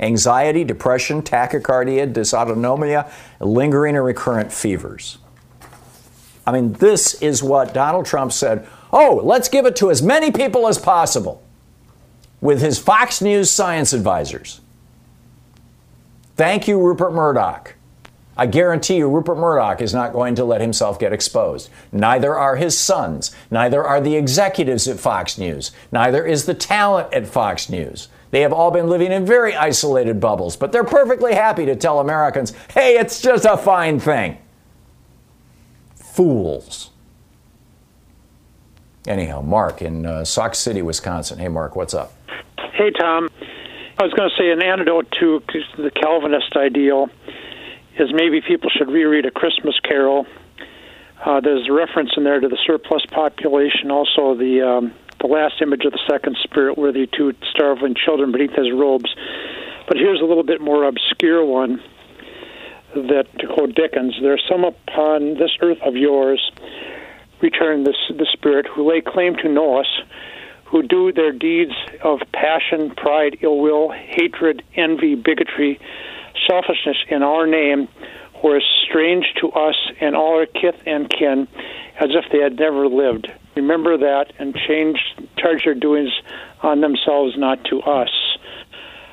anxiety, 0.00 0.64
depression, 0.64 1.22
tachycardia, 1.22 2.12
dysautonomia, 2.12 3.10
lingering 3.40 3.96
or 3.96 4.02
recurrent 4.02 4.52
fevers. 4.52 5.16
I 6.46 6.52
mean, 6.52 6.74
this 6.74 7.14
is 7.22 7.42
what 7.42 7.72
Donald 7.72 8.06
Trump 8.06 8.30
said 8.30 8.68
oh, 8.94 9.22
let's 9.24 9.48
give 9.48 9.64
it 9.64 9.74
to 9.76 9.90
as 9.90 10.02
many 10.02 10.30
people 10.30 10.68
as 10.68 10.76
possible 10.76 11.42
with 12.42 12.60
his 12.60 12.78
Fox 12.78 13.22
News 13.22 13.50
science 13.50 13.94
advisors. 13.94 14.60
Thank 16.36 16.68
you, 16.68 16.78
Rupert 16.78 17.14
Murdoch. 17.14 17.76
I 18.36 18.46
guarantee 18.46 18.96
you, 18.96 19.08
Rupert 19.08 19.36
Murdoch 19.36 19.82
is 19.82 19.92
not 19.92 20.12
going 20.12 20.34
to 20.36 20.44
let 20.44 20.60
himself 20.60 20.98
get 20.98 21.12
exposed. 21.12 21.68
Neither 21.92 22.34
are 22.34 22.56
his 22.56 22.78
sons. 22.78 23.30
Neither 23.50 23.84
are 23.84 24.00
the 24.00 24.16
executives 24.16 24.88
at 24.88 24.98
Fox 24.98 25.36
News. 25.36 25.70
Neither 25.90 26.24
is 26.24 26.46
the 26.46 26.54
talent 26.54 27.12
at 27.12 27.26
Fox 27.26 27.68
News. 27.68 28.08
They 28.30 28.40
have 28.40 28.52
all 28.52 28.70
been 28.70 28.88
living 28.88 29.12
in 29.12 29.26
very 29.26 29.54
isolated 29.54 30.18
bubbles, 30.18 30.56
but 30.56 30.72
they're 30.72 30.84
perfectly 30.84 31.34
happy 31.34 31.66
to 31.66 31.76
tell 31.76 32.00
Americans, 32.00 32.54
hey, 32.72 32.96
it's 32.96 33.20
just 33.20 33.44
a 33.44 33.58
fine 33.58 34.00
thing. 34.00 34.38
Fools. 35.94 36.90
Anyhow, 39.06 39.42
Mark 39.42 39.82
in 39.82 40.06
uh, 40.06 40.24
Sauk 40.24 40.54
City, 40.54 40.80
Wisconsin. 40.80 41.38
Hey, 41.38 41.48
Mark, 41.48 41.76
what's 41.76 41.92
up? 41.92 42.14
Hey, 42.72 42.90
Tom. 42.90 43.28
I 43.98 44.04
was 44.04 44.14
going 44.14 44.30
to 44.30 44.36
say 44.36 44.50
an 44.50 44.62
antidote 44.62 45.10
to 45.20 45.42
the 45.76 45.90
Calvinist 45.90 46.56
ideal 46.56 47.10
is 47.98 48.12
maybe 48.12 48.40
people 48.40 48.70
should 48.70 48.90
reread 48.90 49.26
A 49.26 49.30
Christmas 49.30 49.78
Carol. 49.80 50.26
Uh, 51.24 51.40
there's 51.40 51.68
a 51.68 51.72
reference 51.72 52.10
in 52.16 52.24
there 52.24 52.40
to 52.40 52.48
the 52.48 52.58
surplus 52.66 53.04
population, 53.06 53.90
also 53.90 54.34
the 54.34 54.62
um, 54.62 54.94
the 55.20 55.28
last 55.28 55.62
image 55.62 55.84
of 55.84 55.92
the 55.92 56.00
second 56.10 56.36
spirit, 56.42 56.76
where 56.76 56.92
the 56.92 57.06
two 57.06 57.32
starveling 57.54 57.94
children 57.94 58.32
beneath 58.32 58.54
his 58.54 58.72
robes. 58.72 59.14
But 59.86 59.96
here's 59.96 60.20
a 60.20 60.24
little 60.24 60.42
bit 60.42 60.60
more 60.60 60.84
obscure 60.84 61.44
one 61.44 61.80
that, 62.94 63.26
to 63.38 63.46
quote 63.46 63.74
Dickens, 63.74 64.14
there's 64.20 64.42
some 64.48 64.64
upon 64.64 65.34
this 65.34 65.50
earth 65.60 65.78
of 65.82 65.96
yours, 65.96 66.50
returned 67.40 67.86
this, 67.86 67.96
the 68.08 68.26
Spirit, 68.32 68.66
who 68.66 68.88
lay 68.88 69.00
claim 69.00 69.36
to 69.36 69.48
know 69.48 69.78
us, 69.78 69.86
who 70.64 70.82
do 70.82 71.12
their 71.12 71.32
deeds 71.32 71.72
of 72.02 72.20
passion, 72.32 72.90
pride, 72.90 73.38
ill 73.42 73.58
will, 73.60 73.90
hatred, 73.90 74.62
envy, 74.74 75.14
bigotry, 75.14 75.78
selfishness 76.48 76.96
in 77.08 77.22
our 77.22 77.46
name, 77.46 77.88
were 78.42 78.56
as 78.56 78.62
strange 78.88 79.26
to 79.40 79.50
us 79.52 79.76
and 80.00 80.16
all 80.16 80.38
our 80.38 80.46
kith 80.46 80.80
and 80.86 81.08
kin 81.08 81.46
as 82.00 82.10
if 82.10 82.24
they 82.32 82.38
had 82.38 82.58
never 82.58 82.88
lived. 82.88 83.30
Remember 83.54 83.96
that 83.98 84.32
and 84.38 84.54
change, 84.54 84.98
charge 85.38 85.64
their 85.64 85.74
doings 85.74 86.12
on 86.62 86.80
themselves, 86.80 87.34
not 87.36 87.64
to 87.66 87.80
us. 87.82 88.10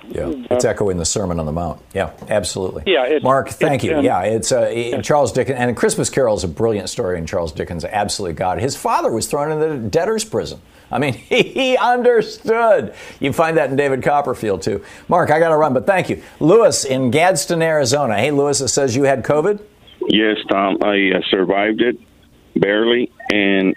Yeah, 0.09 0.31
it's 0.49 0.65
echoing 0.65 0.97
the 0.97 1.05
Sermon 1.05 1.39
on 1.39 1.45
the 1.45 1.51
Mount. 1.51 1.79
Yeah, 1.93 2.11
absolutely. 2.29 2.83
Yeah, 2.87 3.05
it- 3.05 3.23
Mark, 3.23 3.49
thank 3.49 3.83
it- 3.83 3.87
you. 3.87 3.97
um, 3.97 4.03
yeah, 4.05 4.21
it's 4.23 4.51
uh, 4.51 4.99
Charles 5.03 5.31
Dickens, 5.31 5.57
and 5.59 5.75
Christmas 5.77 6.09
Carol 6.09 6.35
is 6.35 6.43
a 6.43 6.47
brilliant 6.47 6.89
story, 6.89 7.17
and 7.17 7.27
Charles 7.27 7.51
Dickens 7.51 7.85
absolutely 7.85 8.33
got 8.35 8.57
it. 8.57 8.61
His 8.61 8.75
father 8.75 9.11
was 9.11 9.27
thrown 9.27 9.51
in 9.51 9.59
the 9.59 9.89
debtor's 9.89 10.23
prison. 10.25 10.59
I 10.91 10.97
mean, 10.97 11.13
he 11.13 11.77
understood. 11.77 12.93
You 13.19 13.31
find 13.33 13.57
that 13.57 13.69
in 13.69 13.75
David 13.75 14.01
Copperfield 14.03 14.61
too. 14.63 14.83
Mark, 15.07 15.29
I 15.31 15.39
got 15.39 15.49
to 15.49 15.57
run, 15.57 15.73
but 15.73 15.85
thank 15.85 16.09
you, 16.09 16.23
Lewis 16.39 16.85
in 16.85 17.11
Gadsden, 17.11 17.61
Arizona. 17.61 18.17
Hey, 18.17 18.31
Lewis, 18.31 18.61
it 18.61 18.69
says 18.69 18.95
you 18.95 19.03
had 19.03 19.23
COVID. 19.23 19.61
Yes, 20.07 20.37
Tom. 20.49 20.77
I 20.81 21.11
uh, 21.15 21.21
survived 21.29 21.81
it 21.81 21.97
barely, 22.55 23.11
and 23.31 23.75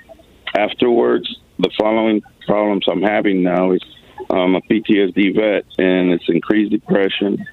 afterwards, 0.57 1.37
the 1.59 1.71
following 1.79 2.23
problems 2.47 2.85
I'm 2.91 3.03
having 3.03 3.43
now 3.43 3.73
is 3.73 3.81
I'm 4.33 4.55
a 4.55 4.61
PTSD 4.63 5.35
vet, 5.37 5.65
and 5.79 6.11
it's 6.13 6.25
increased 6.29 6.73
depression, 6.73 7.45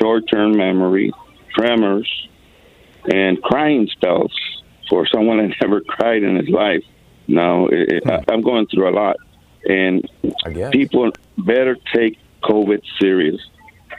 short-term 0.00 0.56
memory, 0.56 1.12
tremors, 1.56 2.10
and 3.12 3.40
crying 3.42 3.88
spells 3.92 4.32
for 4.90 5.06
someone 5.06 5.38
that 5.38 5.54
never 5.62 5.80
cried 5.80 6.22
in 6.22 6.36
his 6.36 6.48
life. 6.48 6.82
Now, 7.28 7.66
it, 7.68 7.92
it, 7.92 8.02
I- 8.10 8.24
I'm 8.32 8.42
going 8.42 8.66
through 8.66 8.88
a 8.88 8.94
lot, 8.94 9.16
and 9.68 10.08
people 10.70 11.12
better 11.38 11.76
take 11.94 12.18
COVID 12.42 12.82
serious. 13.00 13.40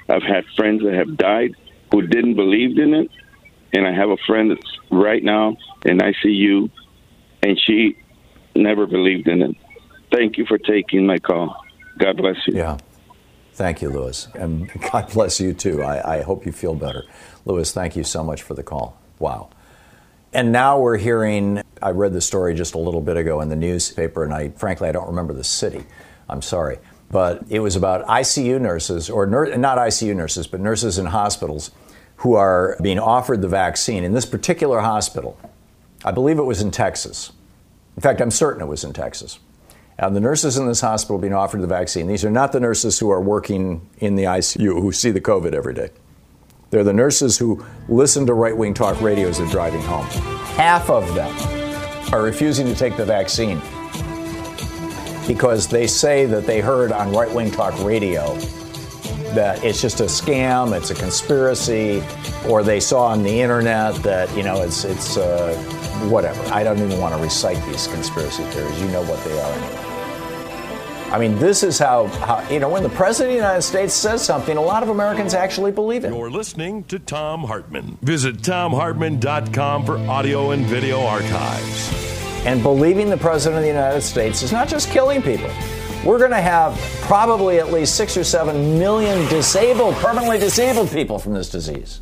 I've 0.09 0.23
had 0.23 0.45
friends 0.55 0.83
that 0.83 0.93
have 0.93 1.17
died 1.17 1.55
who 1.91 2.01
didn't 2.07 2.35
believe 2.35 2.77
in 2.77 2.93
it, 2.93 3.09
and 3.73 3.87
I 3.87 3.93
have 3.93 4.09
a 4.09 4.17
friend 4.25 4.51
that's 4.51 4.77
right 4.91 5.23
now 5.23 5.55
in 5.85 5.99
ICU, 5.99 6.69
and 7.43 7.59
she 7.59 7.97
never 8.55 8.85
believed 8.85 9.27
in 9.27 9.41
it. 9.41 9.55
Thank 10.11 10.37
you 10.37 10.45
for 10.45 10.57
taking 10.57 11.05
my 11.05 11.17
call. 11.19 11.63
God 11.97 12.17
bless 12.17 12.35
you. 12.47 12.55
Yeah. 12.55 12.77
Thank 13.53 13.81
you, 13.81 13.89
Lewis. 13.89 14.27
And 14.35 14.69
God 14.91 15.11
bless 15.11 15.39
you 15.39 15.53
too. 15.53 15.81
I, 15.81 16.17
I 16.17 16.21
hope 16.21 16.45
you 16.45 16.51
feel 16.51 16.75
better. 16.75 17.03
Lewis, 17.45 17.71
thank 17.71 17.95
you 17.95 18.03
so 18.03 18.23
much 18.23 18.43
for 18.43 18.53
the 18.53 18.63
call. 18.63 18.99
Wow. 19.19 19.49
And 20.33 20.51
now 20.51 20.79
we're 20.79 20.97
hearing, 20.97 21.63
I 21.81 21.91
read 21.91 22.13
the 22.13 22.21
story 22.21 22.53
just 22.53 22.75
a 22.75 22.77
little 22.77 23.01
bit 23.01 23.17
ago 23.17 23.41
in 23.41 23.49
the 23.49 23.55
newspaper, 23.55 24.23
and 24.23 24.33
I 24.33 24.49
frankly, 24.49 24.89
I 24.89 24.91
don't 24.91 25.07
remember 25.07 25.33
the 25.33 25.43
city. 25.43 25.85
I'm 26.29 26.41
sorry. 26.41 26.77
But 27.09 27.45
it 27.49 27.59
was 27.59 27.75
about 27.75 28.05
ICU 28.05 28.59
nurses, 28.59 29.09
or 29.09 29.25
nur- 29.25 29.55
not 29.57 29.77
ICU 29.77 30.15
nurses, 30.15 30.45
but 30.45 30.59
nurses 30.59 30.97
in 30.97 31.07
hospitals 31.07 31.71
who 32.17 32.33
are 32.35 32.77
being 32.81 32.99
offered 32.99 33.41
the 33.41 33.47
vaccine. 33.47 34.03
In 34.03 34.13
this 34.13 34.25
particular 34.25 34.81
hospital, 34.81 35.39
I 36.03 36.11
believe 36.11 36.37
it 36.37 36.43
was 36.43 36.61
in 36.61 36.71
Texas. 36.71 37.31
In 37.95 38.01
fact, 38.01 38.21
I'm 38.21 38.31
certain 38.31 38.61
it 38.61 38.67
was 38.67 38.83
in 38.83 38.93
Texas. 38.93 39.39
And 39.99 40.15
the 40.15 40.19
nurses 40.19 40.57
in 40.57 40.67
this 40.67 40.81
hospital 40.81 41.17
being 41.17 41.33
offered 41.33 41.61
the 41.61 41.67
vaccine, 41.67 42.07
these 42.07 42.23
are 42.23 42.29
not 42.29 42.51
the 42.51 42.59
nurses 42.59 42.99
who 42.99 43.09
are 43.09 43.21
working 43.21 43.89
in 43.97 44.15
the 44.15 44.23
ICU 44.25 44.79
who 44.79 44.91
see 44.91 45.09
the 45.09 45.21
COVID 45.21 45.53
every 45.53 45.73
day. 45.73 45.89
They're 46.69 46.83
the 46.83 46.93
nurses 46.93 47.37
who 47.37 47.65
listen 47.87 48.25
to 48.27 48.33
right 48.33 48.55
wing 48.55 48.73
talk 48.73 49.01
radio 49.01 49.29
as 49.29 49.39
they're 49.39 49.47
driving 49.47 49.81
home. 49.81 50.05
Half 50.55 50.89
of 50.89 51.15
them 51.15 51.33
are 52.13 52.21
refusing 52.21 52.67
to 52.67 52.75
take 52.75 52.95
the 52.95 53.05
vaccine 53.05 53.59
because 55.27 55.67
they 55.67 55.87
say 55.87 56.25
that 56.25 56.45
they 56.45 56.61
heard 56.61 56.91
on 56.91 57.11
right 57.11 57.33
wing 57.33 57.51
talk 57.51 57.77
radio 57.83 58.35
that 59.33 59.63
it's 59.63 59.81
just 59.81 59.99
a 59.99 60.05
scam, 60.05 60.75
it's 60.75 60.89
a 60.89 60.95
conspiracy, 60.95 62.03
or 62.47 62.63
they 62.63 62.79
saw 62.79 63.07
on 63.07 63.23
the 63.23 63.41
internet 63.41 63.95
that 63.95 64.35
you 64.35 64.43
know 64.43 64.61
it's 64.61 64.83
it's 64.83 65.17
uh, 65.17 65.55
whatever. 66.09 66.41
I 66.53 66.63
don't 66.63 66.79
even 66.79 66.99
want 66.99 67.15
to 67.15 67.21
recite 67.21 67.63
these 67.65 67.87
conspiracy 67.87 68.43
theories. 68.43 68.81
You 68.81 68.87
know 68.89 69.03
what 69.03 69.23
they 69.23 69.39
are 69.39 69.51
anyway. 69.51 69.86
I 71.09 71.17
mean, 71.19 71.39
this 71.39 71.63
is 71.63 71.79
how, 71.79 72.07
how 72.07 72.45
you 72.49 72.59
know 72.59 72.67
when 72.67 72.83
the 72.83 72.89
president 72.89 73.31
of 73.31 73.37
the 73.37 73.47
United 73.47 73.61
States 73.61 73.93
says 73.93 74.23
something, 74.23 74.57
a 74.57 74.61
lot 74.61 74.83
of 74.83 74.89
Americans 74.89 75.33
actually 75.33 75.71
believe 75.71 76.03
it. 76.03 76.13
You're 76.13 76.29
listening 76.29 76.83
to 76.85 76.99
Thom 76.99 77.45
Hartmann. 77.45 77.97
Visit 78.01 78.39
thomhartmann.com 78.39 79.85
for 79.85 79.97
audio 79.97 80.51
and 80.51 80.65
video 80.65 81.01
archives. 81.01 82.45
And 82.45 82.61
believing 82.61 83.09
the 83.09 83.17
president 83.17 83.59
of 83.59 83.61
the 83.63 83.69
United 83.69 84.01
States 84.01 84.43
is 84.43 84.51
not 84.51 84.67
just 84.67 84.89
killing 84.89 85.21
people. 85.21 85.49
We're 86.03 86.19
going 86.19 86.31
to 86.31 86.41
have 86.41 86.77
probably 87.03 87.59
at 87.59 87.71
least 87.71 87.95
six 87.95 88.17
or 88.17 88.25
seven 88.25 88.77
million 88.77 89.27
disabled, 89.29 89.95
permanently 89.95 90.39
disabled 90.39 90.89
people 90.91 91.19
from 91.19 91.33
this 91.33 91.49
disease. 91.49 92.01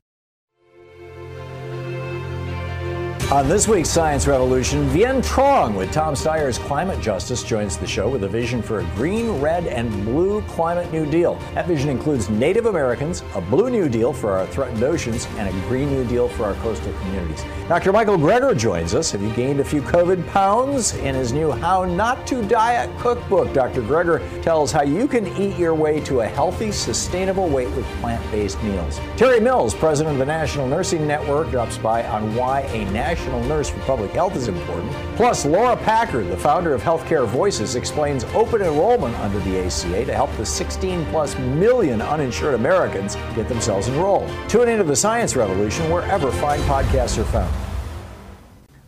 On 3.31 3.47
this 3.47 3.65
week's 3.65 3.87
Science 3.87 4.27
Revolution, 4.27 4.89
Vien 4.89 5.21
Truong 5.21 5.73
with 5.73 5.89
Tom 5.93 6.15
Steyer's 6.15 6.57
Climate 6.57 6.99
Justice 6.99 7.43
joins 7.43 7.77
the 7.77 7.87
show 7.87 8.09
with 8.09 8.25
a 8.25 8.27
vision 8.27 8.61
for 8.61 8.81
a 8.81 8.83
green, 8.93 9.39
red, 9.39 9.67
and 9.67 9.89
blue 10.03 10.41
climate 10.49 10.91
New 10.91 11.09
Deal. 11.09 11.35
That 11.53 11.65
vision 11.65 11.89
includes 11.89 12.29
Native 12.29 12.65
Americans, 12.65 13.23
a 13.33 13.39
blue 13.39 13.69
New 13.69 13.87
Deal 13.87 14.11
for 14.11 14.31
our 14.31 14.45
threatened 14.47 14.83
oceans, 14.83 15.27
and 15.37 15.47
a 15.47 15.67
green 15.69 15.89
New 15.91 16.03
Deal 16.03 16.27
for 16.27 16.43
our 16.43 16.55
coastal 16.55 16.91
communities. 16.99 17.41
Dr. 17.69 17.93
Michael 17.93 18.17
Greger 18.17 18.55
joins 18.57 18.93
us. 18.93 19.11
Have 19.11 19.21
you 19.21 19.31
gained 19.31 19.61
a 19.61 19.63
few 19.63 19.81
COVID 19.81 20.27
pounds? 20.27 20.95
In 20.95 21.15
his 21.15 21.31
new 21.31 21.51
How 21.51 21.85
Not 21.85 22.27
to 22.27 22.45
Diet 22.45 22.89
cookbook, 22.99 23.53
Dr. 23.53 23.81
Greger 23.81 24.19
tells 24.43 24.73
how 24.73 24.83
you 24.83 25.07
can 25.07 25.25
eat 25.37 25.55
your 25.55 25.73
way 25.73 26.01
to 26.01 26.19
a 26.19 26.27
healthy, 26.27 26.69
sustainable 26.69 27.47
weight 27.47 27.69
with 27.77 27.85
plant 28.01 28.29
based 28.29 28.61
meals. 28.61 28.99
Terry 29.15 29.39
Mills, 29.39 29.73
president 29.73 30.15
of 30.15 30.19
the 30.19 30.25
National 30.25 30.67
Nursing 30.67 31.07
Network, 31.07 31.49
drops 31.49 31.77
by 31.77 32.05
on 32.07 32.35
why 32.35 32.63
a 32.63 32.83
national 32.91 33.20
nurse 33.29 33.69
for 33.69 33.79
public 33.81 34.11
health 34.11 34.35
is 34.35 34.47
important. 34.47 34.91
Plus, 35.15 35.45
Laura 35.45 35.75
Packard, 35.75 36.27
the 36.29 36.37
founder 36.37 36.73
of 36.73 36.81
Healthcare 36.81 37.27
Voices, 37.27 37.75
explains 37.75 38.23
open 38.33 38.61
enrollment 38.61 39.15
under 39.19 39.39
the 39.39 39.59
ACA 39.65 40.05
to 40.05 40.13
help 40.13 40.35
the 40.37 40.45
16 40.45 41.05
plus 41.07 41.37
million 41.37 42.01
uninsured 42.01 42.55
Americans 42.55 43.15
get 43.35 43.47
themselves 43.47 43.87
enrolled. 43.87 44.29
Tune 44.49 44.69
into 44.69 44.83
the 44.83 44.95
science 44.95 45.35
revolution 45.35 45.89
wherever 45.91 46.31
fine 46.31 46.59
podcasts 46.61 47.17
are 47.17 47.25
found. 47.25 47.53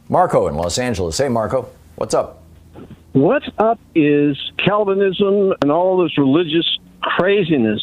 Marco 0.10 0.48
in 0.48 0.56
Los 0.56 0.78
Angeles. 0.78 1.18
Hey, 1.18 1.30
Marco, 1.30 1.70
what's 1.96 2.14
up? 2.14 2.44
What's 3.14 3.48
up 3.60 3.80
is 3.94 4.38
Calvinism 4.58 5.54
and 5.62 5.72
all 5.72 6.02
this 6.02 6.18
religious 6.18 6.80
craziness. 7.02 7.82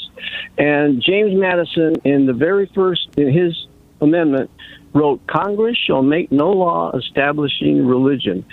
And 0.58 1.02
James 1.02 1.38
Madison, 1.38 1.96
in 2.04 2.26
the 2.26 2.32
very 2.32 2.66
first, 2.74 3.08
in 3.16 3.32
his 3.32 3.66
amendment, 4.00 4.50
wrote, 4.92 5.26
Congress 5.26 5.76
shall 5.76 6.02
make 6.02 6.30
no 6.32 6.50
law 6.50 6.92
establishing 6.96 7.86
religion. 7.86 8.44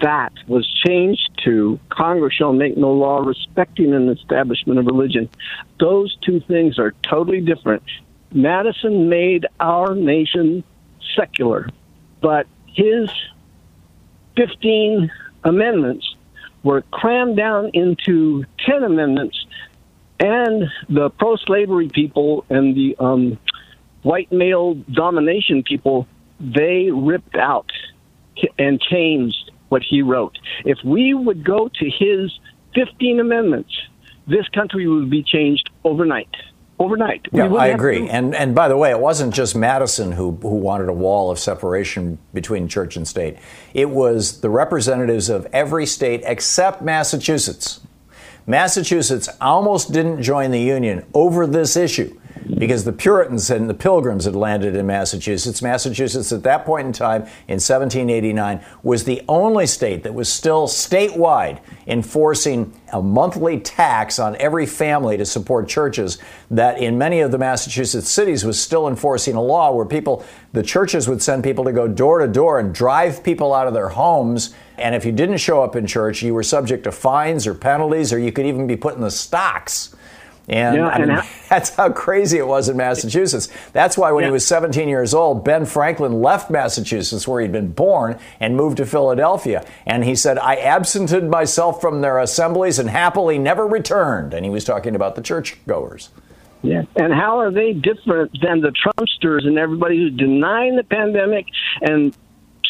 That 0.00 0.32
was 0.46 0.66
changed 0.86 1.30
to 1.44 1.78
Congress 1.88 2.34
shall 2.34 2.52
make 2.52 2.76
no 2.76 2.92
law 2.92 3.18
respecting 3.18 3.92
an 3.94 4.08
establishment 4.08 4.78
of 4.78 4.86
religion. 4.86 5.28
Those 5.80 6.16
two 6.24 6.40
things 6.40 6.78
are 6.78 6.94
totally 7.08 7.40
different. 7.40 7.82
Madison 8.32 9.08
made 9.08 9.46
our 9.58 9.94
nation 9.94 10.62
secular, 11.16 11.68
but 12.20 12.46
his 12.66 13.10
15 14.36 15.10
amendments 15.44 16.14
were 16.62 16.82
crammed 16.90 17.36
down 17.36 17.70
into 17.72 18.44
10 18.66 18.82
amendments, 18.84 19.36
and 20.20 20.64
the 20.88 21.10
pro 21.10 21.36
slavery 21.36 21.88
people 21.88 22.44
and 22.50 22.76
the 22.76 22.96
um, 22.98 23.38
white 24.02 24.30
male 24.32 24.74
domination 24.92 25.62
people, 25.62 26.06
they 26.40 26.90
ripped 26.92 27.36
out 27.36 27.70
and 28.58 28.80
changed 28.80 29.50
what 29.68 29.82
he 29.82 30.02
wrote. 30.02 30.38
If 30.64 30.78
we 30.84 31.14
would 31.14 31.44
go 31.44 31.68
to 31.68 31.90
his 31.90 32.38
15 32.74 33.20
amendments, 33.20 33.74
this 34.26 34.48
country 34.48 34.86
would 34.86 35.10
be 35.10 35.22
changed 35.22 35.70
overnight 35.84 36.34
overnight. 36.78 37.26
Yeah, 37.32 37.52
I 37.54 37.68
agree. 37.68 38.06
To... 38.06 38.12
And 38.12 38.34
and 38.34 38.54
by 38.54 38.68
the 38.68 38.76
way, 38.76 38.90
it 38.90 39.00
wasn't 39.00 39.34
just 39.34 39.56
Madison 39.56 40.12
who 40.12 40.32
who 40.42 40.54
wanted 40.56 40.88
a 40.88 40.92
wall 40.92 41.30
of 41.30 41.38
separation 41.38 42.18
between 42.32 42.68
church 42.68 42.96
and 42.96 43.06
state. 43.06 43.36
It 43.74 43.90
was 43.90 44.40
the 44.40 44.50
representatives 44.50 45.28
of 45.28 45.46
every 45.52 45.86
state 45.86 46.22
except 46.24 46.82
Massachusetts. 46.82 47.80
Massachusetts 48.46 49.28
almost 49.40 49.92
didn't 49.92 50.22
join 50.22 50.50
the 50.50 50.60
union 50.60 51.04
over 51.12 51.46
this 51.46 51.76
issue 51.76 52.18
because 52.58 52.84
the 52.84 52.92
Puritans 52.92 53.50
and 53.50 53.68
the 53.68 53.74
Pilgrims 53.74 54.24
had 54.24 54.34
landed 54.34 54.74
in 54.74 54.86
Massachusetts. 54.86 55.62
Massachusetts, 55.62 56.32
at 56.32 56.42
that 56.42 56.64
point 56.64 56.86
in 56.86 56.92
time, 56.92 57.22
in 57.46 57.60
1789, 57.60 58.60
was 58.82 59.04
the 59.04 59.22
only 59.28 59.66
state 59.66 60.02
that 60.02 60.14
was 60.14 60.32
still 60.32 60.66
statewide 60.66 61.60
enforcing 61.86 62.72
a 62.92 63.02
monthly 63.02 63.60
tax 63.60 64.18
on 64.18 64.36
every 64.36 64.66
family 64.66 65.16
to 65.16 65.24
support 65.24 65.68
churches. 65.68 66.18
That 66.50 66.78
in 66.78 66.98
many 66.98 67.20
of 67.20 67.30
the 67.30 67.38
Massachusetts 67.38 68.08
cities 68.08 68.44
was 68.44 68.60
still 68.60 68.88
enforcing 68.88 69.34
a 69.34 69.42
law 69.42 69.72
where 69.72 69.86
people, 69.86 70.24
the 70.52 70.62
churches 70.62 71.08
would 71.08 71.22
send 71.22 71.44
people 71.44 71.64
to 71.64 71.72
go 71.72 71.86
door 71.88 72.20
to 72.20 72.28
door 72.28 72.58
and 72.58 72.74
drive 72.74 73.22
people 73.22 73.54
out 73.54 73.66
of 73.66 73.74
their 73.74 73.90
homes. 73.90 74.54
And 74.78 74.94
if 74.94 75.04
you 75.04 75.12
didn't 75.12 75.38
show 75.38 75.62
up 75.62 75.76
in 75.76 75.86
church, 75.86 76.22
you 76.22 76.34
were 76.34 76.42
subject 76.42 76.84
to 76.84 76.92
fines 76.92 77.46
or 77.46 77.54
penalties, 77.54 78.12
or 78.12 78.18
you 78.18 78.32
could 78.32 78.46
even 78.46 78.66
be 78.66 78.76
put 78.76 78.94
in 78.94 79.00
the 79.00 79.10
stocks. 79.10 79.94
And, 80.48 80.76
yeah, 80.76 80.88
I 80.88 80.98
mean, 80.98 81.08
how, 81.10 81.26
that's 81.48 81.70
how 81.70 81.92
crazy 81.92 82.38
it 82.38 82.46
was 82.46 82.68
in 82.68 82.76
Massachusetts. 82.76 83.48
That's 83.72 83.98
why 83.98 84.12
when 84.12 84.22
yeah. 84.22 84.28
he 84.28 84.32
was 84.32 84.46
17 84.46 84.88
years 84.88 85.12
old, 85.12 85.44
Ben 85.44 85.66
Franklin 85.66 86.22
left 86.22 86.50
Massachusetts, 86.50 87.28
where 87.28 87.42
he'd 87.42 87.52
been 87.52 87.72
born, 87.72 88.18
and 88.40 88.56
moved 88.56 88.78
to 88.78 88.86
Philadelphia. 88.86 89.64
And 89.84 90.04
he 90.04 90.14
said, 90.14 90.38
I 90.38 90.56
absented 90.56 91.24
myself 91.24 91.80
from 91.80 92.00
their 92.00 92.18
assemblies 92.18 92.78
and 92.78 92.88
happily 92.88 93.38
never 93.38 93.66
returned. 93.66 94.32
And 94.32 94.44
he 94.44 94.50
was 94.50 94.64
talking 94.64 94.94
about 94.94 95.16
the 95.16 95.22
churchgoers. 95.22 96.08
Yeah. 96.62 96.82
And 96.96 97.12
how 97.12 97.38
are 97.38 97.50
they 97.50 97.72
different 97.72 98.32
than 98.42 98.60
the 98.60 98.72
Trumpsters 98.72 99.46
and 99.46 99.58
everybody 99.58 99.98
who's 99.98 100.16
denying 100.16 100.76
the 100.76 100.82
pandemic 100.82 101.46
and 101.82 102.16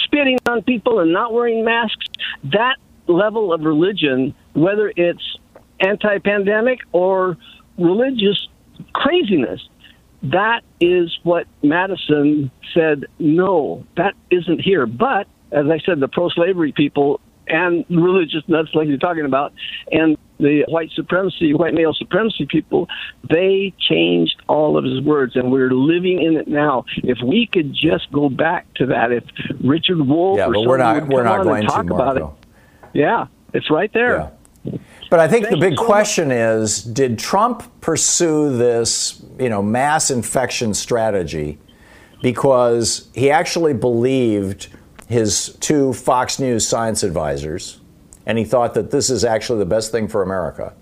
spitting 0.05 0.39
on 0.47 0.63
people 0.63 0.99
and 1.01 1.13
not 1.13 1.33
wearing 1.33 1.65
masks? 1.65 2.07
That 2.45 2.77
level 3.07 3.53
of 3.53 3.63
religion, 3.63 4.35
whether 4.53 4.93
it's 4.95 5.39
anti 5.81 6.19
pandemic 6.19 6.81
or 6.93 7.37
religious 7.79 8.49
craziness. 8.93 9.61
That 10.23 10.63
is 10.81 11.17
what 11.23 11.47
Madison 11.63 12.51
said, 12.75 13.07
no, 13.19 13.87
that 13.97 14.15
isn't 14.31 14.61
here. 14.61 14.87
But, 14.87 15.29
as 15.53 15.67
I 15.67 15.79
said, 15.87 16.01
the 16.01 16.09
pro 16.09 16.29
slavery 16.29 16.73
people 16.73 17.21
and 17.47 17.85
religious 17.89 18.43
nuts, 18.49 18.71
like 18.75 18.89
you're 18.89 18.99
talking 18.99 19.25
about, 19.25 19.53
and 19.91 20.19
the 20.39 20.65
white 20.69 20.91
supremacy, 20.91 21.55
white 21.55 21.75
male 21.75 21.95
supremacy 21.95 22.47
people, 22.47 22.89
they 23.29 23.73
changed 23.79 24.37
all 24.49 24.77
of 24.77 24.85
his 24.85 25.01
words, 25.01 25.35
and 25.35 25.51
we're 25.51 25.71
living 25.71 26.23
in 26.23 26.37
it 26.37 26.47
now. 26.47 26.85
If 26.99 27.19
we 27.25 27.47
could 27.47 27.73
just 27.73 28.11
go 28.13 28.29
back 28.29 28.73
to 28.75 28.87
that, 28.87 29.13
if 29.13 29.25
Richard 29.65 30.07
Wolff 30.07 30.39
yeah, 30.39 30.47
or 30.47 30.53
but 30.53 30.67
we're 30.67 30.77
not, 30.79 31.09
we're 31.09 31.25
not 31.25 31.43
going 31.43 31.63
to 31.63 31.69
talk 31.69 31.87
to, 31.87 31.95
about 31.95 32.17
it, 32.17 32.25
yeah, 32.93 33.27
it's 33.53 33.71
right 33.71 33.93
there. 33.93 34.33
Yeah. 34.65 34.79
But 35.11 35.21
I 35.21 35.29
think 35.29 35.47
Thank 35.47 35.61
the 35.61 35.71
big 35.71 35.79
so 35.79 35.85
question 35.85 36.29
much. 36.29 36.37
is 36.37 36.83
did 36.83 37.19
Trump 37.19 37.81
pursue 37.81 38.57
this, 38.57 39.23
you 39.39 39.49
know, 39.49 39.63
mass 39.63 40.11
infection 40.11 40.75
strategy 40.75 41.59
because 42.23 43.09
he 43.15 43.31
actually 43.31 43.73
believed 43.73 44.69
his 45.09 45.57
two 45.61 45.95
Fox 45.95 46.39
News 46.39 46.69
science 46.69 47.03
advisors 47.03 47.81
and 48.27 48.37
he 48.37 48.45
thought 48.45 48.75
that 48.75 48.91
this 48.91 49.09
is 49.09 49.25
actually 49.25 49.59
the 49.59 49.67
best 49.67 49.91
thing 49.91 50.07
for 50.07 50.23
America? 50.23 50.75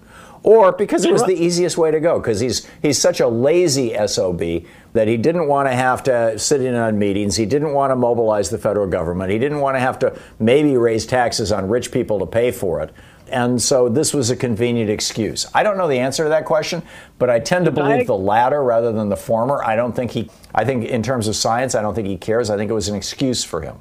Or 0.43 0.73
because 0.73 1.05
it 1.05 1.13
was 1.13 1.25
the 1.25 1.35
easiest 1.35 1.77
way 1.77 1.91
to 1.91 1.99
go 1.99 2.21
because 2.21 2.39
he's 2.39 2.69
he's 2.81 3.01
such 3.01 3.19
a 3.19 3.27
lazy 3.27 3.97
SOB 4.07 4.63
that 4.93 5.09
he 5.09 5.17
didn't 5.17 5.49
want 5.49 5.69
to 5.69 5.75
have 5.75 6.05
to 6.05 6.39
sit 6.39 6.61
in 6.61 6.75
on 6.75 6.99
meetings, 6.99 7.35
he 7.37 7.47
didn't 7.47 7.73
want 7.73 7.91
to 7.91 7.97
mobilize 7.97 8.51
the 8.51 8.59
federal 8.59 8.87
government, 8.87 9.33
he 9.33 9.39
didn't 9.41 9.61
want 9.61 9.75
to 9.75 9.81
have 9.81 9.99
to 10.01 10.17
maybe 10.39 10.77
raise 10.77 11.05
taxes 11.05 11.51
on 11.51 11.69
rich 11.69 11.91
people 11.91 12.21
to 12.21 12.27
pay 12.27 12.53
for 12.53 12.81
it. 12.81 12.93
And 13.29 13.61
so 13.61 13.89
this 13.89 14.15
was 14.15 14.31
a 14.31 14.37
convenient 14.37 14.91
excuse. 14.91 15.47
I 15.55 15.63
don't 15.63 15.77
know 15.77 15.89
the 15.89 15.99
answer 15.99 16.25
to 16.25 16.29
that 16.29 16.45
question, 16.45 16.83
but 17.19 17.29
I 17.29 17.41
tend 17.41 17.65
to 17.65 17.73
believe 17.73 18.07
the 18.07 18.17
latter 18.17 18.63
rather 18.63 18.93
than 18.93 19.09
the 19.09 19.17
former. 19.17 19.63
I 19.65 19.77
don't 19.77 19.95
think 19.95 20.13
he, 20.13 20.31
I 20.55 20.65
think 20.65 20.85
in 20.85 21.03
terms 21.03 21.27
of 21.27 21.37
science, 21.37 21.75
I 21.75 21.83
don't 21.83 21.95
think 21.95 22.07
he 22.07 22.17
cares. 22.17 22.51
I 22.51 22.57
think 22.57 22.71
it 22.71 22.75
was 22.75 22.89
an 22.89 22.95
excuse 22.95 23.43
for 23.43 23.63
him. 23.63 23.79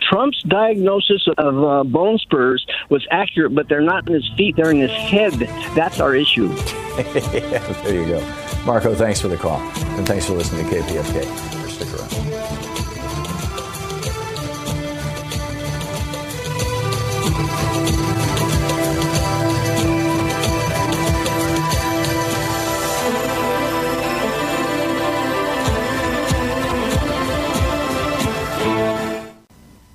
Trump's 0.00 0.42
diagnosis 0.42 1.26
of 1.38 1.64
uh, 1.64 1.84
bone 1.84 2.18
spurs 2.18 2.66
was 2.88 3.06
accurate, 3.10 3.54
but 3.54 3.68
they're 3.68 3.80
not 3.80 4.08
in 4.08 4.14
his 4.14 4.28
feet, 4.36 4.56
they're 4.56 4.70
in 4.70 4.80
his 4.80 4.90
head. 4.90 5.32
That's 5.74 6.00
our 6.00 6.14
issue. 6.14 6.48
yeah, 6.98 7.58
there 7.84 7.94
you 7.94 8.06
go. 8.06 8.34
Marco, 8.64 8.94
thanks 8.94 9.20
for 9.20 9.28
the 9.28 9.36
call. 9.36 9.58
And 9.96 10.06
thanks 10.06 10.26
for 10.26 10.34
listening 10.34 10.68
to 10.68 10.76
KPFK. 10.76 11.68
Stick 11.68 11.92
around. 11.94 12.21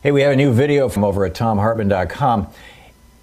Hey, 0.03 0.11
we 0.11 0.21
have 0.21 0.31
a 0.31 0.35
new 0.35 0.53
video 0.53 0.89
from 0.89 1.03
over 1.03 1.25
at 1.25 1.33
thomhartmann.com. 1.33 2.49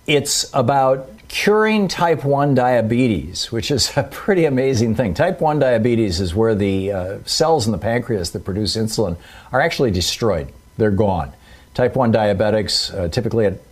It's 0.09 0.51
about 0.53 1.09
curing 1.29 1.87
type 1.87 2.25
1 2.25 2.57
diabetes, 2.57 3.53
which 3.53 3.71
is 3.71 3.97
a 3.97 4.03
pretty 4.03 4.45
amazing 4.45 4.97
thing. 4.97 5.15
Type 5.15 5.41
1 5.41 5.61
diabetes 5.61 6.19
is 6.19 6.35
where 6.35 6.57
the 6.57 6.91
uh, 6.91 7.19
cells 7.27 7.67
in 7.67 7.71
the 7.73 7.79
pancreas 7.79 8.33
that 8.33 8.45
produce 8.45 8.77
insulin 8.77 9.17
are 9.53 9.61
actually 9.61 9.93
destroyed, 9.93 10.53
they're 10.77 10.91
gone. 10.91 11.33
Type 11.75 11.95
1 11.95 12.13
diabetics 12.13 12.93
uh, 12.93 13.07
typically 13.07 13.45
it 13.45 13.63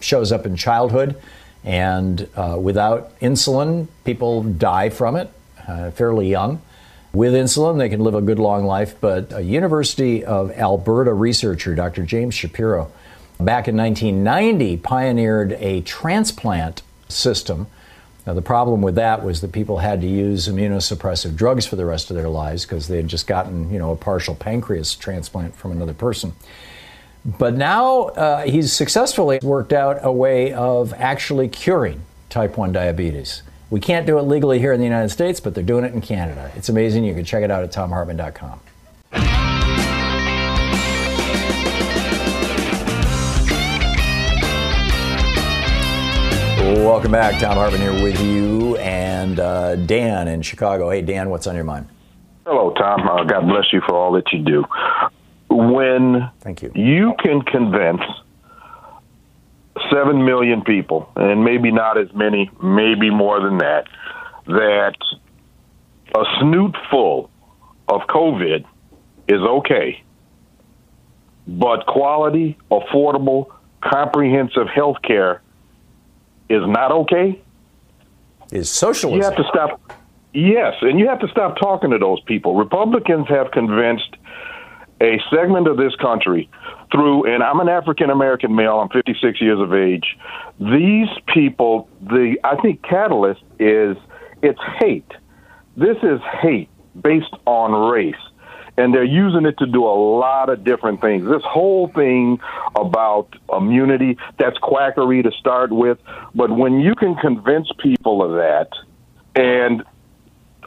shows 0.00 0.32
up 0.32 0.46
in 0.46 0.56
childhood, 0.56 1.20
and 1.62 2.26
uh, 2.36 2.56
without 2.58 3.20
insulin, 3.20 3.86
people 4.04 4.42
die 4.42 4.88
from 4.88 5.14
it 5.14 5.30
uh, 5.68 5.90
fairly 5.90 6.30
young. 6.30 6.62
With 7.16 7.32
insulin, 7.32 7.78
they 7.78 7.88
can 7.88 8.00
live 8.00 8.14
a 8.14 8.20
good 8.20 8.38
long 8.38 8.66
life, 8.66 8.94
but 9.00 9.32
a 9.32 9.40
University 9.40 10.22
of 10.22 10.50
Alberta 10.50 11.14
researcher, 11.14 11.74
Dr. 11.74 12.02
James 12.02 12.34
Shapiro, 12.34 12.92
back 13.40 13.68
in 13.68 13.74
1990 13.74 14.76
pioneered 14.76 15.52
a 15.52 15.80
transplant 15.80 16.82
system. 17.08 17.68
Now, 18.26 18.34
the 18.34 18.42
problem 18.42 18.82
with 18.82 18.96
that 18.96 19.24
was 19.24 19.40
that 19.40 19.50
people 19.50 19.78
had 19.78 20.02
to 20.02 20.06
use 20.06 20.46
immunosuppressive 20.46 21.36
drugs 21.36 21.64
for 21.64 21.76
the 21.76 21.86
rest 21.86 22.10
of 22.10 22.16
their 22.16 22.28
lives 22.28 22.66
because 22.66 22.86
they 22.86 22.98
had 22.98 23.08
just 23.08 23.26
gotten, 23.26 23.72
you 23.72 23.78
know, 23.78 23.92
a 23.92 23.96
partial 23.96 24.34
pancreas 24.34 24.94
transplant 24.94 25.56
from 25.56 25.72
another 25.72 25.94
person. 25.94 26.34
But 27.24 27.54
now 27.54 28.08
uh, 28.08 28.42
he's 28.42 28.74
successfully 28.74 29.38
worked 29.42 29.72
out 29.72 30.00
a 30.02 30.12
way 30.12 30.52
of 30.52 30.92
actually 30.92 31.48
curing 31.48 32.02
type 32.28 32.58
1 32.58 32.72
diabetes. 32.72 33.40
We 33.68 33.80
can't 33.80 34.06
do 34.06 34.18
it 34.18 34.22
legally 34.22 34.58
here 34.58 34.72
in 34.72 34.78
the 34.78 34.86
United 34.86 35.08
States, 35.08 35.40
but 35.40 35.54
they're 35.54 35.64
doing 35.64 35.84
it 35.84 35.92
in 35.92 36.00
Canada. 36.00 36.52
It's 36.54 36.68
amazing. 36.68 37.04
You 37.04 37.14
can 37.14 37.24
check 37.24 37.42
it 37.42 37.50
out 37.50 37.64
at 37.64 37.72
thomhartmann.com. 37.72 38.60
Welcome 46.86 47.12
back. 47.12 47.40
Thom 47.40 47.56
Hartmann 47.56 47.80
here 47.80 48.02
with 48.02 48.20
you 48.20 48.76
and 48.78 49.38
uh, 49.38 49.76
Dan 49.76 50.28
in 50.28 50.42
Chicago. 50.42 50.90
Hey, 50.90 51.02
Dan, 51.02 51.30
what's 51.30 51.46
on 51.46 51.54
your 51.54 51.64
mind? 51.64 51.88
Hello, 52.44 52.72
Tom. 52.74 53.08
Uh, 53.08 53.24
God 53.24 53.46
bless 53.48 53.72
you 53.72 53.80
for 53.86 53.94
all 53.94 54.12
that 54.12 54.32
you 54.32 54.42
do. 54.42 54.64
When 55.50 56.30
Thank 56.40 56.62
you. 56.62 56.72
you 56.74 57.14
can 57.22 57.42
convince 57.42 58.00
seven 59.90 60.24
million 60.24 60.62
people, 60.62 61.10
and 61.16 61.44
maybe 61.44 61.70
not 61.70 61.98
as 61.98 62.12
many, 62.14 62.50
maybe 62.62 63.10
more 63.10 63.40
than 63.40 63.58
that, 63.58 63.86
that 64.46 64.96
a 66.14 66.24
snoot 66.40 66.76
full 66.90 67.30
of 67.88 68.02
COVID 68.02 68.64
is 69.28 69.40
okay, 69.40 70.02
but 71.46 71.86
quality, 71.86 72.56
affordable, 72.70 73.52
comprehensive 73.80 74.68
health 74.68 74.96
care 75.02 75.42
is 76.48 76.62
not 76.66 76.92
okay. 76.92 77.40
Is 78.50 78.70
socialism. 78.70 79.18
You 79.18 79.24
have 79.24 79.36
to 79.36 79.44
stop. 79.48 79.80
Yes, 80.32 80.74
and 80.82 80.98
you 80.98 81.08
have 81.08 81.20
to 81.20 81.28
stop 81.28 81.56
talking 81.58 81.90
to 81.90 81.98
those 81.98 82.20
people. 82.20 82.54
Republicans 82.54 83.26
have 83.28 83.50
convinced 83.50 84.15
a 85.00 85.20
segment 85.30 85.68
of 85.68 85.76
this 85.76 85.94
country 85.96 86.48
through, 86.90 87.32
and 87.32 87.42
I'm 87.42 87.60
an 87.60 87.68
African 87.68 88.10
American 88.10 88.54
male, 88.54 88.80
I'm 88.80 88.88
56 88.88 89.40
years 89.40 89.60
of 89.60 89.74
age. 89.74 90.16
These 90.58 91.08
people, 91.32 91.88
the 92.00 92.36
I 92.44 92.56
think 92.56 92.82
catalyst 92.82 93.42
is 93.58 93.96
it's 94.42 94.60
hate. 94.78 95.10
This 95.76 95.96
is 96.02 96.20
hate 96.40 96.70
based 97.00 97.34
on 97.46 97.90
race. 97.90 98.14
And 98.78 98.92
they're 98.92 99.04
using 99.04 99.46
it 99.46 99.56
to 99.58 99.66
do 99.66 99.84
a 99.84 99.96
lot 100.18 100.50
of 100.50 100.62
different 100.62 101.00
things. 101.00 101.26
This 101.26 101.42
whole 101.44 101.88
thing 101.88 102.38
about 102.74 103.28
immunity, 103.50 104.18
that's 104.38 104.58
quackery 104.58 105.22
to 105.22 105.30
start 105.32 105.72
with. 105.72 105.98
But 106.34 106.50
when 106.50 106.80
you 106.80 106.94
can 106.94 107.14
convince 107.14 107.68
people 107.78 108.22
of 108.22 108.32
that 108.32 108.68
and 109.34 109.82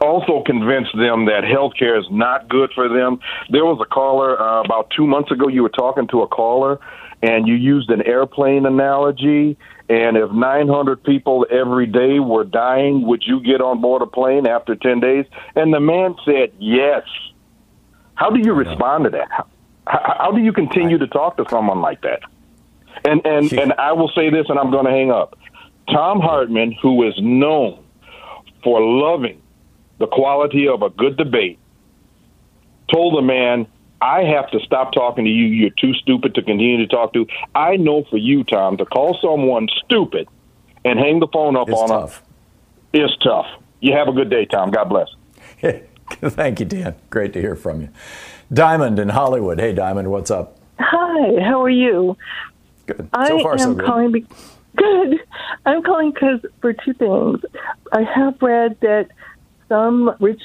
also 0.00 0.42
convince 0.44 0.88
them 0.92 1.26
that 1.26 1.44
health 1.44 1.74
care 1.78 1.98
is 1.98 2.06
not 2.10 2.48
good 2.48 2.70
for 2.74 2.88
them. 2.88 3.20
There 3.50 3.64
was 3.64 3.78
a 3.80 3.88
caller 3.88 4.40
uh, 4.40 4.62
about 4.62 4.90
two 4.96 5.06
months 5.06 5.30
ago, 5.30 5.48
you 5.48 5.62
were 5.62 5.68
talking 5.68 6.08
to 6.08 6.22
a 6.22 6.28
caller, 6.28 6.80
and 7.22 7.46
you 7.46 7.54
used 7.54 7.90
an 7.90 8.02
airplane 8.02 8.66
analogy. 8.66 9.58
And 9.88 10.16
if 10.16 10.30
900 10.30 11.02
people 11.02 11.46
every 11.50 11.86
day 11.86 12.18
were 12.18 12.44
dying, 12.44 13.06
would 13.06 13.22
you 13.26 13.40
get 13.40 13.60
on 13.60 13.80
board 13.80 14.02
a 14.02 14.06
plane 14.06 14.46
after 14.46 14.74
10 14.74 15.00
days? 15.00 15.26
And 15.54 15.72
the 15.72 15.80
man 15.80 16.14
said 16.24 16.52
yes. 16.58 17.02
How 18.14 18.30
do 18.30 18.38
you 18.38 18.52
respond 18.52 19.04
to 19.04 19.10
that? 19.10 19.28
How, 19.86 20.16
how 20.18 20.32
do 20.32 20.40
you 20.40 20.52
continue 20.52 20.98
to 20.98 21.06
talk 21.06 21.36
to 21.38 21.44
someone 21.48 21.80
like 21.80 22.02
that? 22.02 22.20
And 23.04 23.24
and 23.24 23.50
and 23.52 23.72
I 23.74 23.92
will 23.92 24.10
say 24.14 24.28
this, 24.28 24.46
and 24.50 24.58
I'm 24.58 24.70
going 24.70 24.84
to 24.84 24.90
hang 24.90 25.10
up. 25.10 25.38
Thom 25.88 26.20
Hartmann, 26.20 26.72
who 26.82 27.02
is 27.08 27.14
known 27.18 27.82
for 28.62 28.80
loving 28.82 29.39
the 30.00 30.06
quality 30.08 30.66
of 30.66 30.82
a 30.82 30.90
good 30.90 31.16
debate, 31.16 31.58
told 32.92 33.16
the 33.16 33.22
man, 33.22 33.66
I 34.00 34.22
have 34.24 34.50
to 34.50 34.58
stop 34.60 34.92
talking 34.92 35.24
to 35.26 35.30
you. 35.30 35.46
You're 35.46 35.70
too 35.78 35.92
stupid 35.94 36.34
to 36.34 36.42
continue 36.42 36.78
to 36.78 36.86
talk 36.86 37.12
to. 37.12 37.26
I 37.54 37.76
know 37.76 38.04
for 38.10 38.16
you, 38.16 38.42
Tom, 38.44 38.78
to 38.78 38.86
call 38.86 39.16
someone 39.20 39.68
stupid 39.84 40.26
and 40.84 40.98
hang 40.98 41.20
the 41.20 41.28
phone 41.32 41.54
up 41.54 41.68
It's 41.68 41.78
on 41.78 41.88
tough. 41.90 42.22
them 42.92 43.04
is 43.04 43.16
tough. 43.22 43.46
You 43.80 43.92
have 43.92 44.08
a 44.08 44.12
good 44.12 44.30
day, 44.30 44.46
Tom. 44.46 44.70
God 44.70 44.84
bless. 44.88 45.08
Thank 46.10 46.60
you, 46.60 46.66
Dan. 46.66 46.96
Great 47.10 47.32
to 47.34 47.40
hear 47.40 47.54
from 47.54 47.82
you. 47.82 47.88
Diamond 48.52 48.98
in 48.98 49.10
Hollywood. 49.10 49.60
Hey, 49.60 49.72
Diamond, 49.74 50.10
what's 50.10 50.30
up? 50.30 50.58
Hi, 50.80 51.40
how 51.44 51.62
are 51.62 51.70
you? 51.70 52.16
Good. 52.86 53.08
I 53.12 53.28
So 53.28 53.38
far, 53.40 53.52
am 53.52 53.58
so 53.58 53.74
good. 53.74 53.84
calling. 53.84 54.12
Be- 54.12 54.26
good. 54.76 55.18
I'm 55.66 55.82
calling 55.82 56.10
because 56.12 56.40
for 56.62 56.72
two 56.72 56.94
things. 56.94 57.40
I 57.92 58.02
have 58.02 58.40
read 58.40 58.76
that 58.80 59.08
some 59.70 60.14
rich, 60.20 60.42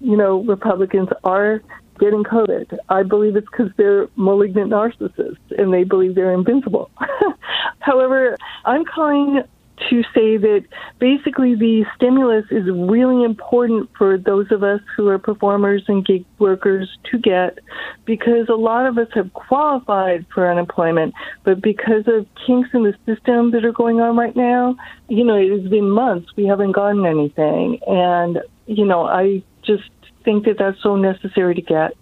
you 0.00 0.16
know, 0.16 0.42
Republicans 0.44 1.08
are 1.24 1.60
getting 1.98 2.22
COVID. 2.22 2.78
I 2.88 3.02
believe 3.02 3.36
it's 3.36 3.48
because 3.50 3.72
they're 3.76 4.08
malignant 4.16 4.70
narcissists 4.70 5.36
and 5.58 5.74
they 5.74 5.84
believe 5.84 6.14
they're 6.14 6.32
invincible. 6.32 6.90
However, 7.80 8.36
I'm 8.64 8.84
calling 8.84 9.42
to 9.90 10.02
say 10.14 10.36
that 10.36 10.64
basically 10.98 11.54
the 11.54 11.84
stimulus 11.94 12.44
is 12.50 12.64
really 12.66 13.24
important 13.24 13.88
for 13.96 14.18
those 14.18 14.50
of 14.50 14.62
us 14.62 14.80
who 14.96 15.08
are 15.08 15.18
performers 15.18 15.82
and 15.88 16.04
gig 16.04 16.24
workers 16.38 16.88
to 17.10 17.18
get 17.18 17.58
because 18.04 18.48
a 18.48 18.54
lot 18.54 18.86
of 18.86 18.98
us 18.98 19.08
have 19.14 19.32
qualified 19.34 20.26
for 20.32 20.50
unemployment, 20.50 21.14
but 21.44 21.60
because 21.62 22.04
of 22.06 22.26
kinks 22.46 22.70
in 22.72 22.82
the 22.82 22.94
system 23.06 23.52
that 23.52 23.64
are 23.64 23.72
going 23.72 24.00
on 24.00 24.16
right 24.16 24.36
now, 24.36 24.76
you 25.08 25.24
know, 25.24 25.36
it 25.36 25.50
has 25.50 25.68
been 25.70 25.90
months 25.90 26.28
we 26.36 26.44
haven't 26.44 26.72
gotten 26.72 27.06
anything. 27.06 27.78
And, 27.86 28.38
you 28.68 28.84
know, 28.84 29.06
I 29.06 29.42
just 29.62 29.90
think 30.24 30.44
that 30.44 30.58
that's 30.58 30.80
so 30.82 30.94
necessary 30.94 31.54
to 31.54 31.62
get. 31.62 31.96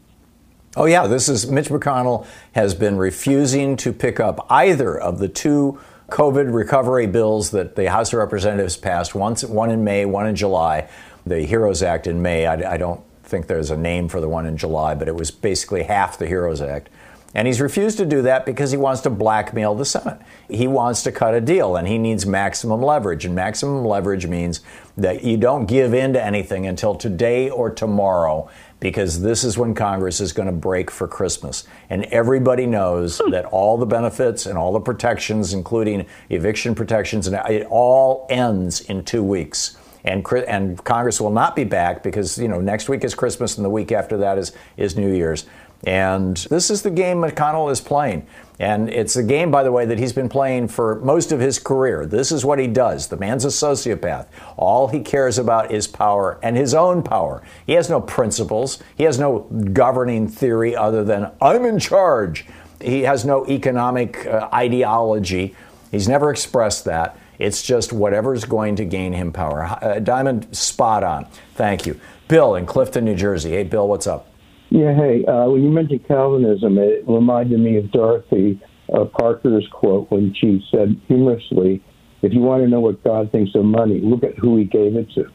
Oh, 0.76 0.84
yeah. 0.84 1.06
This 1.06 1.28
is 1.28 1.50
Mitch 1.50 1.68
McConnell 1.68 2.26
has 2.52 2.74
been 2.74 2.98
refusing 2.98 3.76
to 3.78 3.92
pick 3.92 4.20
up 4.20 4.46
either 4.50 4.98
of 4.98 5.20
the 5.20 5.28
two 5.28 5.80
COVID 6.10 6.52
recovery 6.52 7.06
bills 7.06 7.50
that 7.52 7.76
the 7.76 7.90
House 7.90 8.12
of 8.12 8.18
Representatives 8.18 8.76
passed, 8.76 9.14
once, 9.14 9.42
one 9.44 9.70
in 9.70 9.84
May, 9.84 10.04
one 10.04 10.26
in 10.26 10.36
July, 10.36 10.88
the 11.24 11.46
HEROES 11.46 11.82
Act 11.82 12.06
in 12.06 12.20
May. 12.20 12.46
I, 12.46 12.74
I 12.74 12.76
don't 12.76 13.00
think 13.22 13.46
there's 13.46 13.70
a 13.70 13.76
name 13.76 14.08
for 14.08 14.20
the 14.20 14.28
one 14.28 14.44
in 14.44 14.56
July, 14.56 14.94
but 14.94 15.08
it 15.08 15.14
was 15.14 15.30
basically 15.30 15.84
half 15.84 16.18
the 16.18 16.26
HEROES 16.26 16.60
Act. 16.60 16.90
And 17.36 17.46
he's 17.46 17.60
refused 17.60 17.98
to 17.98 18.06
do 18.06 18.22
that 18.22 18.46
because 18.46 18.70
he 18.70 18.78
wants 18.78 19.02
to 19.02 19.10
blackmail 19.10 19.74
the 19.74 19.84
Senate. 19.84 20.18
He 20.48 20.66
wants 20.66 21.02
to 21.02 21.12
cut 21.12 21.34
a 21.34 21.40
deal 21.42 21.76
and 21.76 21.86
he 21.86 21.98
needs 21.98 22.24
maximum 22.24 22.80
leverage. 22.80 23.26
And 23.26 23.34
maximum 23.34 23.84
leverage 23.84 24.26
means 24.26 24.62
that 24.96 25.22
you 25.22 25.36
don't 25.36 25.66
give 25.66 25.92
in 25.92 26.14
to 26.14 26.24
anything 26.24 26.66
until 26.66 26.94
today 26.94 27.50
or 27.50 27.68
tomorrow 27.68 28.48
because 28.80 29.20
this 29.20 29.44
is 29.44 29.58
when 29.58 29.74
Congress 29.74 30.18
is 30.18 30.32
going 30.32 30.46
to 30.46 30.52
break 30.52 30.90
for 30.90 31.06
Christmas. 31.06 31.64
And 31.90 32.04
everybody 32.06 32.64
knows 32.64 33.20
hmm. 33.22 33.30
that 33.32 33.44
all 33.44 33.76
the 33.76 33.84
benefits 33.84 34.46
and 34.46 34.56
all 34.56 34.72
the 34.72 34.80
protections, 34.80 35.52
including 35.52 36.06
eviction 36.30 36.74
protections, 36.74 37.26
and 37.26 37.36
it 37.50 37.66
all 37.68 38.26
ends 38.30 38.80
in 38.80 39.04
two 39.04 39.22
weeks. 39.22 39.76
And, 40.06 40.24
and 40.46 40.82
Congress 40.84 41.20
will 41.20 41.32
not 41.32 41.56
be 41.56 41.64
back 41.64 42.02
because 42.02 42.38
you 42.38 42.46
know 42.46 42.60
next 42.60 42.88
week 42.88 43.02
is 43.02 43.14
Christmas 43.14 43.56
and 43.56 43.64
the 43.64 43.70
week 43.70 43.90
after 43.90 44.16
that 44.18 44.38
is 44.38 44.52
is 44.76 44.96
New 44.96 45.12
Year's. 45.12 45.46
And 45.84 46.36
this 46.50 46.70
is 46.70 46.82
the 46.82 46.90
game 46.90 47.18
McConnell 47.18 47.70
is 47.70 47.80
playing. 47.80 48.26
And 48.58 48.88
it's 48.88 49.16
a 49.16 49.22
game, 49.22 49.50
by 49.50 49.62
the 49.62 49.70
way, 49.70 49.84
that 49.84 49.98
he's 49.98 50.14
been 50.14 50.30
playing 50.30 50.68
for 50.68 51.00
most 51.00 51.30
of 51.30 51.40
his 51.40 51.58
career. 51.58 52.06
This 52.06 52.32
is 52.32 52.44
what 52.44 52.58
he 52.58 52.66
does. 52.66 53.08
The 53.08 53.16
man's 53.18 53.44
a 53.44 53.48
sociopath. 53.48 54.26
All 54.56 54.88
he 54.88 55.00
cares 55.00 55.36
about 55.36 55.70
is 55.70 55.86
power 55.86 56.38
and 56.42 56.56
his 56.56 56.72
own 56.72 57.02
power. 57.02 57.42
He 57.66 57.74
has 57.74 57.90
no 57.90 58.00
principles, 58.00 58.82
he 58.96 59.04
has 59.04 59.18
no 59.18 59.40
governing 59.72 60.28
theory 60.28 60.74
other 60.74 61.04
than, 61.04 61.30
I'm 61.40 61.64
in 61.64 61.78
charge. 61.78 62.46
He 62.80 63.02
has 63.02 63.24
no 63.24 63.46
economic 63.46 64.26
uh, 64.26 64.48
ideology. 64.52 65.54
He's 65.90 66.08
never 66.08 66.30
expressed 66.30 66.84
that. 66.86 67.18
It's 67.38 67.62
just 67.62 67.92
whatever's 67.92 68.44
going 68.44 68.76
to 68.76 68.84
gain 68.84 69.12
him 69.12 69.32
power. 69.32 69.62
Uh, 69.64 69.98
Diamond, 69.98 70.54
spot 70.56 71.04
on. 71.04 71.26
Thank 71.54 71.86
you. 71.86 72.00
Bill 72.28 72.54
in 72.54 72.66
Clifton, 72.66 73.04
New 73.04 73.14
Jersey. 73.14 73.50
Hey, 73.50 73.64
Bill, 73.64 73.86
what's 73.86 74.06
up? 74.06 74.28
Yeah, 74.70 74.94
hey, 74.94 75.24
uh, 75.24 75.46
when 75.48 75.62
you 75.62 75.70
mentioned 75.70 76.06
Calvinism, 76.08 76.78
it 76.78 77.04
reminded 77.06 77.60
me 77.60 77.76
of 77.76 77.90
Dorothy 77.92 78.60
uh, 78.92 79.04
Parker's 79.04 79.66
quote 79.72 80.10
when 80.10 80.34
she 80.34 80.64
said 80.70 81.00
humorously, 81.06 81.82
if 82.22 82.32
you 82.32 82.40
want 82.40 82.62
to 82.64 82.68
know 82.68 82.80
what 82.80 83.02
God 83.04 83.30
thinks 83.30 83.54
of 83.54 83.64
money, 83.64 84.00
look 84.00 84.24
at 84.24 84.36
who 84.38 84.56
he 84.56 84.64
gave 84.64 84.96
it 84.96 85.08
to, 85.14 85.30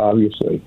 obviously. 0.00 0.62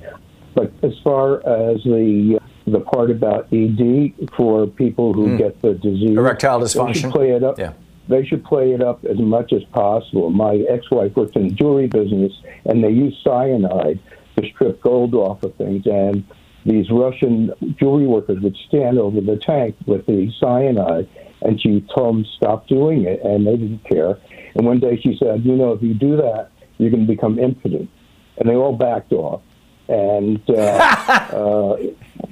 But 0.55 0.71
as 0.83 0.93
far 1.03 1.37
as 1.37 1.83
the 1.83 2.39
the 2.65 2.79
part 2.81 3.09
about 3.09 3.47
ED 3.51 4.13
for 4.37 4.67
people 4.67 5.11
who 5.13 5.29
Mm. 5.29 5.37
get 5.39 5.59
the 5.63 5.73
disease, 5.73 6.15
Erectile 6.17 6.59
they 6.59 6.65
dysfunction? 6.65 6.95
should 6.95 7.11
play 7.11 7.31
it 7.31 7.43
up. 7.43 7.57
Yeah. 7.57 7.73
They 8.09 8.23
should 8.25 8.43
play 8.43 8.73
it 8.73 8.81
up 8.81 9.03
as 9.05 9.17
much 9.17 9.53
as 9.53 9.63
possible. 9.73 10.29
My 10.29 10.55
ex-wife 10.69 11.15
worked 11.15 11.35
in 11.35 11.47
the 11.49 11.53
jewelry 11.55 11.87
business, 11.87 12.31
and 12.65 12.83
they 12.83 12.89
used 12.91 13.17
cyanide 13.23 13.99
to 14.37 14.47
strip 14.49 14.81
gold 14.81 15.15
off 15.15 15.41
of 15.43 15.53
things. 15.55 15.85
And 15.87 16.23
these 16.65 16.89
Russian 16.91 17.51
jewelry 17.79 18.05
workers 18.07 18.39
would 18.41 18.55
stand 18.67 18.99
over 18.99 19.21
the 19.21 19.37
tank 19.37 19.75
with 19.85 20.05
the 20.05 20.31
cyanide, 20.39 21.07
and 21.41 21.59
she 21.61 21.85
told 21.95 22.15
them 22.15 22.25
stop 22.37 22.67
doing 22.67 23.05
it, 23.05 23.21
and 23.23 23.47
they 23.47 23.55
didn't 23.55 23.83
care. 23.89 24.17
And 24.55 24.65
one 24.65 24.79
day 24.79 24.99
she 25.01 25.15
said, 25.17 25.45
"You 25.45 25.55
know, 25.55 25.71
if 25.71 25.81
you 25.81 25.93
do 25.93 26.17
that, 26.17 26.49
you're 26.77 26.91
going 26.91 27.05
to 27.05 27.11
become 27.11 27.39
impotent." 27.39 27.89
And 28.37 28.49
they 28.49 28.55
all 28.55 28.73
backed 28.73 29.13
off. 29.13 29.41
And 29.89 30.41
uh, 30.49 30.53
uh, 30.57 31.77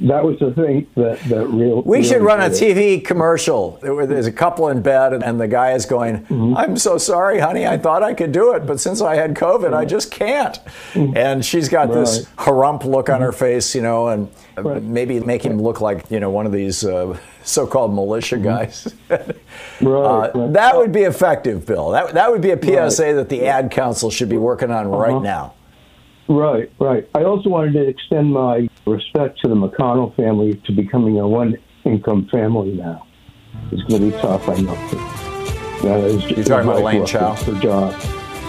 that 0.01 0.23
was 0.23 0.37
the 0.39 0.51
thing 0.53 0.85
that 0.95 1.19
that 1.29 1.47
real. 1.47 1.81
We 1.81 2.03
should 2.03 2.21
run 2.21 2.39
a. 2.41 2.49
TV 2.49 3.03
commercial. 3.03 3.79
There's 3.81 4.27
a 4.27 4.31
couple 4.31 4.67
in 4.69 4.81
bed, 4.81 5.13
and 5.13 5.39
the 5.39 5.47
guy 5.47 5.71
is 5.73 5.85
going, 5.85 6.19
Mm-hmm. 6.25 6.55
I'm 6.57 6.77
so 6.77 6.97
sorry, 6.97 7.39
honey. 7.39 7.65
I 7.67 7.77
thought 7.77 8.03
I 8.03 8.13
could 8.13 8.31
do 8.31 8.53
it, 8.53 8.65
but 8.67 8.79
since 8.79 9.01
I 9.01 9.15
had 9.15 9.33
COVID, 9.35 9.73
I 9.73 9.85
just 9.85 10.11
can't. 10.11 10.57
And 10.95 11.43
she's 11.43 11.67
got 11.69 11.91
this 11.91 12.25
Mm-hmm. 12.25 12.41
Harump 12.49 12.83
look 12.85 13.09
on 13.09 13.21
her 13.21 13.31
face, 13.31 13.73
you 13.75 13.81
know, 13.81 14.07
and 14.09 14.29
maybe 14.83 15.19
make 15.19 15.43
him 15.43 15.61
look 15.61 15.81
like, 15.81 16.09
you 16.11 16.19
know, 16.19 16.29
one 16.29 16.45
of 16.45 16.51
these 16.51 16.83
uh, 16.85 17.17
so 17.43 17.65
called 17.67 17.93
militia 17.93 18.37
guys. 18.37 18.93
Mm-hmm. 19.09 19.31
Right, 19.79 20.29
Uh, 20.29 20.31
right. 20.33 20.53
that 20.53 20.75
would 20.75 20.91
be 20.91 21.01
effective, 21.03 21.65
Bill. 21.67 21.91
That, 21.91 22.13
that 22.15 22.31
would 22.31 22.41
be 22.41 22.49
a 22.51 22.57
PSA 22.61 23.03
Right. 23.03 23.13
that 23.13 23.29
the 23.29 23.45
ad 23.45 23.69
council 23.71 24.09
should 24.09 24.29
be 24.29 24.37
working 24.37 24.71
on 24.71 24.87
right 24.89 25.11
Uh-huh. 25.11 25.19
now. 25.19 25.53
Right, 26.29 26.71
right. 26.79 27.07
I 27.15 27.23
also 27.23 27.49
wanted 27.49 27.73
to 27.73 27.87
extend 27.87 28.33
my 28.33 28.67
respect 28.85 29.39
to 29.41 29.47
the 29.47 29.55
McConnell 29.55 30.15
family 30.15 30.55
to 30.65 30.71
becoming 30.71 31.19
a 31.19 31.27
one-income 31.27 32.27
family 32.29 32.73
now. 32.73 33.07
It's 33.71 33.83
going 33.83 34.11
to 34.11 34.17
be 34.17 34.21
tough, 34.21 34.47
I 34.49 34.55
know. 34.55 34.75
That 35.83 35.99
is, 36.01 36.23
You're 36.29 36.43
talking 36.43 36.69
about 36.69 36.81
Elaine 36.81 37.05
Chao? 37.05 37.35
For 37.35 37.53
job. 37.55 37.95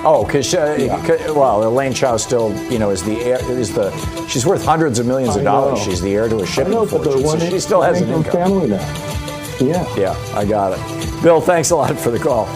Oh, 0.04 0.24
because 0.24 0.54
uh, 0.54 1.32
well, 1.34 1.66
Elaine 1.68 1.92
Chao 1.92 2.16
still, 2.16 2.54
you 2.70 2.78
know, 2.78 2.90
is 2.90 3.02
the 3.02 3.20
heir, 3.20 3.38
is 3.50 3.74
the 3.74 3.90
she's 4.28 4.46
worth 4.46 4.64
hundreds 4.64 5.00
of 5.00 5.06
millions 5.06 5.34
of 5.34 5.42
dollars. 5.42 5.82
She's 5.82 6.00
the 6.00 6.14
heir 6.14 6.28
to 6.28 6.38
a 6.38 6.46
shipping 6.46 6.72
know, 6.72 6.86
fortune, 6.86 7.20
so 7.26 7.38
she 7.38 7.58
still 7.58 7.82
has 7.82 8.00
an 8.00 8.08
income 8.08 8.24
income. 8.24 8.32
family 8.32 8.68
now. 8.68 9.56
Yeah. 9.60 9.96
Yeah, 9.96 10.32
I 10.36 10.44
got 10.44 10.78
it. 10.78 11.22
Bill, 11.22 11.40
thanks 11.40 11.70
a 11.70 11.76
lot 11.76 11.98
for 11.98 12.12
the 12.12 12.18
call. 12.18 12.46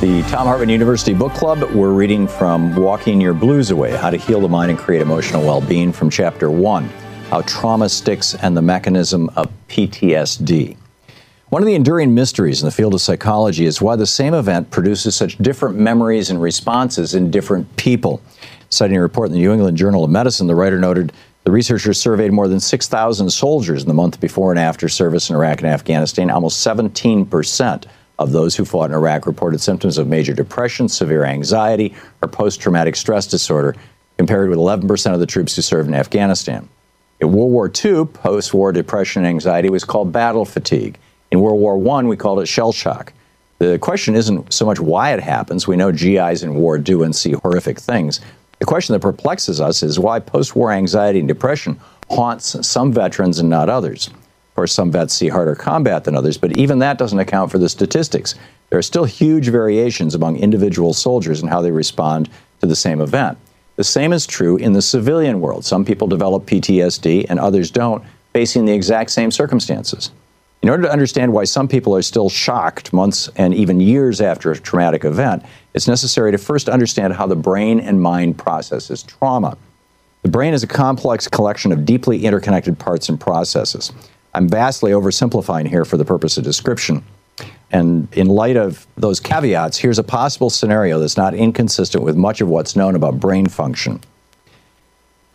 The 0.00 0.22
Thom 0.28 0.46
Hartmann 0.46 0.68
University 0.68 1.12
Book 1.12 1.32
Club. 1.32 1.60
We're 1.72 1.90
reading 1.90 2.28
from 2.28 2.76
Walking 2.76 3.20
Your 3.20 3.34
Blues 3.34 3.72
Away 3.72 3.96
How 3.96 4.10
to 4.10 4.16
Heal 4.16 4.40
the 4.40 4.48
Mind 4.48 4.70
and 4.70 4.78
Create 4.78 5.02
Emotional 5.02 5.42
Well 5.42 5.60
Being 5.60 5.90
from 5.92 6.08
Chapter 6.08 6.52
1 6.52 6.84
How 7.30 7.40
Trauma 7.40 7.88
Sticks 7.88 8.36
and 8.36 8.56
the 8.56 8.62
Mechanism 8.62 9.28
of 9.34 9.50
PTSD. 9.66 10.76
One 11.48 11.62
of 11.62 11.66
the 11.66 11.74
enduring 11.74 12.14
mysteries 12.14 12.62
in 12.62 12.66
the 12.66 12.70
field 12.70 12.94
of 12.94 13.00
psychology 13.00 13.66
is 13.66 13.82
why 13.82 13.96
the 13.96 14.06
same 14.06 14.34
event 14.34 14.70
produces 14.70 15.16
such 15.16 15.36
different 15.38 15.76
memories 15.76 16.30
and 16.30 16.40
responses 16.40 17.16
in 17.16 17.32
different 17.32 17.76
people. 17.76 18.22
Citing 18.70 18.98
a 18.98 19.02
report 19.02 19.30
in 19.30 19.32
the 19.32 19.40
New 19.40 19.52
England 19.52 19.76
Journal 19.76 20.04
of 20.04 20.10
Medicine, 20.10 20.46
the 20.46 20.54
writer 20.54 20.78
noted 20.78 21.12
the 21.42 21.50
researchers 21.50 22.00
surveyed 22.00 22.30
more 22.30 22.46
than 22.46 22.60
6,000 22.60 23.30
soldiers 23.30 23.82
in 23.82 23.88
the 23.88 23.94
month 23.94 24.20
before 24.20 24.52
and 24.52 24.60
after 24.60 24.88
service 24.88 25.28
in 25.28 25.34
Iraq 25.34 25.58
and 25.58 25.66
Afghanistan. 25.66 26.30
Almost 26.30 26.64
17% 26.64 27.84
of 28.18 28.32
those 28.32 28.56
who 28.56 28.64
fought 28.64 28.90
in 28.90 28.96
Iraq 28.96 29.26
reported 29.26 29.60
symptoms 29.60 29.98
of 29.98 30.08
major 30.08 30.34
depression, 30.34 30.88
severe 30.88 31.24
anxiety, 31.24 31.94
or 32.22 32.28
post 32.28 32.60
traumatic 32.60 32.96
stress 32.96 33.26
disorder, 33.26 33.76
compared 34.16 34.50
with 34.50 34.58
11% 34.58 35.14
of 35.14 35.20
the 35.20 35.26
troops 35.26 35.54
who 35.54 35.62
served 35.62 35.88
in 35.88 35.94
Afghanistan. 35.94 36.68
In 37.20 37.32
World 37.32 37.50
War 37.50 37.70
II, 37.84 38.04
post 38.06 38.54
war 38.54 38.72
depression 38.72 39.24
and 39.24 39.28
anxiety 39.28 39.70
was 39.70 39.84
called 39.84 40.12
battle 40.12 40.44
fatigue. 40.44 40.98
In 41.30 41.40
World 41.40 41.60
War 41.60 41.98
I, 41.98 42.04
we 42.04 42.16
called 42.16 42.40
it 42.40 42.46
shell 42.46 42.72
shock. 42.72 43.12
The 43.58 43.78
question 43.78 44.14
isn't 44.14 44.52
so 44.52 44.64
much 44.64 44.78
why 44.78 45.12
it 45.12 45.20
happens. 45.20 45.66
We 45.66 45.76
know 45.76 45.90
GIs 45.90 46.44
in 46.44 46.54
war 46.54 46.78
do 46.78 47.02
and 47.02 47.14
see 47.14 47.32
horrific 47.32 47.78
things. 47.80 48.20
The 48.60 48.66
question 48.66 48.92
that 48.92 49.00
perplexes 49.00 49.60
us 49.60 49.82
is 49.82 49.98
why 49.98 50.20
post 50.20 50.54
war 50.54 50.70
anxiety 50.72 51.18
and 51.18 51.28
depression 51.28 51.78
haunts 52.10 52.66
some 52.66 52.92
veterans 52.92 53.38
and 53.38 53.48
not 53.48 53.68
others. 53.68 54.10
Course, 54.58 54.72
some 54.72 54.90
vets 54.90 55.14
see 55.14 55.28
harder 55.28 55.54
combat 55.54 56.02
than 56.02 56.16
others, 56.16 56.36
but 56.36 56.56
even 56.56 56.80
that 56.80 56.98
doesn't 56.98 57.20
account 57.20 57.52
for 57.52 57.58
the 57.58 57.68
statistics. 57.68 58.34
There 58.70 58.78
are 58.80 58.82
still 58.82 59.04
huge 59.04 59.50
variations 59.50 60.16
among 60.16 60.36
individual 60.36 60.92
soldiers 60.94 61.40
in 61.40 61.46
how 61.46 61.62
they 61.62 61.70
respond 61.70 62.28
to 62.60 62.66
the 62.66 62.74
same 62.74 63.00
event. 63.00 63.38
The 63.76 63.84
same 63.84 64.12
is 64.12 64.26
true 64.26 64.56
in 64.56 64.72
the 64.72 64.82
civilian 64.82 65.40
world. 65.40 65.64
Some 65.64 65.84
people 65.84 66.08
develop 66.08 66.44
PTSD 66.44 67.26
and 67.28 67.38
others 67.38 67.70
don't, 67.70 68.02
facing 68.32 68.64
the 68.64 68.72
exact 68.72 69.12
same 69.12 69.30
circumstances. 69.30 70.10
In 70.62 70.70
order 70.70 70.82
to 70.82 70.92
understand 70.92 71.32
why 71.32 71.44
some 71.44 71.68
people 71.68 71.94
are 71.94 72.02
still 72.02 72.28
shocked 72.28 72.92
months 72.92 73.30
and 73.36 73.54
even 73.54 73.78
years 73.78 74.20
after 74.20 74.50
a 74.50 74.58
traumatic 74.58 75.04
event, 75.04 75.44
it's 75.72 75.86
necessary 75.86 76.32
to 76.32 76.38
first 76.38 76.68
understand 76.68 77.12
how 77.12 77.28
the 77.28 77.36
brain 77.36 77.78
and 77.78 78.02
mind 78.02 78.38
processes 78.38 79.04
trauma. 79.04 79.56
The 80.22 80.30
brain 80.30 80.52
is 80.52 80.64
a 80.64 80.66
complex 80.66 81.28
collection 81.28 81.70
of 81.70 81.84
deeply 81.84 82.24
interconnected 82.24 82.76
parts 82.76 83.08
and 83.08 83.20
processes. 83.20 83.92
I'm 84.38 84.48
vastly 84.48 84.92
oversimplifying 84.92 85.66
here 85.66 85.84
for 85.84 85.96
the 85.96 86.04
purpose 86.04 86.38
of 86.38 86.44
description. 86.44 87.02
And 87.72 88.06
in 88.14 88.28
light 88.28 88.56
of 88.56 88.86
those 88.96 89.18
caveats, 89.18 89.78
here's 89.78 89.98
a 89.98 90.04
possible 90.04 90.48
scenario 90.48 91.00
that's 91.00 91.16
not 91.16 91.34
inconsistent 91.34 92.04
with 92.04 92.14
much 92.14 92.40
of 92.40 92.48
what's 92.48 92.76
known 92.76 92.94
about 92.94 93.18
brain 93.18 93.48
function. 93.48 94.00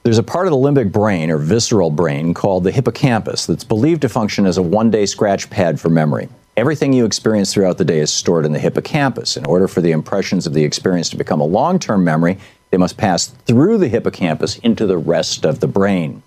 There's 0.04 0.20
a 0.20 0.24
part 0.24 0.48
of 0.48 0.52
the 0.52 0.58
limbic 0.58 0.94
brain 0.94 1.30
or 1.32 1.38
visceral 1.38 1.90
brain 1.90 2.34
called 2.34 2.64
the 2.64 2.72
hippocampus 2.72 3.46
that's 3.46 3.66
believed 3.66 4.04
to 4.04 4.10
function 4.10 4.46
as 4.46 4.58
a 4.58 4.62
one 4.62 4.90
day 4.90 5.06
scratch 5.06 5.50
pad 5.50 5.82
for 5.82 5.90
memory. 5.90 6.30
Everything 6.56 6.94
you 6.94 7.04
experience 7.04 7.54
throughout 7.54 7.78
the 7.78 7.84
day 7.84 8.00
is 8.00 8.10
stored 8.10 8.46
in 8.46 8.54
the 8.54 8.60
hippocampus. 8.60 9.36
In 9.36 9.46
order 9.46 9.68
for 9.68 9.82
the 9.82 9.92
impressions 9.92 10.48
of 10.48 10.54
the 10.54 10.64
experience 10.64 11.10
to 11.10 11.18
become 11.18 11.42
a 11.42 11.46
long 11.46 11.78
term 11.78 12.06
memory, 12.06 12.38
they 12.70 12.78
must 12.78 12.96
pass 12.96 13.28
through 13.28 13.80
the 13.80 13.90
hippocampus 13.90 14.60
into 14.60 14.88
the 14.88 14.98
rest 14.98 15.46
of 15.46 15.60
the 15.60 15.68
brain. 15.68 16.24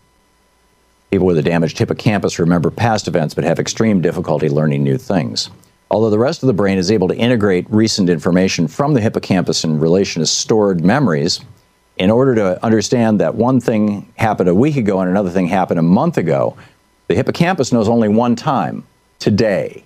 People 1.11 1.27
with 1.27 1.39
a 1.39 1.43
damaged 1.43 1.79
hippocampus 1.79 2.39
remember 2.39 2.71
past 2.71 3.07
events 3.07 3.35
but 3.35 3.45
have 3.45 3.59
extreme 3.59 4.01
difficulty 4.01 4.49
learning 4.49 4.83
new 4.83 4.99
things. 4.99 5.51
Although 5.91 6.11
the 6.11 6.19
rest 6.19 6.43
of 6.43 6.49
the 6.49 6.53
brain 6.53 6.79
is 6.79 6.91
able 6.91 7.09
to 7.09 7.17
integrate 7.17 7.71
recent 7.71 8.11
information 8.11 8.67
from 8.67 8.95
the 8.95 9.01
hippocampus 9.01 9.63
in 9.63 9.79
relation 9.79 10.21
to 10.21 10.27
stored 10.27 10.85
memories, 10.85 11.41
in 11.97 12.11
order 12.11 12.35
to 12.35 12.63
understand 12.65 13.21
that 13.21 13.37
one 13.37 13.61
thing 13.61 14.13
happened 14.17 14.49
a 14.49 14.55
week 14.55 14.77
ago 14.77 15.01
and 15.01 15.09
another 15.09 15.31
thing 15.31 15.47
happened 15.47 15.79
a 15.79 15.83
month 15.83 16.19
ago, 16.19 16.57
the 17.07 17.15
hippocampus 17.15 17.73
knows 17.73 17.89
only 17.89 18.09
one 18.09 18.35
time 18.35 18.85
today. 19.19 19.85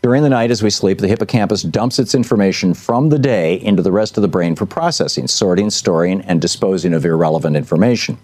During 0.00 0.22
the 0.22 0.30
night 0.30 0.50
as 0.50 0.62
we 0.62 0.70
sleep, 0.70 0.98
the 0.98 1.08
hippocampus 1.08 1.62
dumps 1.62 1.98
its 1.98 2.14
information 2.14 2.72
from 2.72 3.10
the 3.10 3.18
day 3.18 3.60
into 3.60 3.82
the 3.82 3.92
rest 3.92 4.16
of 4.16 4.22
the 4.22 4.28
brain 4.28 4.56
for 4.56 4.64
processing, 4.64 5.26
sorting, 5.26 5.70
storing, 5.70 6.22
and 6.22 6.40
disposing 6.40 6.94
of 6.94 7.04
irrelevant 7.04 7.56
information. 7.56 8.16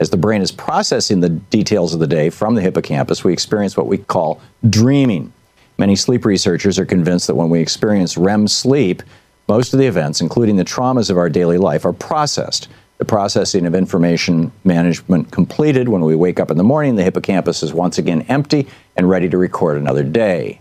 As 0.00 0.10
the 0.10 0.16
brain 0.16 0.42
is 0.42 0.50
processing 0.50 1.20
the 1.20 1.28
details 1.28 1.94
of 1.94 2.00
the 2.00 2.06
day 2.06 2.28
from 2.28 2.54
the 2.54 2.60
hippocampus, 2.60 3.22
we 3.22 3.32
experience 3.32 3.76
what 3.76 3.86
we 3.86 3.98
call 3.98 4.40
dreaming. 4.68 5.32
Many 5.78 5.96
sleep 5.96 6.24
researchers 6.24 6.78
are 6.78 6.84
convinced 6.84 7.26
that 7.26 7.34
when 7.34 7.50
we 7.50 7.60
experience 7.60 8.16
REM 8.16 8.48
sleep, 8.48 9.02
most 9.48 9.72
of 9.72 9.78
the 9.78 9.86
events, 9.86 10.20
including 10.20 10.56
the 10.56 10.64
traumas 10.64 11.10
of 11.10 11.18
our 11.18 11.28
daily 11.28 11.58
life, 11.58 11.84
are 11.84 11.92
processed. 11.92 12.68
The 12.98 13.04
processing 13.04 13.66
of 13.66 13.74
information 13.74 14.52
management 14.64 15.32
completed 15.32 15.88
when 15.88 16.02
we 16.02 16.14
wake 16.14 16.38
up 16.38 16.50
in 16.50 16.56
the 16.56 16.64
morning, 16.64 16.94
the 16.94 17.02
hippocampus 17.02 17.62
is 17.62 17.72
once 17.72 17.98
again 17.98 18.22
empty 18.28 18.68
and 18.96 19.10
ready 19.10 19.28
to 19.28 19.36
record 19.36 19.76
another 19.76 20.04
day. 20.04 20.60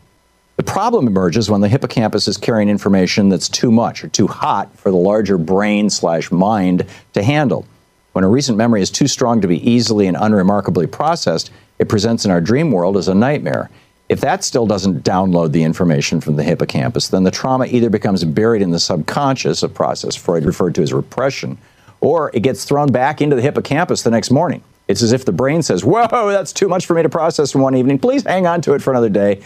The 0.55 0.63
problem 0.63 1.07
emerges 1.07 1.49
when 1.49 1.61
the 1.61 1.67
hippocampus 1.67 2.27
is 2.27 2.37
carrying 2.37 2.69
information 2.69 3.29
that's 3.29 3.49
too 3.49 3.71
much 3.71 4.03
or 4.03 4.07
too 4.07 4.27
hot 4.27 4.75
for 4.77 4.91
the 4.91 4.97
larger 4.97 5.37
brain 5.37 5.89
slash 5.89 6.31
mind 6.31 6.85
to 7.13 7.23
handle. 7.23 7.65
When 8.13 8.23
a 8.25 8.29
recent 8.29 8.57
memory 8.57 8.81
is 8.81 8.91
too 8.91 9.07
strong 9.07 9.39
to 9.41 9.47
be 9.47 9.69
easily 9.69 10.07
and 10.07 10.17
unremarkably 10.19 10.87
processed, 10.87 11.51
it 11.79 11.87
presents 11.87 12.25
in 12.25 12.31
our 12.31 12.41
dream 12.41 12.71
world 12.71 12.97
as 12.97 13.07
a 13.07 13.15
nightmare. 13.15 13.69
If 14.09 14.19
that 14.19 14.43
still 14.43 14.65
doesn't 14.65 15.05
download 15.05 15.53
the 15.53 15.63
information 15.63 16.19
from 16.19 16.35
the 16.35 16.43
hippocampus, 16.43 17.07
then 17.07 17.23
the 17.23 17.31
trauma 17.31 17.67
either 17.67 17.89
becomes 17.89 18.25
buried 18.25 18.61
in 18.61 18.71
the 18.71 18.79
subconscious, 18.79 19.63
a 19.63 19.69
process 19.69 20.17
Freud 20.17 20.43
referred 20.43 20.75
to 20.75 20.81
as 20.81 20.91
repression, 20.91 21.57
or 22.01 22.29
it 22.33 22.41
gets 22.41 22.65
thrown 22.65 22.91
back 22.91 23.21
into 23.21 23.37
the 23.37 23.41
hippocampus 23.41 24.03
the 24.03 24.11
next 24.11 24.29
morning. 24.29 24.61
It's 24.89 25.01
as 25.01 25.13
if 25.13 25.23
the 25.23 25.31
brain 25.31 25.63
says, 25.63 25.85
Whoa, 25.85 26.29
that's 26.29 26.51
too 26.51 26.67
much 26.67 26.85
for 26.85 26.93
me 26.93 27.03
to 27.03 27.09
process 27.09 27.55
in 27.55 27.61
one 27.61 27.75
evening. 27.75 27.99
Please 27.99 28.23
hang 28.23 28.45
on 28.45 28.61
to 28.63 28.73
it 28.73 28.81
for 28.81 28.91
another 28.91 29.07
day. 29.07 29.41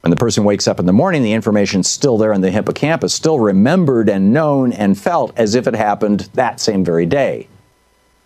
When 0.00 0.10
the 0.10 0.16
person 0.16 0.44
wakes 0.44 0.66
up 0.66 0.80
in 0.80 0.86
the 0.86 0.94
morning, 0.94 1.22
the 1.22 1.34
information's 1.34 1.86
still 1.86 2.16
there 2.16 2.32
in 2.32 2.40
the 2.40 2.50
hippocampus, 2.50 3.12
still 3.12 3.38
remembered 3.38 4.08
and 4.08 4.32
known 4.32 4.72
and 4.72 4.98
felt 4.98 5.38
as 5.38 5.54
if 5.54 5.66
it 5.66 5.74
happened 5.74 6.30
that 6.32 6.58
same 6.58 6.82
very 6.82 7.04
day. 7.04 7.48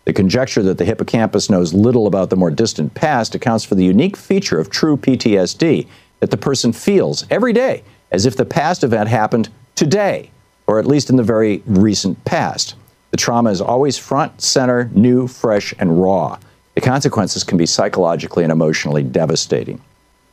The 0.04 0.12
conjecture 0.12 0.62
that 0.62 0.78
the 0.78 0.84
hippocampus 0.84 1.48
knows 1.48 1.72
little 1.72 2.06
about 2.06 2.30
the 2.30 2.36
more 2.36 2.50
distant 2.50 2.94
past 2.94 3.34
accounts 3.34 3.64
for 3.64 3.74
the 3.74 3.84
unique 3.84 4.16
feature 4.16 4.58
of 4.58 4.68
true 4.68 4.96
PTSD 4.96 5.86
that 6.20 6.30
the 6.30 6.36
person 6.36 6.72
feels 6.72 7.24
every 7.30 7.52
day 7.52 7.82
as 8.10 8.26
if 8.26 8.36
the 8.36 8.44
past 8.44 8.84
event 8.84 9.08
happened 9.08 9.48
today, 9.74 10.30
or 10.66 10.78
at 10.78 10.86
least 10.86 11.10
in 11.10 11.16
the 11.16 11.22
very 11.22 11.62
recent 11.66 12.22
past. 12.24 12.74
The 13.10 13.16
trauma 13.16 13.50
is 13.50 13.60
always 13.60 13.96
front, 13.96 14.40
center, 14.40 14.90
new, 14.92 15.26
fresh, 15.26 15.72
and 15.78 16.02
raw. 16.02 16.38
The 16.74 16.80
consequences 16.80 17.44
can 17.44 17.56
be 17.56 17.66
psychologically 17.66 18.44
and 18.44 18.52
emotionally 18.52 19.02
devastating. 19.02 19.80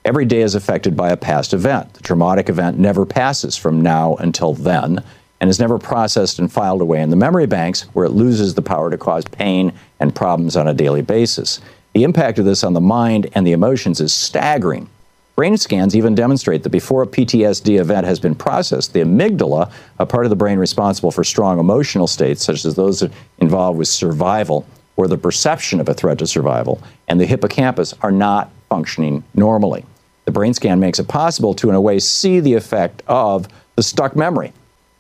Every 0.03 0.25
day 0.25 0.41
is 0.41 0.55
affected 0.55 0.97
by 0.97 1.11
a 1.11 1.17
past 1.17 1.53
event. 1.53 1.93
The 1.93 2.01
traumatic 2.01 2.49
event 2.49 2.79
never 2.79 3.05
passes 3.05 3.55
from 3.55 3.81
now 3.81 4.15
until 4.15 4.53
then 4.53 5.03
and 5.41 5.49
is 5.49 5.59
never 5.59 5.77
processed 5.77 6.39
and 6.39 6.51
filed 6.51 6.81
away 6.81 7.01
in 7.01 7.09
the 7.09 7.15
memory 7.15 7.47
banks 7.47 7.81
where 7.93 8.05
it 8.05 8.11
loses 8.11 8.53
the 8.53 8.61
power 8.61 8.89
to 8.89 8.97
cause 8.97 9.25
pain 9.25 9.73
and 9.99 10.15
problems 10.15 10.55
on 10.55 10.67
a 10.67 10.73
daily 10.73 11.01
basis. 11.01 11.59
The 11.93 12.03
impact 12.03 12.39
of 12.39 12.45
this 12.45 12.63
on 12.63 12.73
the 12.73 12.79
mind 12.79 13.27
and 13.33 13.45
the 13.45 13.51
emotions 13.51 13.99
is 13.99 14.13
staggering. 14.13 14.87
Brain 15.35 15.57
scans 15.57 15.95
even 15.95 16.13
demonstrate 16.13 16.61
that 16.63 16.69
before 16.69 17.01
a 17.01 17.07
PTSD 17.07 17.79
event 17.79 18.05
has 18.05 18.19
been 18.19 18.35
processed, 18.35 18.93
the 18.93 18.99
amygdala, 18.99 19.71
a 19.97 20.05
part 20.05 20.25
of 20.25 20.29
the 20.29 20.35
brain 20.35 20.59
responsible 20.59 21.09
for 21.09 21.23
strong 21.23 21.59
emotional 21.59 22.05
states, 22.05 22.43
such 22.43 22.63
as 22.63 22.75
those 22.75 23.03
involved 23.39 23.79
with 23.79 23.87
survival 23.87 24.65
or 24.97 25.07
the 25.07 25.17
perception 25.17 25.79
of 25.79 25.89
a 25.89 25.93
threat 25.93 26.19
to 26.19 26.27
survival, 26.27 26.81
and 27.07 27.19
the 27.19 27.25
hippocampus 27.25 27.93
are 28.01 28.11
not 28.11 28.51
functioning 28.69 29.23
normally. 29.33 29.83
The 30.25 30.31
brain 30.31 30.53
scan 30.53 30.79
makes 30.79 30.99
it 30.99 31.07
possible 31.07 31.55
to, 31.55 31.69
in 31.69 31.75
a 31.75 31.81
way, 31.81 31.97
see 31.97 32.39
the 32.39 32.53
effect 32.53 33.01
of 33.07 33.47
the 33.75 33.83
stuck 33.83 34.15
memory. 34.15 34.53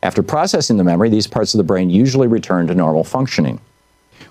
After 0.03 0.23
processing 0.23 0.77
the 0.77 0.83
memory, 0.83 1.09
these 1.09 1.27
parts 1.27 1.53
of 1.53 1.59
the 1.59 1.63
brain 1.63 1.89
usually 1.89 2.27
return 2.27 2.67
to 2.67 2.75
normal 2.75 3.03
functioning. 3.03 3.59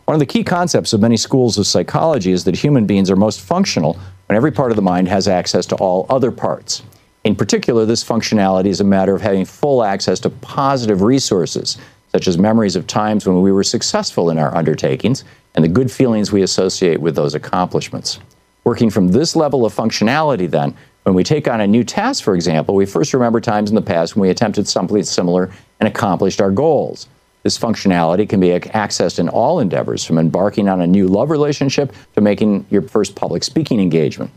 One 0.05 0.14
of 0.14 0.21
the 0.21 0.27
key 0.27 0.43
concepts 0.43 0.93
of 0.93 1.01
many 1.01 1.16
schools 1.16 1.59
of 1.59 1.66
psychology 1.66 2.33
is 2.33 2.43
that 2.45 2.57
human 2.57 2.87
beings 2.87 3.11
are 3.11 3.16
most 3.16 3.41
functional 3.41 3.97
when 4.27 4.37
every 4.37 4.51
part 4.51 4.73
of 4.73 4.77
the 4.77 4.83
mind 4.83 5.07
has 5.09 5.29
access 5.29 5.66
to 5.66 5.77
all 5.77 6.07
other 6.11 6.33
parts. 6.33 6.83
In 7.23 7.37
particular, 7.37 7.85
this 7.85 8.03
functionality 8.03 8.66
is 8.66 8.81
a 8.81 8.85
matter 8.85 9.14
of 9.14 9.23
having 9.23 9.45
full 9.45 9.85
access 9.85 10.18
to 10.21 10.31
positive 10.31 11.03
resources, 11.03 11.79
such 12.11 12.27
as 12.27 12.39
memories 12.39 12.75
of 12.75 12.87
times 12.89 13.27
when 13.27 13.41
we 13.41 13.53
were 13.53 13.62
successful 13.62 14.31
in 14.31 14.39
our 14.39 14.53
undertakings 14.57 15.23
and 15.55 15.64
the 15.64 15.68
good 15.68 15.91
feelings 15.91 16.33
we 16.33 16.43
associate 16.43 17.01
with 17.01 17.14
those 17.14 17.35
accomplishments. 17.35 18.18
Working 18.64 18.91
from 18.91 19.09
this 19.09 19.37
level 19.37 19.64
of 19.64 19.75
functionality, 19.75 20.51
then, 20.51 20.77
when 21.11 21.16
we 21.16 21.24
take 21.24 21.48
on 21.48 21.61
a 21.61 21.66
new 21.66 21.82
task, 21.82 22.22
for 22.22 22.36
example, 22.36 22.76
we 22.76 22.86
first 22.86 23.12
remember 23.12 23.40
times 23.40 23.68
in 23.68 23.74
the 23.74 23.82
past 23.82 24.14
when 24.14 24.22
we 24.22 24.30
attempted 24.30 24.68
something 24.68 25.02
similar 25.02 25.50
and 25.80 25.88
accomplished 25.88 26.40
our 26.40 26.52
goals. 26.52 27.08
This 27.42 27.58
functionality 27.58 28.28
can 28.28 28.38
be 28.38 28.50
accessed 28.50 29.18
in 29.18 29.28
all 29.28 29.58
endeavors, 29.58 30.04
from 30.04 30.18
embarking 30.18 30.68
on 30.68 30.80
a 30.80 30.86
new 30.86 31.08
love 31.08 31.30
relationship 31.30 31.92
to 32.14 32.20
making 32.20 32.64
your 32.70 32.82
first 32.82 33.16
public 33.16 33.42
speaking 33.42 33.80
engagement. 33.80 34.30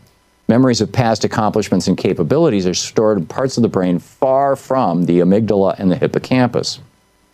Memories 0.48 0.80
of 0.80 0.90
past 0.90 1.22
accomplishments 1.22 1.86
and 1.86 1.96
capabilities 1.96 2.66
are 2.66 2.74
stored 2.74 3.18
in 3.18 3.26
parts 3.26 3.56
of 3.56 3.62
the 3.62 3.68
brain 3.68 4.00
far 4.00 4.56
from 4.56 5.04
the 5.04 5.20
amygdala 5.20 5.78
and 5.78 5.92
the 5.92 5.96
hippocampus. 5.96 6.80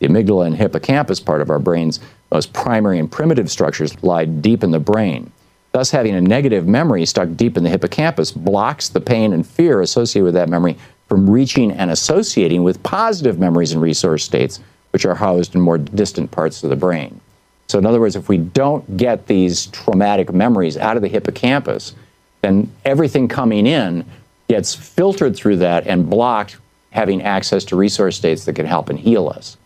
The 0.00 0.08
amygdala 0.08 0.48
and 0.48 0.56
hippocampus, 0.56 1.18
part 1.18 1.40
of 1.40 1.48
our 1.48 1.58
brain's 1.58 1.98
most 2.30 2.52
primary 2.52 2.98
and 2.98 3.10
primitive 3.10 3.50
structures, 3.50 4.02
lie 4.02 4.26
deep 4.26 4.62
in 4.62 4.70
the 4.70 4.78
brain. 4.78 5.32
Thus, 5.72 5.90
having 5.90 6.14
a 6.14 6.20
negative 6.20 6.66
memory 6.66 7.06
stuck 7.06 7.28
deep 7.36 7.56
in 7.56 7.62
the 7.62 7.70
hippocampus 7.70 8.32
blocks 8.32 8.88
the 8.88 9.00
pain 9.00 9.32
and 9.32 9.46
fear 9.46 9.82
associated 9.82 10.24
with 10.24 10.34
that 10.34 10.48
memory 10.48 10.76
from 11.08 11.30
reaching 11.30 11.70
and 11.72 11.90
associating 11.90 12.62
with 12.62 12.82
positive 12.82 13.38
memories 13.38 13.72
and 13.72 13.80
resource 13.80 14.24
states, 14.24 14.60
which 14.92 15.04
are 15.04 15.14
housed 15.14 15.54
in 15.54 15.60
more 15.60 15.78
distant 15.78 16.30
parts 16.30 16.64
of 16.64 16.70
the 16.70 16.76
brain. 16.76 17.20
So, 17.68 17.78
in 17.78 17.86
other 17.86 18.00
words, 18.00 18.16
if 18.16 18.28
we 18.28 18.38
don't 18.38 18.96
get 18.96 19.28
these 19.28 19.66
traumatic 19.66 20.32
memories 20.32 20.76
out 20.76 20.96
of 20.96 21.02
the 21.02 21.08
hippocampus, 21.08 21.94
then 22.42 22.72
everything 22.84 23.28
coming 23.28 23.66
in 23.66 24.04
gets 24.48 24.74
filtered 24.74 25.36
through 25.36 25.56
that 25.56 25.86
and 25.86 26.10
blocked 26.10 26.56
having 26.90 27.22
access 27.22 27.64
to 27.66 27.76
resource 27.76 28.16
states 28.16 28.44
that 28.44 28.56
can 28.56 28.66
help 28.66 28.88
and 28.88 28.98
heal 28.98 29.28
us. 29.28 29.56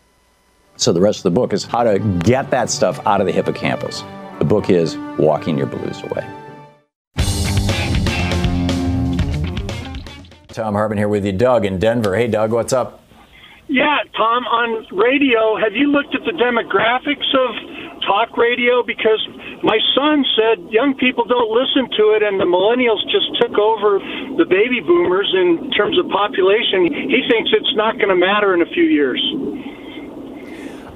So, 0.77 0.93
the 0.93 1.01
rest 1.01 1.19
of 1.19 1.23
the 1.23 1.31
book 1.31 1.51
is 1.51 1.63
how 1.63 1.83
to 1.83 1.97
get 1.97 2.51
that 2.51 2.69
stuff 2.69 2.99
out 3.07 3.21
of 3.21 3.25
the 3.25 3.33
hippocampus. 3.33 4.03
The 4.45 4.49
book 4.53 4.69
is 4.69 4.95
Walking 5.17 5.57
Your 5.57 5.65
Blues 5.65 6.05
Away. 6.05 6.21
Thom 10.53 10.77
Hartmann 10.77 10.99
here 10.99 11.09
with 11.09 11.25
you, 11.25 11.33
Doug 11.33 11.65
in 11.65 11.79
Denver. 11.79 12.15
Hey, 12.15 12.27
Doug, 12.27 12.53
what's 12.53 12.71
up? 12.71 13.01
Yeah, 13.65 13.97
Tom, 14.13 14.45
on 14.45 14.85
radio, 14.93 15.57
have 15.57 15.73
you 15.73 15.89
looked 15.89 16.13
at 16.13 16.21
the 16.29 16.37
demographics 16.37 17.25
of 17.33 18.05
talk 18.05 18.37
radio? 18.37 18.85
Because 18.85 19.17
my 19.65 19.81
son 19.97 20.21
said 20.37 20.69
young 20.69 20.93
people 20.93 21.25
don't 21.25 21.49
listen 21.49 21.89
to 21.97 22.13
it, 22.13 22.21
and 22.21 22.37
the 22.37 22.45
millennials 22.45 23.01
just 23.09 23.25
took 23.41 23.57
over 23.57 23.97
the 24.37 24.45
baby 24.45 24.77
boomers 24.77 25.33
in 25.33 25.73
terms 25.73 25.97
of 25.97 26.05
population. 26.13 26.85
He 26.85 27.25
thinks 27.25 27.49
it's 27.49 27.73
not 27.73 27.97
going 27.97 28.13
to 28.13 28.15
matter 28.15 28.53
in 28.53 28.61
a 28.61 28.69
few 28.69 28.85
years. 28.85 29.17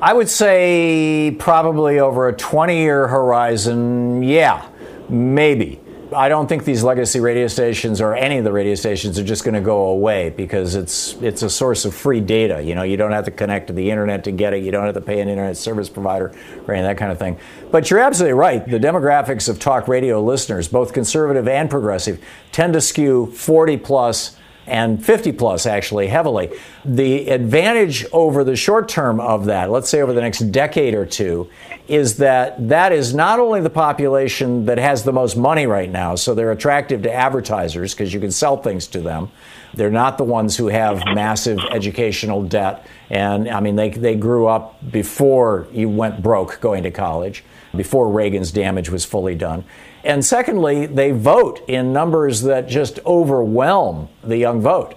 I 0.02 0.14
would 0.14 0.30
say 0.30 1.36
probably 1.40 2.00
over 2.00 2.30
a 2.30 2.34
20 2.34 2.78
year 2.78 3.08
horizon, 3.10 4.24
yeah, 4.24 4.66
maybe. 5.10 5.82
I 6.16 6.30
don't 6.30 6.48
think 6.48 6.64
these 6.64 6.84
legacy 6.84 7.20
radio 7.20 7.48
stations 7.48 8.00
or 8.00 8.16
any 8.16 8.38
of 8.38 8.46
the 8.46 8.52
radio 8.52 8.76
stations 8.76 9.20
are 9.20 9.24
just 9.24 9.44
going 9.44 9.54
to 9.56 9.62
go 9.62 9.88
away 9.88 10.30
because 10.30 10.74
it's 10.74 11.14
it's 11.22 11.44
a 11.44 11.50
source 11.50 11.84
of 11.84 11.94
free 11.94 12.22
data. 12.22 12.62
You 12.62 12.76
know, 12.76 12.84
you 12.84 12.96
don't 12.96 13.12
have 13.12 13.26
to 13.26 13.32
connect 13.32 13.68
to 13.68 13.74
the 13.74 13.92
internet 13.92 14.24
to 14.24 14.32
get 14.32 14.54
it. 14.54 14.64
You 14.64 14.72
don't 14.72 14.86
have 14.86 14.96
to 14.96 15.02
pay 15.02 15.20
an 15.20 15.28
internet 15.28 15.58
service 15.58 15.90
provider 15.90 16.34
or 16.66 16.74
any 16.74 16.82
of 16.82 16.90
that 16.90 16.98
kind 16.98 17.12
of 17.12 17.20
thing. 17.20 17.38
But 17.70 17.92
you're 17.92 18.00
absolutely 18.00 18.34
right. 18.34 18.66
The 18.66 18.80
demographics 18.80 19.50
of 19.50 19.60
talk 19.60 19.90
radio 19.90 20.24
listeners, 20.24 20.70
both 20.70 20.94
conservative 20.94 21.48
and 21.48 21.70
progressive, 21.70 22.24
tend 22.54 22.74
to 22.74 22.82
skew 22.82 23.28
40 23.34 23.78
plus 23.78 24.38
and 24.70 25.04
50 25.04 25.32
plus 25.34 25.66
actually 25.66 26.08
heavily. 26.08 26.52
The 26.86 27.30
advantage 27.30 28.06
over 28.12 28.44
the 28.44 28.56
short 28.56 28.88
term 28.88 29.20
of 29.20 29.46
that, 29.46 29.70
let's 29.70 29.90
say 29.90 30.02
over 30.02 30.14
the 30.14 30.22
next 30.22 30.40
decade 30.52 30.94
or 30.94 31.06
two, 31.06 31.50
is 31.88 32.18
that 32.18 32.70
that 32.70 32.92
is 32.92 33.14
not 33.14 33.40
only 33.40 33.62
the 33.62 33.70
population 33.70 34.66
that 34.66 34.78
has 34.78 35.04
the 35.04 35.12
most 35.12 35.36
money 35.36 35.66
right 35.66 35.90
now, 35.90 36.16
so 36.16 36.34
they're 36.36 36.52
attractive 36.52 37.02
to 37.04 37.14
advertisers 37.14 37.94
because 37.94 38.14
you 38.14 38.20
can 38.20 38.32
sell 38.32 38.58
things 38.58 38.88
to 38.88 39.02
them. 39.02 39.32
They're 39.74 39.90
not 39.92 40.18
the 40.18 40.24
ones 40.24 40.56
who 40.58 40.68
have 40.68 41.04
massive 41.14 41.60
educational 41.72 42.44
debt. 42.44 42.86
And 43.10 43.50
I 43.50 43.60
mean, 43.60 43.76
they, 43.76 43.90
they 43.90 44.16
grew 44.16 44.48
up 44.48 44.78
before 44.92 45.68
you 45.72 45.90
went 45.90 46.22
broke 46.22 46.60
going 46.62 46.84
to 46.84 46.92
college, 46.92 47.44
before 47.76 48.10
Reagan's 48.10 48.52
damage 48.52 48.90
was 48.90 49.06
fully 49.06 49.36
done. 49.36 49.64
And 50.04 50.24
secondly, 50.24 50.86
they 50.86 51.12
vote 51.12 51.62
in 51.68 51.94
numbers 51.94 52.42
that 52.44 52.68
just 52.68 53.00
overwhelm 53.06 54.10
the 54.24 54.38
young 54.38 54.62
vote. 54.62 54.96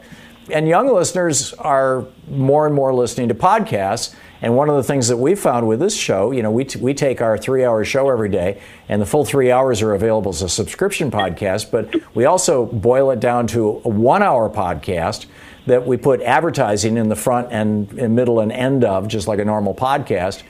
And 0.50 0.66
young 0.68 0.92
listeners 0.92 1.52
are 1.54 2.04
more 2.28 2.66
and 2.66 2.74
more 2.74 2.94
listening 2.94 3.28
to 3.28 3.34
podcasts. 3.34 4.14
And 4.40 4.56
one 4.56 4.68
of 4.68 4.74
the 4.74 4.82
things 4.82 5.06
that 5.06 5.16
we 5.16 5.36
found 5.36 5.68
with 5.68 5.78
this 5.78 5.96
show, 5.96 6.32
you 6.32 6.42
know, 6.42 6.50
we, 6.50 6.64
t- 6.64 6.80
we 6.80 6.94
take 6.94 7.20
our 7.20 7.38
three 7.38 7.64
hour 7.64 7.84
show 7.84 8.10
every 8.10 8.28
day, 8.28 8.60
and 8.88 9.00
the 9.00 9.06
full 9.06 9.24
three 9.24 9.52
hours 9.52 9.82
are 9.82 9.94
available 9.94 10.30
as 10.30 10.42
a 10.42 10.48
subscription 10.48 11.12
podcast, 11.12 11.70
but 11.70 11.94
we 12.16 12.24
also 12.24 12.66
boil 12.66 13.12
it 13.12 13.20
down 13.20 13.46
to 13.48 13.80
a 13.84 13.88
one 13.88 14.20
hour 14.22 14.50
podcast 14.50 15.26
that 15.66 15.86
we 15.86 15.96
put 15.96 16.20
advertising 16.22 16.96
in 16.96 17.08
the 17.08 17.14
front 17.14 17.52
and, 17.52 17.92
and 17.92 18.16
middle 18.16 18.40
and 18.40 18.50
end 18.50 18.82
of, 18.82 19.06
just 19.06 19.28
like 19.28 19.38
a 19.38 19.44
normal 19.44 19.74
podcast. 19.74 20.42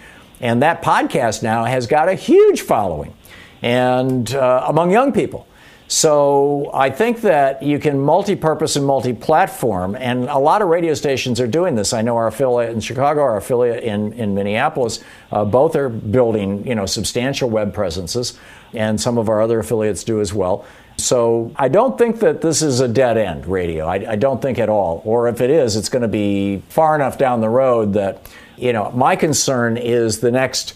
And 0.43 0.63
that 0.63 0.83
podcast 0.83 1.43
now 1.43 1.65
has 1.65 1.87
got 1.87 2.09
a 2.09 2.15
huge 2.15 2.61
following 2.61 3.15
and 3.63 4.35
uh, 4.35 4.65
among 4.67 4.91
young 4.91 5.13
people. 5.13 5.47
So 5.87 6.71
I 6.73 6.89
think 6.89 7.21
that 7.21 7.63
you 7.63 7.79
can 7.79 8.01
multi-purpose 8.01 8.77
and 8.77 8.87
multi-platform, 8.87 9.95
and 9.95 10.25
a 10.25 10.39
lot 10.39 10.63
of 10.63 10.69
radio 10.69 10.95
stations 10.95 11.39
are 11.39 11.47
doing 11.47 11.75
this. 11.75 11.93
I 11.93 12.01
know 12.01 12.17
our 12.17 12.29
affiliate 12.29 12.73
in 12.73 12.81
Chicago, 12.81 13.21
our 13.21 13.37
affiliate 13.37 13.85
in, 13.85 14.15
in 14.15 14.35
Minneapolis, 14.35 15.05
uh, 15.31 15.45
both 15.45 15.77
are 15.77 15.91
building 15.91 16.67
you 16.67 16.75
know 16.75 16.87
substantial 16.87 17.51
web 17.51 17.75
presences, 17.75 18.39
and 18.73 18.99
some 18.99 19.19
of 19.19 19.29
our 19.29 19.43
other 19.43 19.59
affiliates 19.59 20.03
do 20.03 20.23
as 20.23 20.33
well. 20.33 20.65
So 20.97 21.53
I 21.57 21.69
don't 21.69 21.99
think 21.99 22.21
that 22.21 22.41
this 22.41 22.63
is 22.63 22.81
a 22.81 22.89
dead 22.89 23.19
end 23.19 23.47
radio. 23.47 23.87
I, 23.87 24.13
I 24.13 24.17
don't 24.17 24.41
think 24.41 24.59
at 24.59 24.71
all. 24.71 25.03
Or 25.05 25.29
if 25.29 25.43
it 25.43 25.51
is, 25.51 25.77
it's 25.77 25.91
going 25.91 26.03
to 26.03 26.09
be 26.09 26.63
far 26.71 26.95
enough 26.95 27.19
down 27.19 27.43
the 27.43 27.51
road 27.51 27.93
that 27.95 28.31
you 28.63 28.73
know 28.73 28.91
my 28.93 29.17
concern 29.17 29.77
is 29.77 30.21
the 30.21 30.31
next 30.31 30.75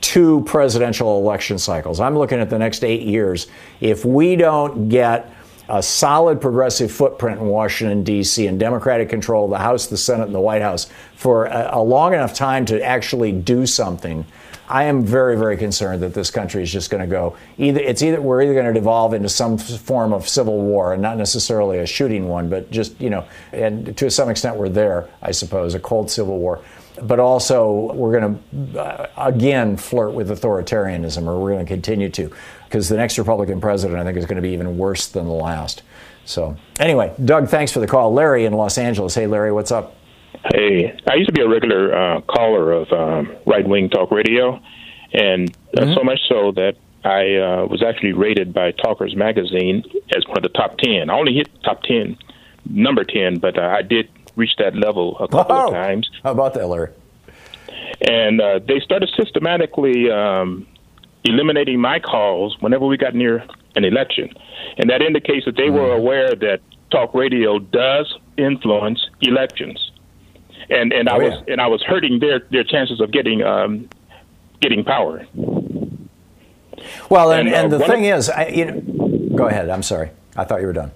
two 0.00 0.42
presidential 0.44 1.18
election 1.18 1.58
cycles. 1.58 2.00
I'm 2.00 2.16
looking 2.16 2.40
at 2.40 2.50
the 2.50 2.58
next 2.58 2.84
eight 2.84 3.02
years. 3.02 3.48
If 3.80 4.04
we 4.04 4.36
don't 4.36 4.88
get 4.88 5.32
a 5.68 5.82
solid 5.82 6.40
progressive 6.40 6.90
footprint 6.90 7.40
in 7.40 7.46
Washington, 7.46 8.02
D.C., 8.02 8.46
and 8.46 8.58
Democratic 8.58 9.10
control 9.10 9.44
of 9.44 9.50
the 9.50 9.58
House, 9.58 9.86
the 9.86 9.98
Senate, 9.98 10.24
and 10.24 10.34
the 10.34 10.40
White 10.40 10.62
House 10.62 10.86
for 11.14 11.44
a, 11.44 11.70
a, 11.72 11.82
long 11.82 12.14
enough 12.14 12.32
time 12.32 12.64
to 12.66 12.82
actually 12.82 13.32
do 13.32 13.66
something, 13.66 14.24
I 14.66 14.84
am 14.84 15.04
very, 15.04 15.36
very 15.36 15.58
concerned 15.58 16.02
that 16.02 16.14
this 16.14 16.30
country 16.30 16.62
is 16.62 16.72
just 16.72 16.90
going 16.90 17.02
to 17.02 17.06
go 17.06 17.36
either. 17.58 17.80
It's 17.80 18.02
either 18.02 18.20
we're 18.20 18.42
either 18.42 18.54
going 18.54 18.66
to 18.66 18.72
devolve 18.72 19.12
into 19.12 19.28
some 19.28 19.58
form 19.58 20.14
of 20.14 20.26
civil 20.26 20.60
war, 20.60 20.94
and 20.94 21.02
not 21.02 21.18
necessarily 21.18 21.78
a 21.78 21.86
shooting 21.86 22.28
one, 22.28 22.48
but 22.48 22.70
just 22.70 22.98
you 23.00 23.10
know, 23.10 23.26
and 23.52 23.96
to 23.98 24.10
some 24.10 24.30
extent 24.30 24.56
we're 24.56 24.68
there, 24.70 25.08
I 25.20 25.32
suppose, 25.32 25.74
a 25.74 25.80
cold 25.80 26.10
civil 26.10 26.38
war 26.38 26.62
but 27.02 27.18
also 27.20 27.92
we're 27.94 28.20
going 28.20 28.40
to 28.72 28.80
uh, 28.80 29.06
again 29.16 29.76
flirt 29.76 30.12
with 30.12 30.30
authoritarianism, 30.30 31.26
or 31.26 31.38
we're 31.40 31.52
going 31.52 31.64
to 31.64 31.72
continue 31.72 32.08
to, 32.10 32.30
because 32.64 32.88
the 32.88 32.96
next 32.96 33.18
Republican 33.18 33.60
president, 33.60 33.98
I 33.98 34.04
think, 34.04 34.16
is 34.16 34.26
going 34.26 34.36
to 34.36 34.42
be 34.42 34.50
even 34.50 34.78
worse 34.78 35.08
than 35.08 35.26
the 35.26 35.32
last. 35.32 35.82
So, 36.24 36.56
anyway, 36.78 37.14
Doug, 37.24 37.48
thanks 37.48 37.72
for 37.72 37.80
the 37.80 37.86
call. 37.86 38.12
Larry 38.12 38.44
in 38.44 38.52
Los 38.52 38.76
Angeles. 38.76 39.14
Hey, 39.14 39.26
Larry, 39.26 39.50
what's 39.52 39.72
up? 39.72 39.96
Hey, 40.52 40.94
I 41.06 41.14
used 41.14 41.28
to 41.28 41.32
be 41.32 41.40
a 41.40 41.48
regular 41.48 41.94
uh, 41.96 42.20
caller 42.22 42.72
of 42.72 42.92
um, 42.92 43.34
right 43.46 43.66
wing 43.66 43.88
talk 43.88 44.10
radio, 44.10 44.60
and 45.12 45.50
uh, 45.76 45.80
mm-hmm. 45.80 45.94
so 45.94 46.04
much 46.04 46.20
so 46.28 46.52
that 46.52 46.76
I 47.04 47.36
uh, 47.36 47.66
was 47.66 47.82
actually 47.82 48.12
rated 48.12 48.52
by 48.52 48.72
Talkers 48.72 49.16
Magazine 49.16 49.84
as 50.14 50.26
one 50.26 50.36
of 50.36 50.42
the 50.42 50.50
top 50.50 50.78
10. 50.78 51.08
I 51.08 51.14
only 51.14 51.34
hit 51.34 51.48
top 51.62 51.82
10, 51.82 52.16
number 52.68 53.04
10, 53.04 53.38
but 53.38 53.58
uh, 53.58 53.62
I 53.62 53.82
did 53.82 54.08
reached 54.38 54.58
that 54.58 54.74
level 54.74 55.16
a 55.18 55.28
couple 55.28 55.56
oh, 55.56 55.66
of 55.66 55.72
times. 55.74 56.08
How 56.22 56.30
about 56.32 56.54
that, 56.54 56.66
Larry? 56.68 56.90
And 58.00 58.40
uh, 58.40 58.60
they 58.66 58.80
started 58.80 59.10
systematically 59.16 60.10
um, 60.10 60.66
eliminating 61.24 61.80
my 61.80 61.98
calls 61.98 62.56
whenever 62.60 62.86
we 62.86 62.96
got 62.96 63.14
near 63.14 63.44
an 63.76 63.84
election, 63.84 64.30
and 64.78 64.88
that 64.90 65.02
indicates 65.02 65.44
that 65.46 65.56
they 65.56 65.70
were 65.70 65.92
aware 65.92 66.34
that 66.34 66.60
talk 66.90 67.12
radio 67.14 67.58
does 67.58 68.06
influence 68.36 69.04
elections, 69.20 69.90
and 70.70 70.92
and 70.92 71.08
I 71.08 71.16
Oh, 71.16 71.20
was 71.28 71.42
and 71.48 71.60
I 71.60 71.66
was 71.66 71.82
hurting 71.82 72.20
their 72.20 72.40
their 72.50 72.64
chances 72.64 73.00
of 73.00 73.10
getting 73.10 73.42
um, 73.42 73.88
getting 74.60 74.84
power. 74.84 75.26
Well, 77.10 77.32
and, 77.32 77.48
And, 77.48 77.54
uh, 77.56 77.60
and 77.60 77.72
the 77.72 77.78
thing 77.80 78.06
of- 78.10 78.18
is, 78.18 78.30
I, 78.30 78.46
you 78.48 78.64
know, 78.66 79.36
go 79.36 79.46
ahead. 79.48 79.68
I'm 79.68 79.82
sorry. 79.82 80.10
I 80.36 80.44
thought 80.44 80.60
you 80.60 80.66
were 80.66 80.72
done. 80.72 80.92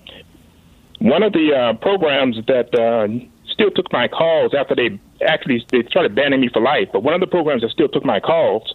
One 1.01 1.23
of 1.23 1.33
the 1.33 1.53
uh, 1.53 1.73
programs 1.75 2.37
that 2.47 2.73
uh, 2.79 3.09
still 3.53 3.71
took 3.71 3.93
my 3.93 4.09
calls 4.09 4.55
after 4.55 4.75
they 4.75 4.99
actually 5.27 5.65
they 5.71 5.83
started 5.89 6.15
banning 6.15 6.41
me 6.41 6.49
for 6.53 6.61
life, 6.61 6.89
but 6.93 7.03
one 7.03 7.15
of 7.15 7.21
the 7.21 7.27
programs 7.27 7.63
that 7.63 7.71
still 7.71 7.89
took 7.89 8.05
my 8.05 8.21
calls 8.21 8.75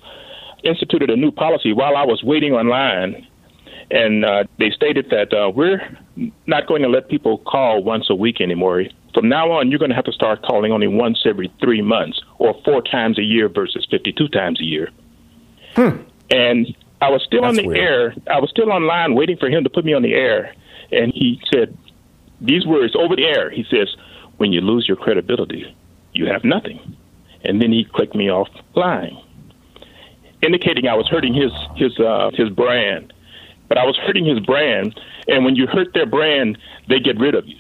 instituted 0.64 1.10
a 1.10 1.16
new 1.16 1.32
policy 1.32 1.74
while 1.74 1.96
I 1.96 2.06
was 2.06 2.24
waiting 2.24 2.54
online, 2.54 3.28
and 3.92 4.26
uh, 4.26 4.44
they 4.60 4.72
stated 4.72 5.10
that 5.12 5.34
uh, 5.34 5.50
we're 5.50 5.82
not 6.46 6.68
going 6.68 6.82
to 6.82 6.90
let 6.90 7.10
people 7.10 7.40
call 7.40 7.84
once 7.84 8.10
a 8.10 8.16
week 8.16 8.42
anymore. 8.42 8.84
From 9.14 9.30
now 9.30 9.52
on, 9.52 9.70
you're 9.70 9.80
going 9.80 9.90
to 9.90 9.96
have 9.96 10.06
to 10.06 10.12
start 10.12 10.44
calling 10.44 10.72
only 10.72 10.88
once 10.88 11.24
every 11.26 11.52
three 11.60 11.82
months 11.82 12.22
or 12.38 12.60
four 12.64 12.82
times 12.82 13.18
a 13.18 13.24
year 13.24 13.50
versus 13.50 13.88
52 13.90 14.28
times 14.30 14.60
a 14.60 14.64
year. 14.64 14.90
Hmm. 15.76 16.02
And 16.30 16.76
I 17.02 17.10
was 17.10 17.24
still 17.24 17.46
on 17.46 17.56
the 17.56 17.66
weird. 17.66 17.78
air. 17.78 18.16
I 18.30 18.40
was 18.40 18.50
still 18.50 18.72
online 18.72 19.16
waiting 19.16 19.38
for 19.38 19.50
him 19.50 19.64
to 19.64 19.70
put 19.70 19.86
me 19.86 19.94
on 19.94 20.02
the 20.02 20.14
air. 20.14 20.54
And 20.92 21.12
he 21.14 21.42
said 21.52 21.78
these 22.42 22.66
words 22.66 22.96
over 22.96 23.16
the 23.16 23.26
air. 23.26 23.50
He 23.50 23.66
says, 23.70 23.96
When 24.38 24.52
you 24.52 24.62
lose 24.62 24.88
your 24.88 24.98
credibility, 24.98 25.76
you 26.14 26.28
have 26.28 26.44
nothing. 26.44 26.96
And 27.44 27.62
then 27.62 27.72
he 27.72 27.86
clicked 27.86 28.16
me 28.16 28.30
off 28.30 28.50
line, 28.76 29.18
indicating 30.42 30.88
I 30.88 30.96
was 30.96 31.08
hurting 31.08 31.34
his 31.34 31.52
his 31.76 32.00
uh, 32.00 32.32
his 32.34 32.50
brand. 32.50 33.14
But 33.68 33.78
I 33.78 33.84
was 33.84 33.98
hurting 33.98 34.26
his 34.26 34.40
brand, 34.40 35.00
and 35.28 35.44
when 35.44 35.56
you 35.56 35.68
hurt 35.68 35.94
their 35.94 36.06
brand, 36.06 36.58
they 36.88 37.00
get 37.00 37.20
rid 37.20 37.36
of 37.36 37.46
you. 37.48 37.58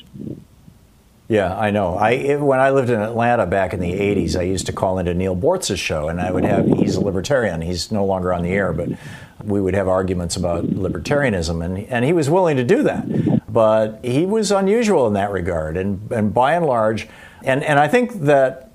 Yeah, 1.28 1.58
I 1.58 1.72
know. 1.72 1.96
I 1.96 2.38
when 2.38 2.60
I 2.60 2.70
lived 2.70 2.90
in 2.90 3.02
Atlanta 3.02 3.46
back 3.46 3.74
in 3.74 3.82
the 3.82 3.92
'80s, 3.92 4.40
I 4.40 4.44
used 4.44 4.66
to 4.68 4.72
call 4.72 4.98
into 4.98 5.14
Neal 5.14 5.36
Boortz's 5.36 5.80
show, 5.80 6.08
and 6.08 6.22
I 6.22 6.32
would 6.32 6.46
have. 6.46 6.66
He's 6.66 6.96
a 6.96 7.02
libertarian. 7.02 7.62
He's 7.62 7.92
no 7.92 8.06
longer 8.06 8.34
on 8.34 8.44
the 8.44 8.52
air, 8.52 8.72
but 8.72 8.90
we 9.44 9.60
would 9.60 9.74
have 9.74 9.90
arguments 9.90 10.38
about 10.38 10.66
libertarianism, 10.66 11.64
and 11.64 11.80
and 11.80 12.06
he 12.06 12.14
was 12.14 12.30
willing 12.30 12.56
to 12.56 12.64
do 12.64 12.82
that. 12.84 13.37
But 13.58 14.06
he 14.06 14.28
was 14.28 14.52
unusual 14.52 15.08
in 15.08 15.14
that 15.14 15.32
regard, 15.32 15.78
and 15.78 16.12
and 16.12 16.32
by 16.32 16.54
and 16.54 16.64
large, 16.64 17.08
and 17.44 17.64
and 17.64 17.80
I 17.80 17.88
think 17.88 18.12
that. 18.26 18.67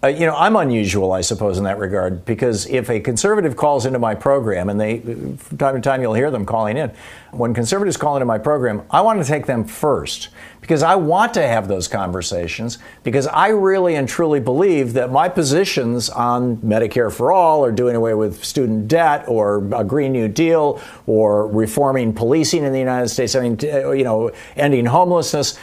Uh, 0.00 0.06
you 0.06 0.26
know, 0.26 0.36
I'm 0.36 0.54
unusual, 0.54 1.10
I 1.10 1.22
suppose, 1.22 1.58
in 1.58 1.64
that 1.64 1.78
regard, 1.78 2.24
because 2.24 2.66
if 2.66 2.88
a 2.88 3.00
conservative 3.00 3.56
calls 3.56 3.84
into 3.84 3.98
my 3.98 4.14
program, 4.14 4.68
and 4.68 4.80
they, 4.80 5.00
from 5.00 5.58
time 5.58 5.74
to 5.74 5.80
time, 5.80 6.00
you'll 6.02 6.14
hear 6.14 6.30
them 6.30 6.46
calling 6.46 6.76
in. 6.76 6.92
When 7.32 7.52
conservatives 7.52 7.96
call 7.96 8.16
into 8.16 8.24
my 8.24 8.38
program, 8.38 8.82
I 8.92 9.00
want 9.00 9.20
to 9.20 9.26
take 9.26 9.46
them 9.46 9.64
first 9.64 10.28
because 10.60 10.84
I 10.84 10.94
want 10.96 11.34
to 11.34 11.42
have 11.42 11.66
those 11.66 11.88
conversations 11.88 12.78
because 13.02 13.26
I 13.26 13.48
really 13.48 13.96
and 13.96 14.08
truly 14.08 14.38
believe 14.38 14.92
that 14.92 15.10
my 15.10 15.28
positions 15.28 16.10
on 16.10 16.58
Medicare 16.58 17.12
for 17.12 17.32
all 17.32 17.64
or 17.64 17.72
doing 17.72 17.96
away 17.96 18.14
with 18.14 18.44
student 18.44 18.86
debt 18.86 19.24
or 19.26 19.58
a 19.74 19.82
Green 19.82 20.12
New 20.12 20.28
Deal 20.28 20.80
or 21.06 21.48
reforming 21.48 22.12
policing 22.12 22.64
in 22.64 22.72
the 22.72 22.78
United 22.78 23.08
States, 23.08 23.34
I 23.34 23.40
mean, 23.40 23.58
you 23.60 24.04
know, 24.04 24.30
ending 24.56 24.86
homelessness. 24.86 25.58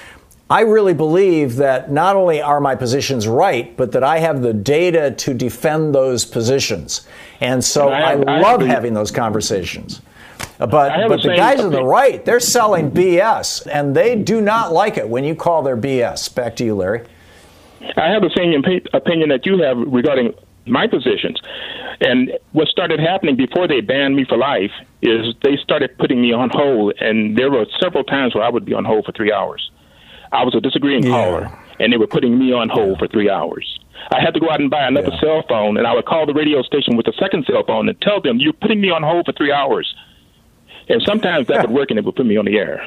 I 0.49 0.61
really 0.61 0.93
believe 0.93 1.55
that 1.55 1.91
not 1.91 2.15
only 2.15 2.39
are 2.41 2.59
my 2.59 2.75
positions 2.75 3.27
right, 3.27 3.75
but 3.77 3.91
that 3.93 4.03
I 4.03 4.19
have 4.19 4.41
the 4.43 4.53
data 4.53 5.09
to 5.11 5.33
defend 5.33 5.95
those 5.95 6.23
positions. 6.23 7.07
And 7.41 7.63
so 7.63 7.89
I 7.89 7.97
I, 7.97 8.09
have- 8.11 8.27
I 8.27 8.39
love 8.41 8.61
have- 8.61 8.69
having 8.69 8.93
those 8.93 9.11
conversations. 9.11 10.01
But, 10.57 10.69
but 10.69 11.21
the 11.21 11.35
guys 11.35 11.59
on 11.59 11.71
the 11.71 11.83
right, 11.83 12.23
they're 12.23 12.39
selling 12.39 12.91
BS, 12.91 13.67
and 13.71 13.95
they 13.95 14.15
do 14.15 14.39
not 14.39 14.71
like 14.71 14.97
it 14.97 15.07
when 15.07 15.23
you 15.23 15.35
call 15.35 15.63
their 15.63 15.75
BS. 15.75 16.33
Back 16.33 16.55
to 16.57 16.63
you, 16.65 16.75
Larry. 16.75 17.01
I 17.97 18.09
have 18.09 18.21
the 18.21 18.31
same 18.35 18.63
opinion 18.93 19.29
that 19.29 19.45
you 19.45 19.61
have 19.63 19.77
regarding 19.77 20.33
my 20.65 20.87
positions. 20.87 21.39
And 22.01 22.31
what 22.53 22.67
started 22.67 22.99
happening 22.99 23.35
before 23.35 23.67
they 23.67 23.81
banned 23.81 24.15
me 24.15 24.25
for 24.25 24.37
life 24.37 24.71
is 25.01 25.33
they 25.43 25.57
started 25.57 25.97
putting 25.97 26.21
me 26.21 26.31
on 26.33 26.49
hold, 26.51 26.93
and 26.99 27.37
there 27.37 27.51
were 27.51 27.65
several 27.81 28.03
times 28.03 28.33
where 28.35 28.43
I 28.43 28.49
would 28.49 28.65
be 28.65 28.73
on 28.73 28.85
hold 28.85 29.05
for 29.05 29.11
three 29.11 29.31
hours. 29.33 29.71
I 30.31 30.43
was 30.43 30.55
a 30.55 30.61
disagreeing 30.61 31.03
caller, 31.03 31.51
and 31.79 31.91
they 31.93 31.97
were 31.97 32.07
putting 32.07 32.37
me 32.37 32.53
on 32.53 32.69
hold 32.69 32.99
for 32.99 33.07
three 33.07 33.29
hours. 33.29 33.79
I 34.11 34.21
had 34.21 34.33
to 34.33 34.39
go 34.39 34.49
out 34.49 34.59
and 34.61 34.69
buy 34.69 34.87
another 34.87 35.11
cell 35.19 35.43
phone, 35.47 35.77
and 35.77 35.87
I 35.87 35.93
would 35.93 36.05
call 36.05 36.25
the 36.25 36.33
radio 36.33 36.61
station 36.61 36.95
with 36.97 37.07
a 37.07 37.13
second 37.13 37.45
cell 37.45 37.63
phone 37.65 37.89
and 37.89 37.99
tell 38.01 38.21
them, 38.21 38.37
You're 38.37 38.53
putting 38.53 38.81
me 38.81 38.89
on 38.89 39.03
hold 39.03 39.25
for 39.25 39.31
three 39.33 39.51
hours. 39.51 39.93
And 40.87 41.01
sometimes 41.01 41.47
that 41.47 41.61
would 41.61 41.75
work, 41.75 41.89
and 41.89 41.97
it 41.97 42.05
would 42.05 42.15
put 42.15 42.25
me 42.25 42.37
on 42.37 42.45
the 42.45 42.57
air. 42.57 42.85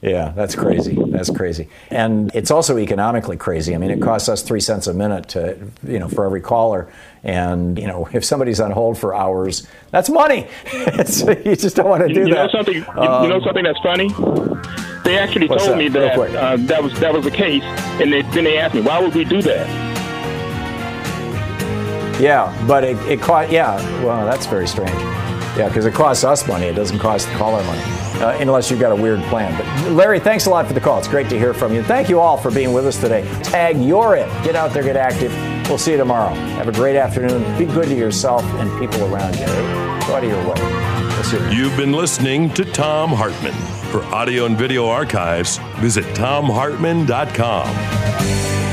Yeah, 0.00 0.32
that's 0.36 0.54
crazy. 0.54 0.96
That's 1.08 1.28
crazy. 1.30 1.68
And 1.90 2.30
it's 2.32 2.52
also 2.52 2.78
economically 2.78 3.36
crazy. 3.36 3.74
I 3.74 3.78
mean, 3.78 3.90
it 3.90 4.00
costs 4.00 4.28
us 4.28 4.42
three 4.42 4.60
cents 4.60 4.86
a 4.86 4.94
minute 4.94 5.28
to, 5.30 5.58
you 5.84 5.98
know, 5.98 6.08
for 6.08 6.24
every 6.24 6.40
caller. 6.40 6.88
And, 7.24 7.76
you 7.76 7.88
know, 7.88 8.08
if 8.12 8.24
somebody's 8.24 8.60
on 8.60 8.70
hold 8.70 8.96
for 8.96 9.12
hours, 9.14 9.66
that's 9.90 10.08
money. 10.08 10.46
It's, 10.72 11.22
you 11.22 11.56
just 11.56 11.74
don't 11.74 11.88
want 11.88 12.06
to 12.06 12.14
do 12.14 12.20
you 12.28 12.34
that. 12.34 12.44
know 12.44 12.48
something? 12.48 12.74
You, 12.76 12.86
Um, 12.90 13.24
you 13.24 13.28
know 13.28 13.40
something 13.40 13.64
that's 13.64 13.80
funny? 13.80 14.08
They 15.04 15.18
actually 15.18 15.48
told 15.48 15.60
that? 15.62 15.76
me 15.78 15.88
that 15.88 16.16
uh, 16.18 16.56
that 16.58 16.82
was 16.82 16.92
that 17.00 17.12
was 17.12 17.24
the 17.24 17.30
case, 17.30 17.62
and 18.00 18.12
they, 18.12 18.22
then 18.22 18.44
they 18.44 18.58
asked 18.58 18.74
me, 18.74 18.82
"Why 18.82 19.00
would 19.00 19.14
we 19.14 19.24
do 19.24 19.40
that?" 19.42 19.66
Yeah, 22.20 22.52
but 22.66 22.84
it, 22.84 22.96
it 23.08 23.20
cost, 23.20 23.50
yeah, 23.50 23.76
well, 24.04 24.26
that's 24.26 24.44
very 24.46 24.66
strange. 24.66 24.90
Yeah, 25.56 25.68
because 25.68 25.86
it 25.86 25.94
costs 25.94 26.24
us 26.24 26.46
money. 26.48 26.66
It 26.66 26.74
doesn't 26.74 26.98
cost 26.98 27.28
the 27.28 27.34
caller 27.36 27.62
money, 27.64 27.80
uh, 28.20 28.36
unless 28.40 28.70
you've 28.70 28.80
got 28.80 28.92
a 28.92 28.96
weird 28.96 29.20
plan. 29.24 29.56
But 29.56 29.66
Larry, 29.92 30.20
thanks 30.20 30.46
a 30.46 30.50
lot 30.50 30.66
for 30.66 30.72
the 30.72 30.80
call. 30.80 30.98
It's 30.98 31.08
great 31.08 31.28
to 31.30 31.38
hear 31.38 31.54
from 31.54 31.72
you. 31.72 31.82
Thank 31.82 32.08
you 32.08 32.20
all 32.20 32.36
for 32.36 32.50
being 32.50 32.72
with 32.72 32.86
us 32.86 33.00
today. 33.00 33.22
Tag 33.42 33.80
You're 33.80 34.16
It. 34.16 34.28
Get 34.44 34.56
out 34.56 34.72
there, 34.72 34.82
get 34.82 34.96
active. 34.96 35.32
We'll 35.68 35.78
see 35.78 35.92
you 35.92 35.98
tomorrow. 35.98 36.34
Have 36.34 36.68
a 36.68 36.72
great 36.72 36.96
afternoon. 36.96 37.42
Be 37.58 37.66
good 37.66 37.88
to 37.88 37.94
yourself 37.94 38.42
and 38.42 38.70
people 38.80 39.04
around 39.12 39.34
you. 39.34 39.46
Go 40.06 40.14
out 40.14 40.24
of 40.24 40.30
your 40.30 40.38
way. 40.48 40.54
We'll 41.14 41.24
see 41.24 41.36
you. 41.36 41.48
You've 41.50 41.76
been 41.76 41.92
listening 41.92 42.48
to 42.54 42.64
Thom 42.64 43.10
Hartmann. 43.10 43.52
For 43.90 44.02
audio 44.14 44.46
and 44.46 44.56
video 44.56 44.86
archives, 44.86 45.58
visit 45.76 46.04
thomhartmann.com. 46.14 48.67